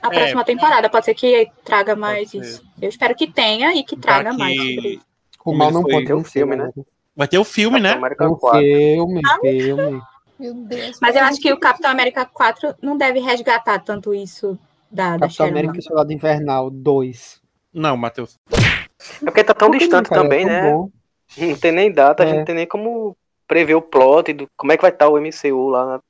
A 0.00 0.08
próxima 0.10 0.44
temporada 0.44 0.88
pode 0.88 1.04
ser 1.06 1.14
que 1.14 1.50
traga 1.64 1.96
mais 1.96 2.32
isso. 2.32 2.62
Eu 2.80 2.88
espero 2.88 3.14
que 3.16 3.26
tenha 3.30 3.74
e 3.74 3.82
que 3.82 3.96
traga 3.96 4.32
mais 4.32 4.56
sobre 4.56 4.88
isso. 4.94 5.06
O 5.44 5.52
mal 5.54 5.70
não 5.72 5.82
pode 5.82 6.06
Tem 6.06 6.14
um 6.14 6.24
filme, 6.24 6.54
né? 6.56 6.70
Vai 7.16 7.26
ter 7.26 7.38
o 7.38 7.44
filme, 7.44 7.80
né? 7.80 7.90
Capitão 7.94 7.98
América 8.04 8.28
Um 8.28 8.34
4. 8.36 8.60
filme, 8.60 9.22
filme. 9.40 10.02
Meu 10.38 10.54
Deus. 10.54 10.98
Mas 11.00 11.16
eu 11.16 11.24
acho 11.24 11.40
que 11.40 11.52
o 11.52 11.58
Capitão 11.58 11.90
América 11.90 12.26
4 12.26 12.74
não 12.82 12.96
deve 12.96 13.20
resgatar 13.20 13.78
tanto 13.80 14.14
isso 14.14 14.58
da, 14.90 15.16
da 15.16 15.26
Capitão. 15.26 15.46
América 15.46 15.78
e 15.78 15.82
Soldado 15.82 16.12
Invernal 16.12 16.70
2. 16.70 17.40
Não, 17.72 17.96
Matheus. 17.96 18.38
É 18.52 19.24
porque 19.24 19.42
tá 19.44 19.54
tão 19.54 19.70
Por 19.70 19.78
distante 19.78 20.08
cara? 20.08 20.22
também, 20.22 20.44
É 20.44 20.48
tão 20.48 20.52
né? 20.62 20.72
bom. 20.72 20.90
Não 21.38 21.56
tem 21.56 21.72
nem 21.72 21.90
data, 21.92 22.22
a 22.22 22.26
É. 22.26 22.28
gente 22.28 22.38
não 22.38 22.44
tem 22.44 22.54
nem 22.54 22.66
como 22.66 23.16
prever 23.46 23.74
o 23.74 23.82
plot, 23.82 24.32
do, 24.32 24.48
como 24.56 24.72
é 24.72 24.76
que 24.76 24.82
vai 24.82 24.90
estar 24.90 25.08
o 25.08 25.18
MCU 25.20 25.68
lá. 25.68 25.86
na- 25.86 26.00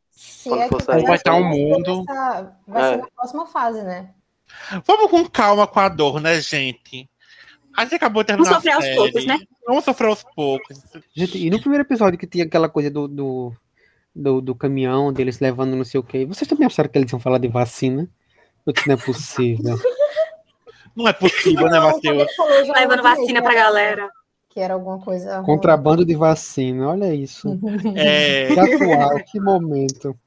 Quando 0.44 0.62
é 0.62 0.68
for 0.68 0.78
que 0.78 0.84
sair. 0.84 1.04
Vai 1.04 1.16
estar 1.16 1.34
um 1.34 1.42
vai 1.42 1.52
ser 1.52 1.58
mundo. 1.58 2.04
Vai 2.66 2.82
ser 2.88 2.94
É. 2.94 2.96
na 2.96 3.06
próxima 3.14 3.46
fase, 3.46 3.82
né? 3.82 4.10
Vamos 4.86 5.10
com 5.10 5.28
calma 5.28 5.66
com 5.66 5.80
a 5.80 5.88
dor, 5.88 6.20
né, 6.20 6.40
gente? 6.40 7.08
A 7.76 7.82
gente 7.82 7.96
acabou 7.96 8.22
de 8.24 8.32
Vamos 8.32 8.48
terminar 8.48 8.60
sofrer 8.60 8.72
a 8.72 8.76
aos 8.76 8.96
poucos, 8.96 9.26
né? 9.26 9.38
Vamos 9.66 9.84
sofrer 9.84 10.06
aos 10.08 10.22
poucos. 10.34 10.82
Gente, 11.14 11.36
e 11.46 11.50
no 11.50 11.60
primeiro 11.60 11.84
episódio 11.84 12.18
que 12.18 12.26
tinha 12.26 12.44
aquela 12.44 12.68
coisa 12.70 12.90
do, 12.90 13.06
do, 13.06 13.52
do, 14.14 14.40
do 14.40 14.54
caminhão, 14.54 15.12
deles 15.12 15.40
levando 15.40 15.76
não 15.76 15.84
sei 15.84 16.00
o 16.00 16.02
quê, 16.02 16.24
vocês 16.24 16.48
também 16.48 16.66
acharam 16.66 16.88
que 16.88 16.96
eles 16.96 17.10
iam 17.12 17.20
falar 17.20 17.36
de 17.38 17.48
vacina? 17.48 18.08
Eu 18.64 18.72
disse, 18.72 18.88
não 18.88 18.94
é 18.94 18.98
possível. 18.98 19.78
Não 20.96 21.06
é 21.08 21.12
possível, 21.12 21.66
né, 21.68 21.78
Matheus? 21.78 22.26
Levando 22.74 23.02
vacina 23.02 23.42
pra 23.42 23.52
era- 23.52 23.62
galera. 23.62 24.10
Que 24.56 24.60
era 24.62 24.72
alguma 24.72 24.98
coisa. 24.98 25.36
ruim. 25.36 25.44
Contrabando 25.44 26.02
de 26.02 26.14
vacina, 26.14 26.88
olha 26.88 27.14
isso. 27.14 27.60
É, 27.94 28.46
Que 28.54 28.58
atual, 28.58 29.22
que 29.22 29.38
momento. 29.38 30.18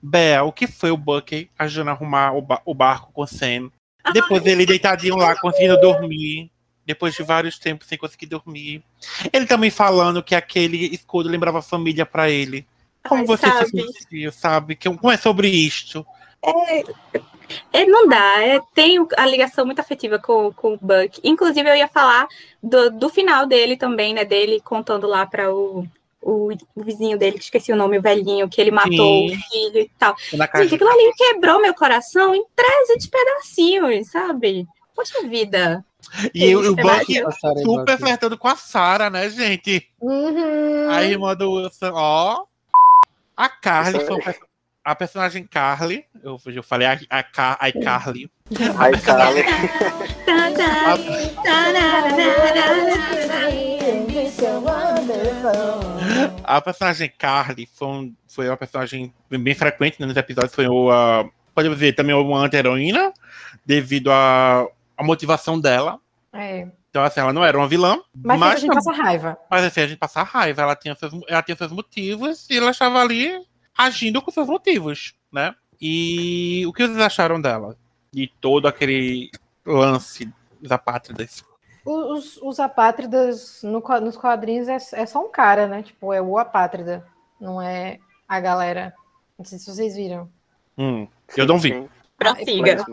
Bea, 0.00 0.44
o 0.44 0.52
que 0.52 0.68
foi 0.68 0.92
o 0.92 0.96
Bucky 0.96 1.50
ajudando 1.58 1.88
a 1.88 1.90
arrumar 1.90 2.36
o, 2.36 2.40
ba- 2.40 2.62
o 2.64 2.72
barco 2.72 3.10
com 3.12 3.22
o 3.22 3.26
Sam? 3.26 3.72
Depois 4.12 4.46
ele 4.46 4.64
deitadinho 4.64 5.16
lá, 5.16 5.34
conseguindo 5.40 5.80
dormir. 5.80 6.52
Depois 6.86 7.14
de 7.16 7.24
vários 7.24 7.58
tempos 7.58 7.88
sem 7.88 7.98
conseguir 7.98 8.26
dormir. 8.26 8.80
Ele 9.32 9.44
também 9.44 9.70
falando 9.70 10.22
que 10.22 10.36
aquele 10.36 10.94
escudo 10.94 11.28
lembrava 11.28 11.58
a 11.58 11.62
família 11.62 12.06
pra 12.06 12.30
ele. 12.30 12.64
Como 13.08 13.22
Ai, 13.22 13.26
você 13.26 13.46
se 13.48 13.52
sabe? 13.58 13.92
sentiu, 13.92 14.30
sabe? 14.30 14.76
Que, 14.76 14.88
como 14.88 15.10
é 15.12 15.16
sobre 15.16 15.48
isto? 15.48 16.06
É, 16.44 16.84
não 17.86 18.08
dá, 18.08 18.42
é, 18.42 18.60
tem 18.74 19.06
a 19.16 19.26
ligação 19.26 19.66
muito 19.66 19.80
afetiva 19.80 20.18
com, 20.18 20.52
com 20.52 20.74
o 20.74 20.78
Buck. 20.80 21.20
Inclusive, 21.22 21.68
eu 21.68 21.76
ia 21.76 21.88
falar 21.88 22.26
do, 22.62 22.90
do 22.90 23.08
final 23.08 23.46
dele 23.46 23.76
também, 23.76 24.14
né? 24.14 24.24
Dele 24.24 24.60
contando 24.60 25.06
lá 25.06 25.26
para 25.26 25.52
o, 25.54 25.86
o, 26.22 26.50
o 26.74 26.82
vizinho 26.82 27.18
dele, 27.18 27.38
que 27.38 27.44
esqueci 27.44 27.72
o 27.72 27.76
nome, 27.76 27.98
o 27.98 28.02
velhinho, 28.02 28.48
que 28.48 28.60
ele 28.60 28.70
matou 28.70 28.92
Sim. 29.28 29.36
o 29.36 29.50
filho 29.50 29.78
e 29.78 29.90
tal. 29.98 30.14
Gente, 30.30 30.74
aquilo 30.74 30.90
ali 30.90 31.12
quebrou 31.16 31.60
meu 31.60 31.74
coração 31.74 32.34
em 32.34 32.44
13 32.56 33.10
pedacinhos, 33.10 34.10
sabe? 34.10 34.66
Poxa 34.94 35.26
vida. 35.28 35.84
E 36.32 36.54
o, 36.54 36.60
é 36.78 36.82
aí, 36.90 37.62
super 37.62 37.98
flertando 37.98 38.38
com 38.38 38.48
a 38.48 38.56
Sarah, 38.56 39.10
né, 39.10 39.28
gente? 39.28 39.86
Uhum. 40.00 40.90
A 40.90 41.02
irmã 41.02 41.34
do 41.34 41.52
Wilson, 41.52 41.92
ó. 41.92 42.44
A 43.36 43.48
Carly 43.48 44.00
foi 44.00 44.14
um 44.14 44.18
aí. 44.18 44.22
per- 44.22 44.40
a 44.84 44.94
personagem 44.94 45.44
Carly. 45.46 46.04
Eu, 46.22 46.38
eu 46.46 46.62
falei 46.62 46.86
a, 46.86 46.98
a, 47.10 47.18
a 47.66 47.72
Carly. 47.72 48.30
Ai, 48.78 48.92
cara, 49.00 49.30
A 56.44 56.60
personagem 56.60 57.12
Carly 57.18 57.66
foi, 57.72 57.88
um- 57.88 58.14
foi 58.28 58.48
uma 58.48 58.56
personagem 58.56 59.12
bem 59.30 59.54
frequente 59.54 60.00
né, 60.00 60.06
nos 60.06 60.16
episódios. 60.16 60.54
Foi 60.54 60.66
uma. 60.68 61.28
Pode 61.54 61.68
ver 61.74 61.92
também 61.92 62.14
uma 62.14 62.38
anti-heroína, 62.44 63.12
devido 63.64 64.10
à 64.10 64.66
à 64.96 65.02
motivação 65.04 65.58
dela. 65.58 65.98
É. 66.32 66.68
Então, 66.90 67.02
assim, 67.02 67.18
ela 67.20 67.32
não 67.32 67.44
era 67.44 67.56
uma 67.58 67.66
vilã, 67.66 67.98
Mas, 68.14 68.38
mas, 68.38 68.54
a 68.54 68.60
gente 68.60 68.74
passa 68.74 68.92
raiva. 68.92 69.36
mas 69.50 69.64
assim, 69.64 69.80
a 69.80 69.86
gente 69.88 69.98
passa 69.98 70.22
raiva. 70.22 70.62
Ela 70.62 70.76
tinha, 70.76 70.94
seus, 70.94 71.12
ela 71.28 71.42
tinha 71.42 71.56
seus 71.56 71.72
motivos 71.72 72.48
e 72.48 72.56
ela 72.56 72.70
estava 72.70 73.00
ali 73.00 73.32
agindo 73.76 74.22
com 74.22 74.30
seus 74.30 74.48
motivos, 74.48 75.14
né? 75.32 75.54
E 75.80 76.64
o 76.66 76.72
que 76.72 76.86
vocês 76.86 76.98
acharam 76.98 77.40
dela? 77.40 77.76
De 78.12 78.30
todo 78.40 78.68
aquele 78.68 79.30
lance 79.66 80.32
dos 80.60 80.70
apátridas? 80.70 81.44
Os, 81.84 82.38
os 82.38 82.60
apátridas 82.60 83.60
no 83.62 83.82
nos 84.00 84.16
quadrinhos 84.16 84.68
é, 84.68 84.78
é 84.92 85.06
só 85.06 85.20
um 85.20 85.30
cara, 85.30 85.66
né? 85.66 85.82
Tipo, 85.82 86.12
é 86.12 86.22
o 86.22 86.38
apátrida, 86.38 87.06
não 87.40 87.60
é 87.60 87.98
a 88.28 88.40
galera. 88.40 88.94
Não 89.38 89.44
sei 89.44 89.58
se 89.58 89.66
vocês 89.66 89.94
viram. 89.96 90.30
Hum, 90.78 91.06
eu 91.36 91.46
não 91.46 91.58
vi. 91.58 91.70
sim. 91.70 91.88
Prossiga. 92.16 92.84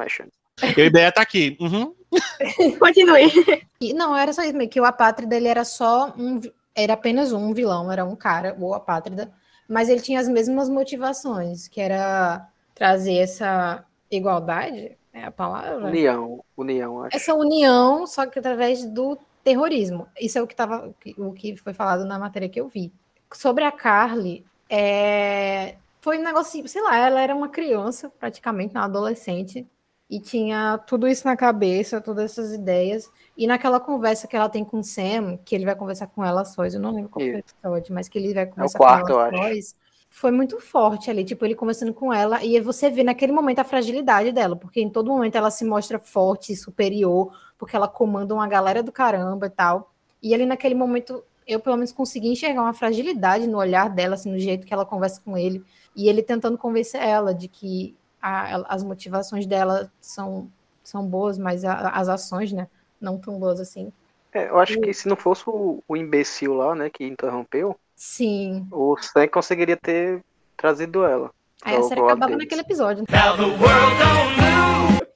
Eu 0.77 0.85
e 0.85 0.89
Bea 0.89 1.11
tá 1.11 1.21
aqui. 1.21 1.57
Uhum. 1.59 1.95
Continue. 2.79 3.31
E, 3.79 3.93
não, 3.93 4.15
era 4.15 4.33
só 4.33 4.43
isso 4.43 4.53
mesmo, 4.53 4.69
que 4.69 4.79
o 4.79 4.85
apátrida 4.85 5.35
ele 5.35 5.47
era 5.47 5.63
só 5.63 6.13
um, 6.17 6.41
era 6.75 6.93
apenas 6.93 7.31
um 7.31 7.53
vilão, 7.53 7.91
era 7.91 8.05
um 8.05 8.15
cara, 8.15 8.55
o 8.59 8.73
apátrida, 8.73 9.31
mas 9.67 9.89
ele 9.89 10.01
tinha 10.01 10.19
as 10.19 10.27
mesmas 10.27 10.69
motivações, 10.69 11.67
que 11.67 11.79
era 11.79 12.47
trazer 12.73 13.17
essa 13.17 13.85
igualdade, 14.09 14.97
é 15.13 15.23
a 15.23 15.31
palavra? 15.31 15.87
União, 15.87 16.43
união, 16.55 17.03
acho. 17.03 17.15
Essa 17.15 17.33
união, 17.33 18.07
só 18.07 18.25
que 18.25 18.39
através 18.39 18.85
do 18.85 19.17
terrorismo. 19.43 20.07
Isso 20.19 20.37
é 20.37 20.41
o 20.41 20.47
que 20.47 20.55
tava, 20.55 20.93
o 21.17 21.33
que 21.33 21.55
foi 21.57 21.73
falado 21.73 22.05
na 22.05 22.17
matéria 22.17 22.49
que 22.49 22.59
eu 22.59 22.67
vi. 22.67 22.93
Sobre 23.33 23.63
a 23.63 23.71
Carly, 23.71 24.45
é, 24.69 25.75
foi 25.99 26.17
um 26.17 26.23
negócio, 26.23 26.67
sei 26.67 26.81
lá, 26.81 26.97
ela 26.97 27.21
era 27.21 27.35
uma 27.35 27.49
criança, 27.49 28.09
praticamente, 28.19 28.75
uma 28.75 28.85
adolescente, 28.85 29.67
e 30.11 30.19
tinha 30.19 30.77
tudo 30.79 31.07
isso 31.07 31.25
na 31.25 31.37
cabeça, 31.37 32.01
todas 32.01 32.25
essas 32.25 32.53
ideias. 32.53 33.09
E 33.37 33.47
naquela 33.47 33.79
conversa 33.79 34.27
que 34.27 34.35
ela 34.35 34.49
tem 34.49 34.61
com 34.61 34.79
o 34.79 34.83
Sam, 34.83 35.39
que 35.45 35.55
ele 35.55 35.63
vai 35.63 35.73
conversar 35.73 36.07
com 36.07 36.23
ela 36.23 36.43
sós, 36.43 36.73
eu 36.73 36.81
não 36.81 36.93
lembro 36.93 37.09
qual 37.09 37.25
foi 37.25 37.35
o 37.35 37.37
episódio, 37.37 37.95
mas 37.95 38.09
que 38.09 38.19
ele 38.19 38.33
vai 38.33 38.45
conversar 38.45 38.77
quarto, 38.77 39.13
com 39.13 39.21
ela 39.21 39.31
sós, 39.31 39.73
foi 40.09 40.29
muito 40.29 40.59
forte 40.59 41.09
ali, 41.09 41.23
tipo, 41.23 41.45
ele 41.45 41.55
conversando 41.55 41.93
com 41.93 42.13
ela, 42.13 42.43
e 42.43 42.59
você 42.59 42.89
vê 42.89 43.05
naquele 43.05 43.31
momento 43.31 43.59
a 43.59 43.63
fragilidade 43.63 44.33
dela, 44.33 44.57
porque 44.57 44.81
em 44.81 44.89
todo 44.89 45.09
momento 45.09 45.37
ela 45.37 45.49
se 45.49 45.63
mostra 45.63 45.97
forte, 45.97 46.53
superior, 46.57 47.33
porque 47.57 47.73
ela 47.73 47.87
comanda 47.87 48.33
uma 48.33 48.49
galera 48.49 48.83
do 48.83 48.91
caramba 48.91 49.45
e 49.45 49.49
tal. 49.49 49.93
E 50.21 50.33
ali 50.33 50.45
naquele 50.45 50.75
momento, 50.75 51.23
eu 51.47 51.61
pelo 51.61 51.77
menos 51.77 51.93
consegui 51.93 52.27
enxergar 52.27 52.63
uma 52.63 52.73
fragilidade 52.73 53.47
no 53.47 53.57
olhar 53.57 53.89
dela, 53.89 54.15
assim, 54.15 54.29
no 54.29 54.37
jeito 54.37 54.67
que 54.67 54.73
ela 54.73 54.85
conversa 54.85 55.21
com 55.23 55.37
ele, 55.37 55.63
e 55.95 56.09
ele 56.09 56.21
tentando 56.21 56.57
convencer 56.57 57.01
ela 57.01 57.33
de 57.33 57.47
que 57.47 57.95
a- 58.21 58.65
as 58.67 58.83
motivações 58.83 59.45
dela 59.45 59.91
são, 59.99 60.49
são 60.83 61.05
boas, 61.05 61.37
mas 61.37 61.63
a- 61.65 61.89
as 61.89 62.07
ações, 62.09 62.51
né, 62.51 62.67
não 62.99 63.17
tão 63.17 63.39
boas 63.39 63.59
assim. 63.59 63.91
É, 64.33 64.47
eu 64.49 64.59
acho 64.59 64.79
que 64.79 64.93
se 64.93 65.07
não 65.09 65.15
fosse 65.17 65.43
o, 65.47 65.83
o 65.87 65.97
imbecil 65.97 66.53
lá, 66.53 66.73
né, 66.73 66.89
que 66.89 67.03
interrompeu, 67.05 67.77
Sim. 67.95 68.65
o 68.71 68.95
Sam 68.97 69.27
conseguiria 69.27 69.75
ter 69.75 70.23
trazido 70.55 71.03
ela. 71.05 71.31
Aí 71.63 71.75
a 71.75 71.83
série 71.83 72.01
acabava 72.01 72.27
deles. 72.27 72.43
naquele 72.45 72.61
episódio. 72.61 73.03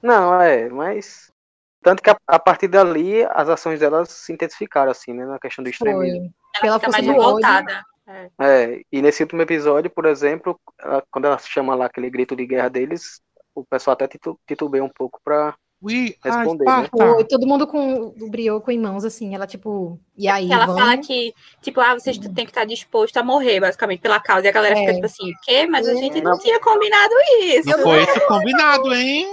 Não, 0.02 0.40
é, 0.40 0.68
mas. 0.68 1.32
Tanto 1.82 2.02
que 2.02 2.10
a, 2.10 2.16
a 2.26 2.38
partir 2.38 2.68
dali 2.68 3.24
as 3.30 3.48
ações 3.48 3.78
delas 3.80 4.08
se 4.10 4.32
intensificaram, 4.32 4.90
assim, 4.90 5.12
né, 5.12 5.24
na 5.24 5.38
questão 5.38 5.62
do 5.62 5.70
extremismo. 5.70 6.20
Foi. 6.20 6.60
Pela 6.60 6.78
Fica 6.78 6.90
força 6.92 7.02
mais 7.02 7.06
revoltada. 7.06 7.84
É, 8.40 8.80
e 8.92 9.02
nesse 9.02 9.22
último 9.22 9.42
episódio, 9.42 9.90
por 9.90 10.06
exemplo, 10.06 10.58
ela- 10.80 11.02
quando 11.10 11.24
ela 11.26 11.38
chama 11.38 11.74
lá 11.74 11.86
aquele 11.86 12.08
grito 12.10 12.36
de 12.36 12.46
guerra 12.46 12.68
deles, 12.68 13.20
o 13.54 13.64
pessoal 13.64 13.94
até 13.94 14.06
titu, 14.06 14.38
titubeia 14.46 14.84
um 14.84 14.88
pouco 14.88 15.20
pra. 15.24 15.54
We 15.82 16.14
are 16.24 16.36
Responder, 16.38 16.64
né? 16.64 16.84
Sparta. 16.86 16.96
Foi, 17.14 17.24
todo 17.24 17.46
mundo 17.46 17.66
com 17.66 18.14
o 18.18 18.30
brioco 18.30 18.70
em 18.70 18.78
mãos, 18.78 19.04
assim, 19.04 19.34
ela 19.34 19.46
tipo, 19.46 20.00
e 20.16 20.26
aí, 20.26 20.46
Que 20.46 20.52
ela 20.54 20.64
vamos? 20.66 20.80
fala 20.80 20.96
que, 20.96 21.34
tipo, 21.60 21.80
ah, 21.82 21.92
vocês 21.92 22.16
têm 22.16 22.32
que 22.46 22.50
estar 22.50 22.64
disposto 22.64 23.16
a 23.18 23.22
morrer, 23.22 23.60
basicamente, 23.60 24.00
pela 24.00 24.18
causa. 24.18 24.46
E 24.46 24.48
a 24.48 24.52
galera 24.52 24.74
É. 24.74 24.78
fica 24.80 24.94
tipo 24.94 25.04
assim, 25.06 25.30
o 25.30 25.34
quê? 25.42 25.66
Mas 25.66 25.86
a 25.86 25.92
É. 25.92 25.96
gente 25.96 26.20
não, 26.22 26.32
Não. 26.32 26.38
tinha 26.38 26.58
combinado 26.60 27.12
isso. 27.42 27.68
Não 27.68 27.78
foi 27.80 28.02
isso 28.02 28.26
combinado, 28.26 28.94
hein? 28.94 29.26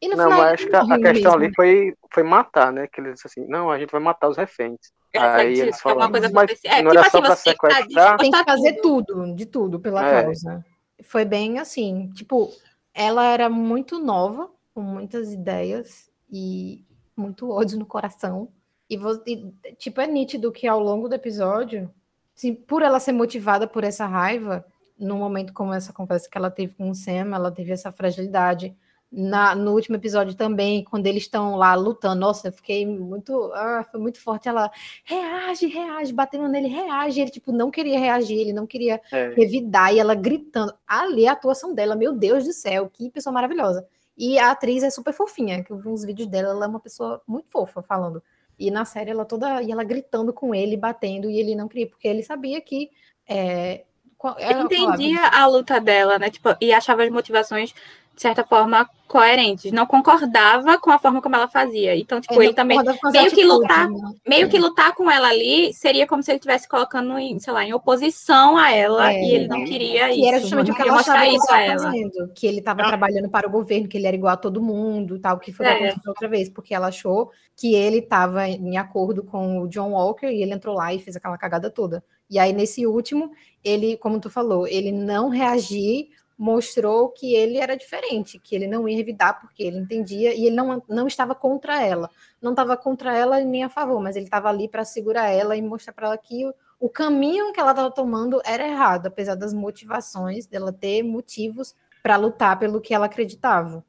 E 0.00 0.08
no 0.08 0.16
Não, 0.16 0.24
final 0.24 0.38
mas 0.38 0.60
ele 0.60 0.76
acho 0.76 0.86
que 0.86 0.92
a, 0.92 1.12
questão 1.12 1.32
mesmo. 1.32 1.44
ali 1.44 1.54
foi, 1.54 1.94
foi 2.12 2.22
matar, 2.22 2.72
né? 2.72 2.86
Que 2.86 3.00
eles 3.00 3.24
assim, 3.24 3.46
não, 3.46 3.70
a 3.70 3.78
gente 3.78 3.90
vai 3.90 4.00
matar 4.00 4.28
os 4.28 4.36
reféns. 4.36 4.78
Aí 5.16 5.60
eles 5.60 5.80
falaram, 5.80 6.10
coisa 6.10 6.28
mas. 6.32 6.60
É, 6.64 6.82
não 6.82 6.90
tipo 6.90 6.98
era 6.98 7.10
só 7.10 7.18
assim, 7.18 7.26
pra 7.26 7.36
você 7.36 7.44
tem 7.44 7.54
que 7.54 7.66
estar 7.66 7.80
sequestrar? 7.82 8.18
Tem 8.18 8.30
que 8.30 8.44
fazer 8.44 8.72
tudo. 8.80 9.34
de 9.34 9.46
tudo, 9.46 9.80
pela 9.80 10.06
É. 10.06 10.22
causa. 10.24 10.64
Foi 11.04 11.24
bem 11.24 11.58
assim, 11.58 12.10
tipo, 12.14 12.50
ela 12.92 13.24
era 13.24 13.48
muito 13.48 13.98
nova, 13.98 14.50
com 14.74 14.80
muitas 14.80 15.32
ideias 15.32 16.10
e 16.30 16.84
muito 17.16 17.50
ódio 17.50 17.78
no 17.78 17.86
coração. 17.86 18.48
E, 18.88 18.98
e, 19.26 19.52
tipo, 19.76 20.00
é 20.00 20.06
nítido 20.06 20.52
que 20.52 20.66
ao 20.66 20.80
longo 20.80 21.08
do 21.08 21.14
episódio, 21.14 21.90
assim, 22.36 22.54
por 22.54 22.82
ela 22.82 23.00
ser 23.00 23.12
motivada 23.12 23.66
por 23.66 23.84
essa 23.84 24.06
raiva, 24.06 24.64
num 24.98 25.18
momento 25.18 25.52
como 25.52 25.72
essa 25.72 25.92
conversa 25.92 26.28
que 26.28 26.36
ela 26.36 26.50
teve 26.50 26.74
com 26.74 26.90
o 26.90 26.94
Sam, 26.94 27.34
ela 27.34 27.50
teve 27.50 27.72
essa 27.72 27.92
fragilidade. 27.92 28.76
Na, 29.16 29.54
no 29.54 29.72
último 29.74 29.94
episódio 29.94 30.34
também, 30.34 30.82
quando 30.82 31.06
eles 31.06 31.22
estão 31.22 31.54
lá 31.54 31.74
lutando, 31.76 32.20
nossa, 32.20 32.48
eu 32.48 32.52
fiquei 32.52 32.84
muito. 32.84 33.52
Ah, 33.54 33.86
foi 33.88 34.00
muito 34.00 34.20
forte. 34.20 34.48
Ela 34.48 34.68
reage, 35.04 35.66
reage, 35.68 36.12
batendo 36.12 36.48
nele, 36.48 36.66
reage. 36.66 37.20
Ele, 37.20 37.30
tipo, 37.30 37.52
não 37.52 37.70
queria 37.70 37.98
reagir, 37.98 38.36
ele 38.38 38.52
não 38.52 38.66
queria 38.66 39.00
É. 39.12 39.28
revidar, 39.36 39.94
e 39.94 40.00
ela 40.00 40.16
gritando. 40.16 40.74
Ali 40.84 41.28
a 41.28 41.32
atuação 41.32 41.72
dela, 41.72 41.94
meu 41.94 42.12
Deus 42.12 42.44
do 42.44 42.52
céu, 42.52 42.90
que 42.92 43.08
pessoa 43.08 43.32
maravilhosa. 43.32 43.86
E 44.18 44.36
a 44.38 44.50
atriz 44.50 44.82
é 44.82 44.90
super 44.90 45.12
fofinha, 45.12 45.62
que 45.62 45.70
eu 45.70 45.76
vi 45.76 45.88
uns 45.88 46.04
vídeos 46.04 46.28
dela, 46.28 46.48
ela 46.50 46.64
é 46.64 46.68
uma 46.68 46.80
pessoa 46.80 47.22
muito 47.26 47.46
fofa 47.50 47.82
falando. 47.82 48.20
E 48.58 48.70
na 48.70 48.84
série 48.84 49.10
ela 49.10 49.24
toda. 49.24 49.62
E 49.62 49.70
ela 49.70 49.84
gritando 49.84 50.32
com 50.32 50.52
ele, 50.54 50.76
batendo, 50.76 51.30
e 51.30 51.38
ele 51.38 51.54
não 51.54 51.68
queria, 51.68 51.86
porque 51.86 52.08
ele 52.08 52.22
sabia 52.24 52.60
que. 52.60 52.90
É, 53.28 53.84
qual- 54.18 54.36
entendia 54.40 55.20
a 55.28 55.46
luta 55.46 55.80
dela, 55.80 56.18
né? 56.18 56.30
Tipo, 56.30 56.56
e 56.60 56.72
achava 56.72 57.04
as 57.04 57.10
motivações, 57.10 57.74
de 58.14 58.22
certa 58.22 58.44
forma, 58.44 58.88
coerentes. 59.08 59.70
Não 59.72 59.86
concordava 59.86 60.78
com 60.78 60.90
a 60.90 60.98
forma 60.98 61.20
como 61.20 61.36
ela 61.36 61.46
fazia. 61.48 61.96
Então, 61.96 62.20
tipo, 62.20 62.34
é, 62.34 62.36
ele 62.38 62.46
não 62.48 62.54
também. 62.54 62.78
meio 63.12 63.30
que 63.30 63.44
lutar- 63.44 63.90
né? 63.90 64.12
Meio 64.26 64.48
que 64.48 64.58
lutar 64.58 64.94
com 64.94 65.10
ela 65.10 65.28
ali 65.28 65.72
seria 65.74 66.06
como 66.06 66.22
se 66.22 66.30
ele 66.30 66.38
estivesse 66.38 66.68
colocando, 66.68 67.16
em, 67.18 67.38
sei 67.38 67.52
lá, 67.52 67.64
em 67.64 67.72
oposição 67.74 68.56
a 68.56 68.70
ela. 68.72 69.12
É. 69.12 69.22
e 69.22 69.34
ele 69.34 69.48
não 69.48 69.64
queria 69.64 70.10
isso. 70.10 70.18
E 70.20 70.26
era 70.26 70.40
justamente 70.40 70.70
o 70.70 70.74
que 70.74 70.82
ela 70.82 70.92
mostrar 70.94 71.14
achava 71.14 71.26
que 71.26 71.30
ele 71.30 71.36
isso 71.36 71.52
a 71.52 71.60
estava 71.60 71.72
ela. 71.72 71.90
fazendo, 71.92 72.32
que 72.34 72.46
ele 72.46 72.58
estava 72.58 72.82
Ah. 72.82 72.88
trabalhando 72.88 73.28
para 73.28 73.46
o 73.46 73.50
governo, 73.50 73.88
que 73.88 73.96
ele 73.96 74.06
era 74.06 74.16
igual 74.16 74.32
a 74.32 74.36
todo 74.36 74.62
mundo, 74.62 75.18
tal, 75.18 75.38
que 75.38 75.52
foi 75.52 75.66
o 75.66 75.68
É. 75.68 75.76
que 75.78 75.84
aconteceu 75.84 76.10
outra 76.10 76.28
vez, 76.28 76.48
porque 76.48 76.74
ela 76.74 76.86
achou 76.88 77.30
que 77.56 77.74
ele 77.74 77.98
estava 77.98 78.48
em 78.48 78.76
acordo 78.78 79.22
com 79.22 79.60
o 79.60 79.68
John 79.68 79.92
Walker 79.92 80.26
e 80.26 80.42
ele 80.42 80.52
entrou 80.54 80.74
lá 80.74 80.92
e 80.94 80.98
fez 80.98 81.14
aquela 81.16 81.38
cagada 81.38 81.70
toda. 81.70 82.02
E 82.30 82.38
aí 82.38 82.52
nesse 82.52 82.86
último, 82.86 83.30
ele, 83.62 83.96
como 83.98 84.18
tu 84.18 84.28
falou, 84.30 84.66
ele 84.66 84.90
não 84.90 85.28
reagir 85.28 86.08
mostrou 86.36 87.08
que 87.10 87.34
ele 87.34 87.58
era 87.58 87.76
diferente, 87.76 88.38
que 88.38 88.54
ele 88.54 88.66
não 88.66 88.88
ia 88.88 88.96
revidar 88.96 89.40
porque 89.40 89.62
ele 89.62 89.78
entendia 89.78 90.34
e 90.34 90.46
ele 90.46 90.56
não, 90.56 90.82
não 90.88 91.06
estava 91.06 91.34
contra 91.34 91.80
ela. 91.82 92.10
Não 92.42 92.50
estava 92.50 92.76
contra 92.76 93.16
ela 93.16 93.40
nem 93.40 93.64
a 93.64 93.68
favor, 93.68 94.00
mas 94.02 94.16
ele 94.16 94.26
estava 94.26 94.48
ali 94.48 94.68
para 94.68 94.84
segurar 94.84 95.28
ela 95.28 95.56
e 95.56 95.62
mostrar 95.62 95.92
para 95.92 96.08
ela 96.08 96.18
que 96.18 96.46
o, 96.46 96.54
o 96.80 96.88
caminho 96.88 97.52
que 97.52 97.60
ela 97.60 97.70
estava 97.70 97.90
tomando 97.90 98.40
era 98.44 98.66
errado, 98.66 99.06
apesar 99.06 99.34
das 99.34 99.54
motivações 99.54 100.46
dela 100.46 100.72
ter 100.72 101.02
motivos 101.02 101.74
para 102.02 102.16
lutar 102.16 102.58
pelo 102.58 102.80
que 102.80 102.92
ela 102.92 103.06
acreditava. 103.06 103.84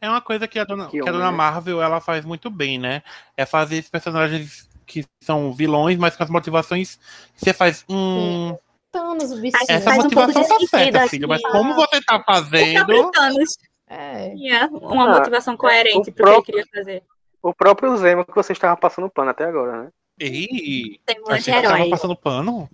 É 0.00 0.08
uma 0.08 0.20
coisa 0.20 0.46
que 0.48 0.58
a 0.58 0.64
dona, 0.64 0.86
Que 0.86 1.00
que 1.00 1.08
a 1.08 1.12
dona? 1.12 1.30
Marvel 1.32 1.82
ela 1.82 2.00
faz 2.00 2.24
muito 2.24 2.50
bem, 2.50 2.78
né? 2.78 3.02
É 3.36 3.44
fazer 3.44 3.76
esses 3.76 3.90
personagens 3.90 4.68
que 4.86 5.04
são 5.20 5.52
vilões, 5.52 5.98
mas 5.98 6.16
com 6.16 6.22
as 6.22 6.30
motivações 6.30 6.96
que 7.34 7.40
você 7.44 7.52
faz. 7.52 7.84
Hum, 7.88 8.56
Thanos, 8.94 9.32
o 9.32 9.40
bichinho. 9.40 9.62
essa 9.68 9.80
Faz 9.90 10.04
um 10.04 10.08
pouco 10.10 10.28
motivação 10.28 10.58
tá 10.60 10.66
certa, 10.66 10.98
aqui. 11.00 11.08
filho. 11.10 11.28
Mas 11.28 11.42
como 11.42 11.74
você 11.74 12.00
tá 12.00 12.16
O 12.16 12.24
próprio 12.24 12.44
fazendo. 12.50 13.10
Thanos 13.10 13.58
É, 13.86 14.30
tinha 14.30 14.68
uma 14.72 15.04
Ah, 15.04 15.18
motivação 15.18 15.56
coerente 15.56 16.10
o 16.10 16.12
pro 16.12 16.14
que 16.14 16.20
ele 16.22 16.30
próprio- 16.32 16.42
queria 16.44 16.64
fazer. 16.74 17.02
O 17.42 17.54
próprio 17.54 17.96
Zemo 17.98 18.24
que 18.24 18.34
você 18.34 18.52
estava 18.52 18.76
passando 18.76 19.10
pano 19.10 19.30
até 19.30 19.44
agora, 19.44 19.82
né? 19.84 19.88
Ih, 20.20 20.98
Tem 21.04 21.20
um 21.20 21.30
anti-herói. 21.32 21.90
passando 21.90 22.16
pano. 22.16 22.68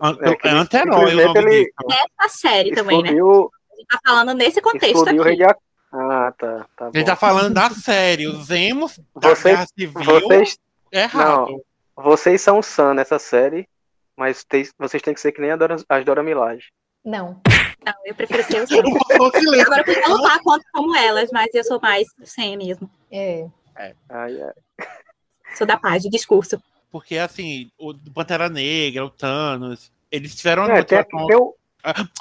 An- 0.00 0.16
É, 0.22 0.48
É 0.48 0.50
anti-herói 0.52 1.14
o 1.14 1.26
nome 1.26 1.38
ele- 1.40 1.64
disso. 1.64 2.08
A 2.18 2.28
série 2.28 2.70
também, 2.72 3.02
né? 3.02 3.10
A 3.10 3.12
gente 3.12 3.86
tá 3.90 3.98
falando 4.06 4.34
nesse 4.34 4.60
contexto 4.62 4.96
o 5.02 5.22
rei 5.22 5.42
aqui. 5.42 5.54
de 5.54 5.64
Ah, 5.92 6.32
tá. 6.38 6.66
tá 6.76 6.90
Ele 6.94 7.04
tá 7.04 7.16
falando 7.16 7.52
da 7.52 7.70
série. 7.70 8.26
Os 8.28 8.46
Zemos 8.46 8.98
da 9.16 9.30
Você- 9.30 9.50
Guerra 9.50 9.66
Civil 9.66 10.04
Vocês, 10.04 10.58
é 10.92 11.02
errado. 11.02 11.60
vocês 11.96 12.40
são 12.40 12.62
Sam 12.62 12.94
nessa 12.94 13.18
série, 13.18 13.68
mas 14.16 14.44
tem- 14.44 14.68
vocês 14.78 15.02
têm 15.02 15.14
que 15.14 15.20
ser 15.20 15.32
que 15.32 15.40
nem 15.40 15.50
a 15.50 15.56
Dora, 15.56 15.76
as 15.88 16.04
Dora 16.04 16.22
Milaje. 16.22 16.68
não. 17.04 17.40
Não, 17.84 17.92
eu 18.06 18.14
prefiro 18.14 18.42
ser 18.44 18.62
o 18.62 18.66
Sam. 18.66 18.76
Agora 19.66 19.80
eu 19.82 19.84
podia 19.84 20.08
lutar 20.08 20.40
contra 20.40 20.66
como 20.72 20.96
elas, 20.96 21.28
mas 21.30 21.48
eu 21.52 21.62
sou 21.62 21.78
mais 21.78 22.06
Sam 22.24 22.56
mesmo. 22.56 22.88
É. 23.12 23.46
Ai, 23.76 23.94
ai. 24.08 24.52
Sou 25.54 25.66
da 25.66 25.76
paz, 25.76 26.02
do 26.02 26.08
discurso. 26.08 26.62
Porque, 26.90 27.18
assim, 27.18 27.70
o 27.78 27.92
Pantera 28.14 28.48
Negra, 28.48 29.04
o 29.04 29.10
Thanos, 29.10 29.92
eles 30.10 30.34
tiveram 30.34 30.62
uma 30.64 30.78
É, 30.78 30.82
tem, 30.82 30.96
motivação. 30.98 31.26
tem, 31.26 31.36
o, 31.36 31.54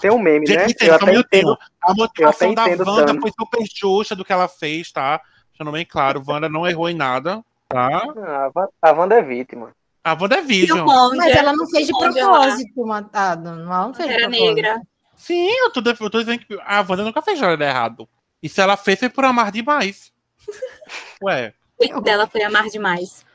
tem 0.01 0.11
um 0.11 0.19
meme, 0.19 0.45
Gente, 0.45 0.57
né? 0.57 0.65
licença, 0.65 0.85
Eu 0.85 0.99
só 0.99 1.05
um 1.05 1.09
até 1.09 1.19
entendo. 1.37 1.57
A 1.81 1.93
motivação 1.93 2.49
eu 2.49 2.55
da 2.55 2.63
Wanda 2.65 3.05
Thanos. 3.05 3.21
foi 3.21 3.31
super 3.39 3.65
justa 3.73 4.15
do 4.17 4.25
que 4.25 4.33
ela 4.33 4.49
fez, 4.49 4.91
tá? 4.91 5.21
Deixando 5.51 5.71
bem 5.71 5.85
claro, 5.85 6.21
Wanda 6.27 6.49
não 6.49 6.67
errou 6.67 6.89
em 6.89 6.95
nada, 6.95 7.41
tá? 7.69 7.87
Ah, 8.17 8.49
a 8.81 8.91
Wanda 8.91 9.15
é 9.15 9.21
vítima. 9.21 9.71
A 10.04 10.14
Wanda 10.14 10.36
é 10.38 10.41
Vision. 10.41 10.86
Killmonger, 10.86 11.18
Mas 11.18 11.36
ela 11.36 11.54
não 11.54 11.68
fez 11.70 11.88
de 11.88 11.93
propósito, 11.97 12.86
matado. 12.86 13.49
Ela 13.49 13.88
não 13.88 13.93
fez 13.93 14.14
propósito. 14.14 14.56
Negra. 14.56 14.82
Sim, 15.16 15.47
eu 15.49 15.72
tô, 15.72 15.82
eu 15.82 16.10
tô 16.10 16.20
dizendo 16.20 16.39
que 16.39 16.60
a 16.66 16.82
Wanda 16.82 17.04
nunca 17.04 17.22
fez 17.22 17.39
nada 17.39 17.64
errado. 17.64 18.08
E 18.41 18.49
se 18.49 18.60
ela 18.60 18.76
fez, 18.76 18.99
foi 18.99 19.10
por 19.10 19.24
amar 19.24 19.51
demais. 19.51 20.12
Ué, 21.24 21.54
O 21.95 22.01
dela 22.01 22.28
foi 22.28 22.43
amar 22.43 22.68
demais. 22.68 23.26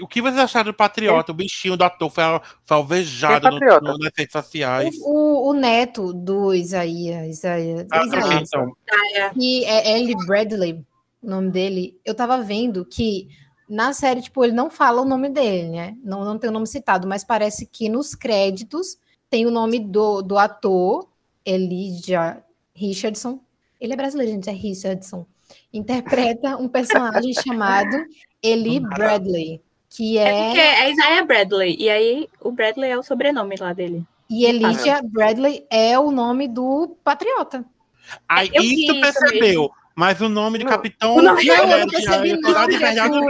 o 0.00 0.08
que 0.08 0.20
vocês 0.20 0.38
acharam 0.38 0.72
do 0.72 0.74
Patriota? 0.74 1.30
O 1.30 1.34
bichinho 1.34 1.76
do 1.76 1.84
ator 1.84 2.10
foi, 2.10 2.24
foi 2.64 2.76
alvejado 2.76 3.46
é 3.46 3.50
no, 3.50 3.58
no, 3.92 3.98
nas 3.98 4.10
redes 4.16 4.32
sociais. 4.32 4.96
O, 5.02 5.50
o 5.50 5.52
neto 5.52 6.12
do 6.12 6.52
Isaías, 6.52 7.28
Isaías, 7.38 7.86
Ah, 7.92 8.04
Isaías 8.04 8.48
então, 8.52 8.76
que 9.32 9.64
é 9.64 9.96
Ellie 9.96 10.16
Bradley, 10.26 10.84
o 11.22 11.30
nome 11.30 11.52
dele, 11.52 12.00
eu 12.04 12.14
tava 12.16 12.42
vendo 12.42 12.84
que 12.84 13.28
na 13.74 13.92
série, 13.92 14.22
tipo, 14.22 14.44
ele 14.44 14.52
não 14.52 14.70
fala 14.70 15.02
o 15.02 15.04
nome 15.04 15.28
dele, 15.28 15.68
né? 15.68 15.96
Não, 16.04 16.24
não 16.24 16.38
tem 16.38 16.48
o 16.48 16.52
nome 16.52 16.66
citado, 16.66 17.08
mas 17.08 17.24
parece 17.24 17.66
que 17.66 17.88
nos 17.88 18.14
créditos 18.14 18.96
tem 19.28 19.46
o 19.46 19.50
nome 19.50 19.80
do, 19.80 20.22
do 20.22 20.38
ator, 20.38 21.08
Elijah 21.44 22.40
Richardson. 22.72 23.40
Ele 23.80 23.92
é 23.92 23.96
brasileiro, 23.96 24.30
gente, 24.30 24.48
é 24.48 24.52
Richardson. 24.52 25.26
Interpreta 25.72 26.56
um 26.56 26.68
personagem 26.68 27.32
chamado 27.42 27.96
Eli 28.40 28.78
Bradley, 28.78 29.60
que 29.90 30.18
É 30.18 30.44
porque 30.44 30.60
é. 30.60 30.84
é 30.84 30.92
Isaiah 30.92 31.24
Bradley. 31.24 31.76
E 31.76 31.90
aí 31.90 32.28
o 32.40 32.52
Bradley 32.52 32.92
é 32.92 32.96
o 32.96 33.02
sobrenome 33.02 33.56
lá 33.58 33.72
dele. 33.72 34.06
E 34.30 34.44
Elijah 34.46 35.02
Bradley 35.02 35.66
é 35.68 35.98
o 35.98 36.12
nome 36.12 36.46
do 36.46 36.96
patriota. 37.02 37.64
aí 38.28 38.50
eu 38.54 38.62
isso 38.62 38.92
vi 38.92 39.00
percebeu. 39.00 39.68
Mas 39.96 40.20
o 40.20 40.28
nome 40.28 40.58
de 40.58 40.64
Não. 40.64 40.72
Capitão. 40.72 41.14
O 41.16 41.22
nome- 41.22 41.44
Não, 41.44 41.54
eu 41.54 41.78
não 41.78 41.86
percebi, 41.88 42.30
eu 42.30 42.40
não, 42.40 42.66
de 42.66 42.76
verdade, 42.78 43.14
eu 43.14 43.20
não 43.20 43.28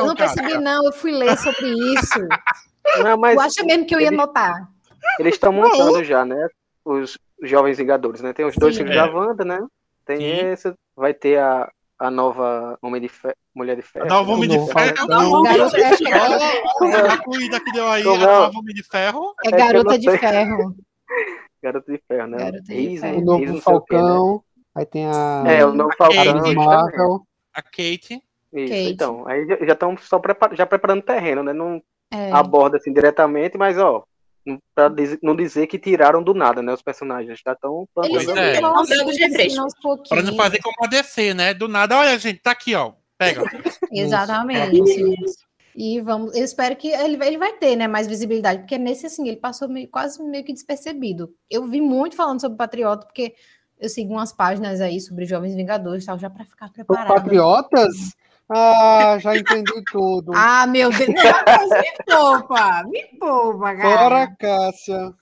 Eu 0.00 0.06
não 0.06 0.14
percebi, 0.14 0.58
não. 0.58 0.84
Eu 0.86 0.92
fui 0.92 1.10
ler 1.12 1.36
sobre 1.38 1.68
isso. 1.94 2.18
Não, 3.02 3.16
mas 3.18 3.34
Tu 3.34 3.40
acha 3.40 3.64
mesmo 3.64 3.84
que 3.86 3.94
eu 3.94 4.00
ia 4.00 4.10
notar? 4.12 4.68
eles 5.18 5.34
estão 5.34 5.52
montando 5.52 6.02
já, 6.04 6.24
né? 6.24 6.48
Os 6.84 7.18
Jovens 7.42 7.78
Vingadores, 7.78 8.20
né? 8.20 8.32
Tem 8.32 8.44
os 8.46 8.54
dois 8.56 8.74
Sim. 8.76 8.82
filhos 8.84 8.96
É. 8.96 9.00
da 9.06 9.12
Wanda, 9.12 9.44
né? 9.44 9.60
Tem 10.04 10.18
Sim. 10.18 10.46
esse, 10.52 10.72
vai 10.96 11.12
ter 11.12 11.38
a, 11.40 11.68
a 11.98 12.10
nova 12.10 12.78
Homem 12.80 13.00
de 13.00 13.08
Fe... 13.08 13.34
Mulher 13.54 13.74
de 13.76 13.82
Ferro. 13.82 14.06
A 14.06 14.08
nova 14.08 14.32
Homem 14.32 14.48
de 14.48 14.58
Ferro. 14.72 14.94
É, 16.06 16.84
Olha 16.84 17.12
a 17.12 17.18
cuida 17.18 17.58
que 17.60 17.72
deu 17.72 17.88
aí, 17.88 18.04
Como 18.04 18.16
a 18.16 18.22
é? 18.22 18.26
nova 18.26 18.58
Homem 18.58 18.74
de 18.74 18.82
Ferro. 18.84 19.34
é 19.44 19.50
garota 19.50 19.90
não 19.92 19.98
de 19.98 20.18
ferro. 20.18 20.76
Garota 21.62 21.92
de 21.92 22.02
Ferro, 22.06 22.26
né? 22.28 22.36
Garota 22.38 22.62
de 22.62 22.98
Ferro. 23.00 23.18
O 23.18 23.24
novo 23.24 23.44
não 23.44 23.52
o 23.52 23.56
quê, 23.56 23.60
Falcão. 23.62 24.44
Aí 24.76 24.84
tem 24.84 25.06
a. 25.06 25.42
É, 25.46 25.64
o 25.64 25.72
novo 25.72 25.90
Falcão. 25.96 26.54
Marvel. 26.54 27.22
A 27.54 27.62
Kate. 27.62 28.22
Isso, 28.52 28.68
Kate. 28.72 28.92
então. 28.92 29.26
Aí 29.26 29.46
já 29.66 29.72
estão 29.72 29.96
só 29.96 30.18
prepar... 30.18 30.54
já 30.54 30.66
preparando 30.66 31.02
terreno, 31.02 31.42
né? 31.42 31.52
Não 31.54 31.82
É. 32.12 32.30
aborda 32.32 32.76
assim 32.76 32.92
diretamente, 32.92 33.56
mas 33.56 33.78
ó, 33.78 34.04
não- 34.44 34.58
pra 34.74 34.88
dizer- 34.88 35.18
não 35.22 35.34
dizer 35.34 35.66
que 35.66 35.78
tiraram 35.78 36.22
do 36.22 36.34
nada, 36.34 36.60
né? 36.62 36.72
Os 36.74 36.82
personagens 36.82 37.40
já 37.44 37.52
estão 37.54 37.88
sempre 37.94 38.38
é. 38.38 38.60
Pra 40.08 40.22
não 40.22 40.36
fazer 40.36 40.60
como 40.62 40.76
a 40.84 40.86
DC, 40.88 41.34
né? 41.34 41.54
Do 41.54 41.68
nada, 41.68 41.96
olha, 41.98 42.18
gente, 42.18 42.40
tá 42.40 42.50
aqui, 42.50 42.74
ó. 42.74 42.92
Pega. 43.18 43.42
Exatamente. 43.90 44.82
E 45.74 46.00
vamos, 46.00 46.34
eu 46.34 46.42
espero 46.44 46.74
que 46.76 46.88
ele, 46.88 47.22
ele 47.22 47.36
vai 47.36 47.52
ter, 47.54 47.76
né, 47.76 47.86
mais 47.86 48.06
visibilidade, 48.06 48.60
porque 48.60 48.78
nesse 48.78 49.06
assim, 49.06 49.28
ele 49.28 49.36
passou 49.36 49.68
meio- 49.68 49.88
quase 49.88 50.22
meio 50.22 50.42
que 50.44 50.52
despercebido. 50.52 51.34
Eu 51.50 51.66
vi 51.66 51.80
muito 51.82 52.16
falando 52.16 52.40
sobre 52.40 52.56
Patriota, 52.56 53.06
porque 53.06 53.34
eu 53.78 53.88
sigo 53.88 54.12
umas 54.14 54.32
páginas 54.32 54.80
aí 54.80 55.00
sobre 55.00 55.24
Jovens 55.24 55.54
Vingadores 55.54 56.02
e 56.04 56.06
tal, 56.06 56.18
já 56.18 56.30
para 56.30 56.44
ficar 56.44 56.70
preparado. 56.70 57.08
Patriotas? 57.08 58.14
Ah, 58.48 59.16
já 59.20 59.36
entendi 59.36 59.72
tudo. 59.90 60.32
Ah, 60.36 60.66
meu 60.66 60.90
Deus, 60.90 61.08
não, 61.08 61.68
me 61.68 61.92
poupa, 62.06 62.82
me 62.84 63.02
poupa, 63.18 63.74
cara. 63.76 63.98
Fora, 63.98 64.36
Cássia. 64.38 65.12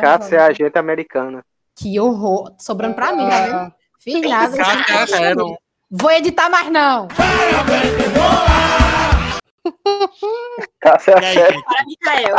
Cássia 0.00 0.36
é 0.36 0.40
a 0.40 0.46
agente 0.46 0.78
americana. 0.78 1.44
Que 1.76 1.98
horror, 2.00 2.54
sobrando 2.58 2.94
pra 2.94 3.12
mim, 3.12 3.28
tá 3.28 3.40
vendo? 3.44 3.54
Ah, 3.54 3.72
Fiz 4.00 4.20
nada. 4.28 4.56
Cássia 4.56 5.06
Sharon. 5.06 5.56
Vou 5.90 6.10
editar 6.10 6.48
mais 6.50 6.70
não. 6.70 7.08
Cássia 10.80 11.12
é 11.12 11.14
a 11.14 11.18
aí, 11.18 11.34
série. 11.34 11.54
gente? 11.54 11.64
Para 11.64 11.84
Mikael, 11.86 12.36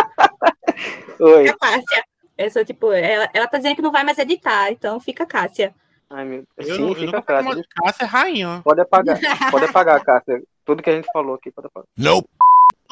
Oi. 1.20 1.50
a 1.50 1.58
Cássia. 1.58 2.04
Eu 2.38 2.50
sou 2.52 2.66
tipo, 2.66 2.92
ela, 2.92 3.30
ela 3.34 3.48
tá 3.48 3.58
dizendo 3.58 3.76
que 3.76 3.82
não 3.82 3.92
vai 3.92 4.04
mais 4.04 4.18
editar, 4.18 4.72
então 4.72 5.00
fica 5.00 5.26
Cássia. 5.26 5.74
Ai, 6.10 6.26
meu 6.26 6.44
Eu, 6.58 6.76
Sim, 6.76 6.82
não- 6.82 6.90
eu 6.90 6.96
fica 6.96 7.22
Cássia. 7.22 7.52
uma 7.52 7.64
Cássia 7.84 8.04
é 8.04 8.08
rainha. 8.08 8.62
Pode 8.64 8.82
apagar. 8.82 9.20
Pode 9.52 9.66
apagar, 9.66 10.04
Cássia. 10.04 10.42
Tudo 10.66 10.84
que 10.84 10.90
a 10.90 10.96
gente 10.96 11.08
falou 11.14 11.36
aqui, 11.36 11.52
pode 11.52 11.68
apagar. 11.68 11.88
Nope. 11.98 12.28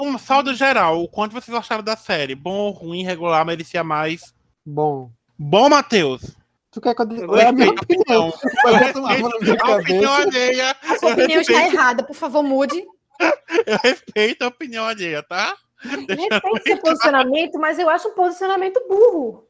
Um 0.02 0.18
saldo 0.18 0.54
geral, 0.56 1.02
o 1.02 1.08
quanto 1.08 1.34
vocês 1.34 1.56
acharam 1.56 1.84
da 1.84 1.96
série? 1.96 2.34
Bom, 2.36 2.72
ruim, 2.72 3.04
regular, 3.04 3.46
merecia 3.46 3.84
mais? 3.84 4.34
bom. 4.66 5.12
Bom, 5.38 5.68
Matheus? 5.70 6.36
Tu 6.72 6.80
quer 6.82 6.96
que 6.96 7.02
eu 7.02 7.12
Eu 7.12 7.36
é 7.38 7.48
a 7.48 7.52
minha 7.52 7.70
opinião. 7.72 8.30
opinião. 8.30 8.34
Eu 8.66 8.72
eu 8.72 8.76
respeito 8.78 9.66
a 9.66 9.76
opinião 9.78 10.14
alheia. 10.14 10.76
A 10.84 10.96
sua 10.98 11.10
Eu 11.10 11.14
opinião 11.14 11.42
está 11.42 11.66
errada, 11.68 12.04
por 12.04 12.16
favor, 12.16 12.42
mude. 12.44 12.84
eu 13.68 13.78
respeito 13.84 14.44
a 14.44 14.48
opinião 14.48 14.86
alheia, 14.86 15.22
tá? 15.22 15.56
Respeite 16.10 16.64
seu 16.64 16.78
posicionamento, 16.80 17.60
mas 17.60 17.78
eu 17.80 17.90
acho 17.90 18.08
um 18.10 18.14
posicionamento 18.16 18.82
burro. 18.88 19.48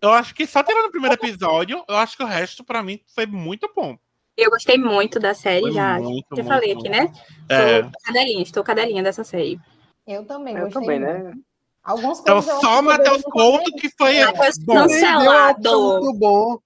Eu 0.00 0.12
acho 0.12 0.34
que 0.34 0.46
só 0.46 0.62
tirando 0.62 0.86
o 0.86 0.90
primeiro 0.90 1.14
episódio, 1.14 1.82
eu 1.88 1.96
acho 1.96 2.16
que 2.16 2.22
o 2.22 2.26
resto, 2.26 2.62
pra 2.62 2.82
mim, 2.82 3.00
foi 3.14 3.26
muito 3.26 3.70
bom. 3.74 3.96
Eu 4.36 4.50
gostei 4.50 4.76
muito 4.76 5.18
da 5.18 5.32
série, 5.32 5.62
Foi 5.62 5.72
já, 5.72 5.94
muito, 5.98 6.26
já 6.36 6.42
muito 6.42 6.48
falei 6.48 6.74
bom. 6.74 6.80
aqui, 6.80 6.88
né? 6.90 7.12
É. 7.48 7.82
Sou 7.82 7.90
cadelinha, 8.04 8.42
estou 8.42 8.62
cadelinha 8.64 9.02
dessa 9.02 9.24
série. 9.24 9.58
Eu 10.06 10.24
também 10.26 10.54
Eu 10.54 10.64
gostei. 10.64 10.82
também, 10.82 11.00
muito. 11.00 11.24
né? 11.24 11.34
Algumas 11.82 12.20
Então, 12.20 12.42
só 12.42 12.82
Matheus 12.82 13.22
Couto 13.22 13.70
que 13.76 13.88
foi 13.96 14.16
bom. 14.64 14.74
nem 14.74 14.88
Cancelado. 14.88 16.00
do 16.00 16.12
bom. 16.12 16.58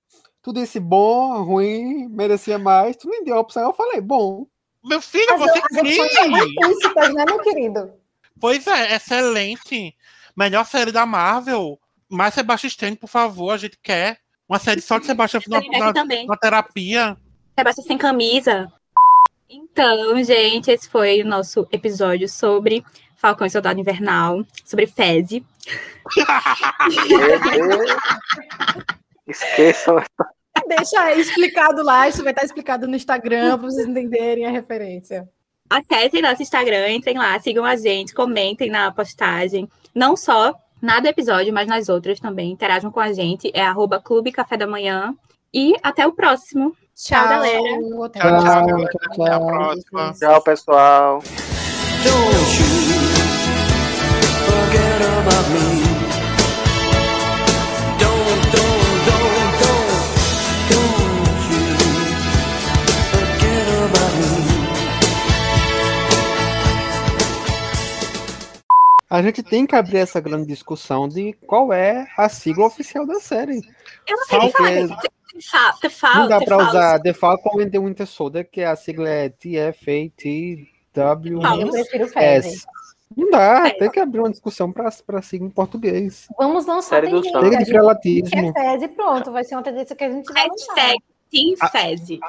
Tu 0.43 0.53
disse 0.53 0.81
bom, 0.81 1.43
ruim, 1.45 2.09
merecia 2.09 2.59
mais. 2.59 2.97
Tu 2.97 3.09
nem 3.09 3.23
deu 3.23 3.37
a 3.37 3.41
opção. 3.41 3.63
Eu 3.63 3.73
falei, 3.75 4.01
bom. 4.01 4.47
Meu 4.85 5.01
filho, 5.01 5.35
As, 5.35 5.41
você 5.41 5.59
implícitas, 5.59 7.15
né, 7.15 7.25
meu 7.27 7.39
querido? 7.41 7.93
Pois 8.41 8.67
é, 8.67 8.95
excelente. 8.95 9.95
Melhor 10.37 10.65
série 10.65 10.91
da 10.91 11.05
Marvel. 11.05 11.79
Mais 12.09 12.35
Sebastian 12.35 12.69
Stan, 12.69 12.95
por 12.97 13.09
favor, 13.09 13.51
a 13.51 13.59
gente 13.59 13.79
quer. 13.83 14.19
Uma 14.49 14.59
série 14.59 14.81
só 14.81 14.99
de 14.99 15.07
Sebastian 15.07 15.41
na, 15.49 15.93
na, 15.93 16.05
na 16.27 16.37
terapia. 16.37 17.17
Sebastião 17.57 17.87
sem 17.87 17.99
camisa. 17.99 18.73
Então, 19.49 20.23
gente, 20.25 20.71
esse 20.71 20.89
foi 20.89 21.23
o 21.23 21.27
nosso 21.27 21.69
episódio 21.71 22.29
sobre 22.29 22.85
Falcão 23.17 23.47
e 23.47 23.51
Soldado 23.51 23.79
Invernal, 23.79 24.45
sobre 24.65 24.87
Fezzi. 24.87 25.45
Meu 27.09 27.41
Deus. 27.41 27.91
Deixa 30.69 31.15
explicado 31.15 31.83
lá, 31.83 32.09
isso 32.09 32.23
vai 32.23 32.33
estar 32.33 32.45
explicado 32.45 32.87
no 32.87 32.97
Instagram 32.97 33.59
para 33.59 33.69
vocês 33.69 33.87
entenderem 33.87 34.47
a 34.47 34.51
referência. 34.51 35.29
Acessem 35.69 36.21
nosso 36.23 36.43
Instagram, 36.43 36.91
entrem 36.91 37.17
lá, 37.17 37.39
sigam 37.39 37.65
a 37.65 37.77
gente, 37.77 38.13
comentem 38.15 38.71
na 38.71 38.91
postagem. 38.91 39.69
Não 39.95 40.17
só 40.17 40.55
na 40.81 40.99
do 40.99 41.07
episódio, 41.07 41.53
mas 41.53 41.69
nas 41.69 41.89
outras 41.89 42.19
também. 42.19 42.51
Interajam 42.51 42.91
com 42.91 43.01
a 43.01 43.13
gente. 43.13 43.51
É 43.55 43.63
arroba 43.63 44.01
Clube 44.01 44.33
Café 44.33 44.57
da 44.57 44.67
Manhã. 44.67 45.15
E 45.53 45.75
até 45.83 46.07
o 46.07 46.13
próximo. 46.13 46.75
Tchau, 46.95 47.29
galera. 47.29 47.79
Até 48.05 48.21
Tchau, 48.21 48.41
tchau, 48.41 48.67
Tchau, 48.67 48.89
tchau, 48.89 49.25
Até 49.25 49.33
a 49.33 49.39
tchau. 49.39 49.47
próxima. 49.47 50.13
Tchau, 50.19 50.43
pessoal. 50.43 51.23
A 69.11 69.21
gente 69.23 69.43
tem 69.43 69.67
que 69.67 69.75
abrir 69.75 69.99
essa 69.99 70.21
grande 70.21 70.47
discussão 70.47 71.09
de 71.09 71.33
qual 71.47 71.73
é 71.73 72.07
a 72.17 72.29
sigla 72.29 72.67
oficial 72.67 73.05
da 73.05 73.19
série. 73.19 73.61
Eu 74.09 74.17
não 74.17 74.25
sei 74.25 74.39
nem 74.39 74.51
falar. 74.53 75.01
Fal- 75.91 76.15
não 76.17 76.29
dá 76.29 76.41
Fal- 76.41 76.61
usar 76.69 76.99
The 77.01 77.13
Falcon 77.13 77.61
and 77.61 77.71
the 77.71 77.79
Winter 77.79 78.07
Soldier, 78.07 78.49
que 78.49 78.63
a 78.63 78.77
sigla 78.77 79.09
é 79.09 79.29
TFATW. 79.29 81.41
Não, 81.41 81.61
Eu 81.61 81.71
prefiro 81.71 82.09
Fezzi. 82.09 82.63
Não 83.17 83.29
dá, 83.31 83.67
É. 83.67 83.71
tem 83.71 83.91
que 83.91 83.99
abrir 83.99 84.21
uma 84.21 84.31
discussão 84.31 84.71
pra, 84.71 84.89
pra 85.05 85.21
sigla 85.23 85.49
em 85.49 85.51
português. 85.51 86.29
Vamos 86.39 86.65
lançar 86.67 87.01
Série 87.01 87.11
do 87.11 87.19
A 87.19 87.21
de 87.21 87.29
gente 87.29 87.65
quer 87.67 87.73
relatismo. 87.73 88.53
Fezzi, 88.53 88.89
pronto. 88.89 89.33
Vai 89.33 89.43
ser 89.45 89.57
uma 89.57 89.63
tendência 89.63 89.97
que 89.97 90.05
a 90.05 90.11
gente 90.11 90.33
vai 90.33 90.47
lançar. 90.47 90.75
Hashtag 90.75 91.03
Team 91.31 91.71
Fezzi. 91.71 92.21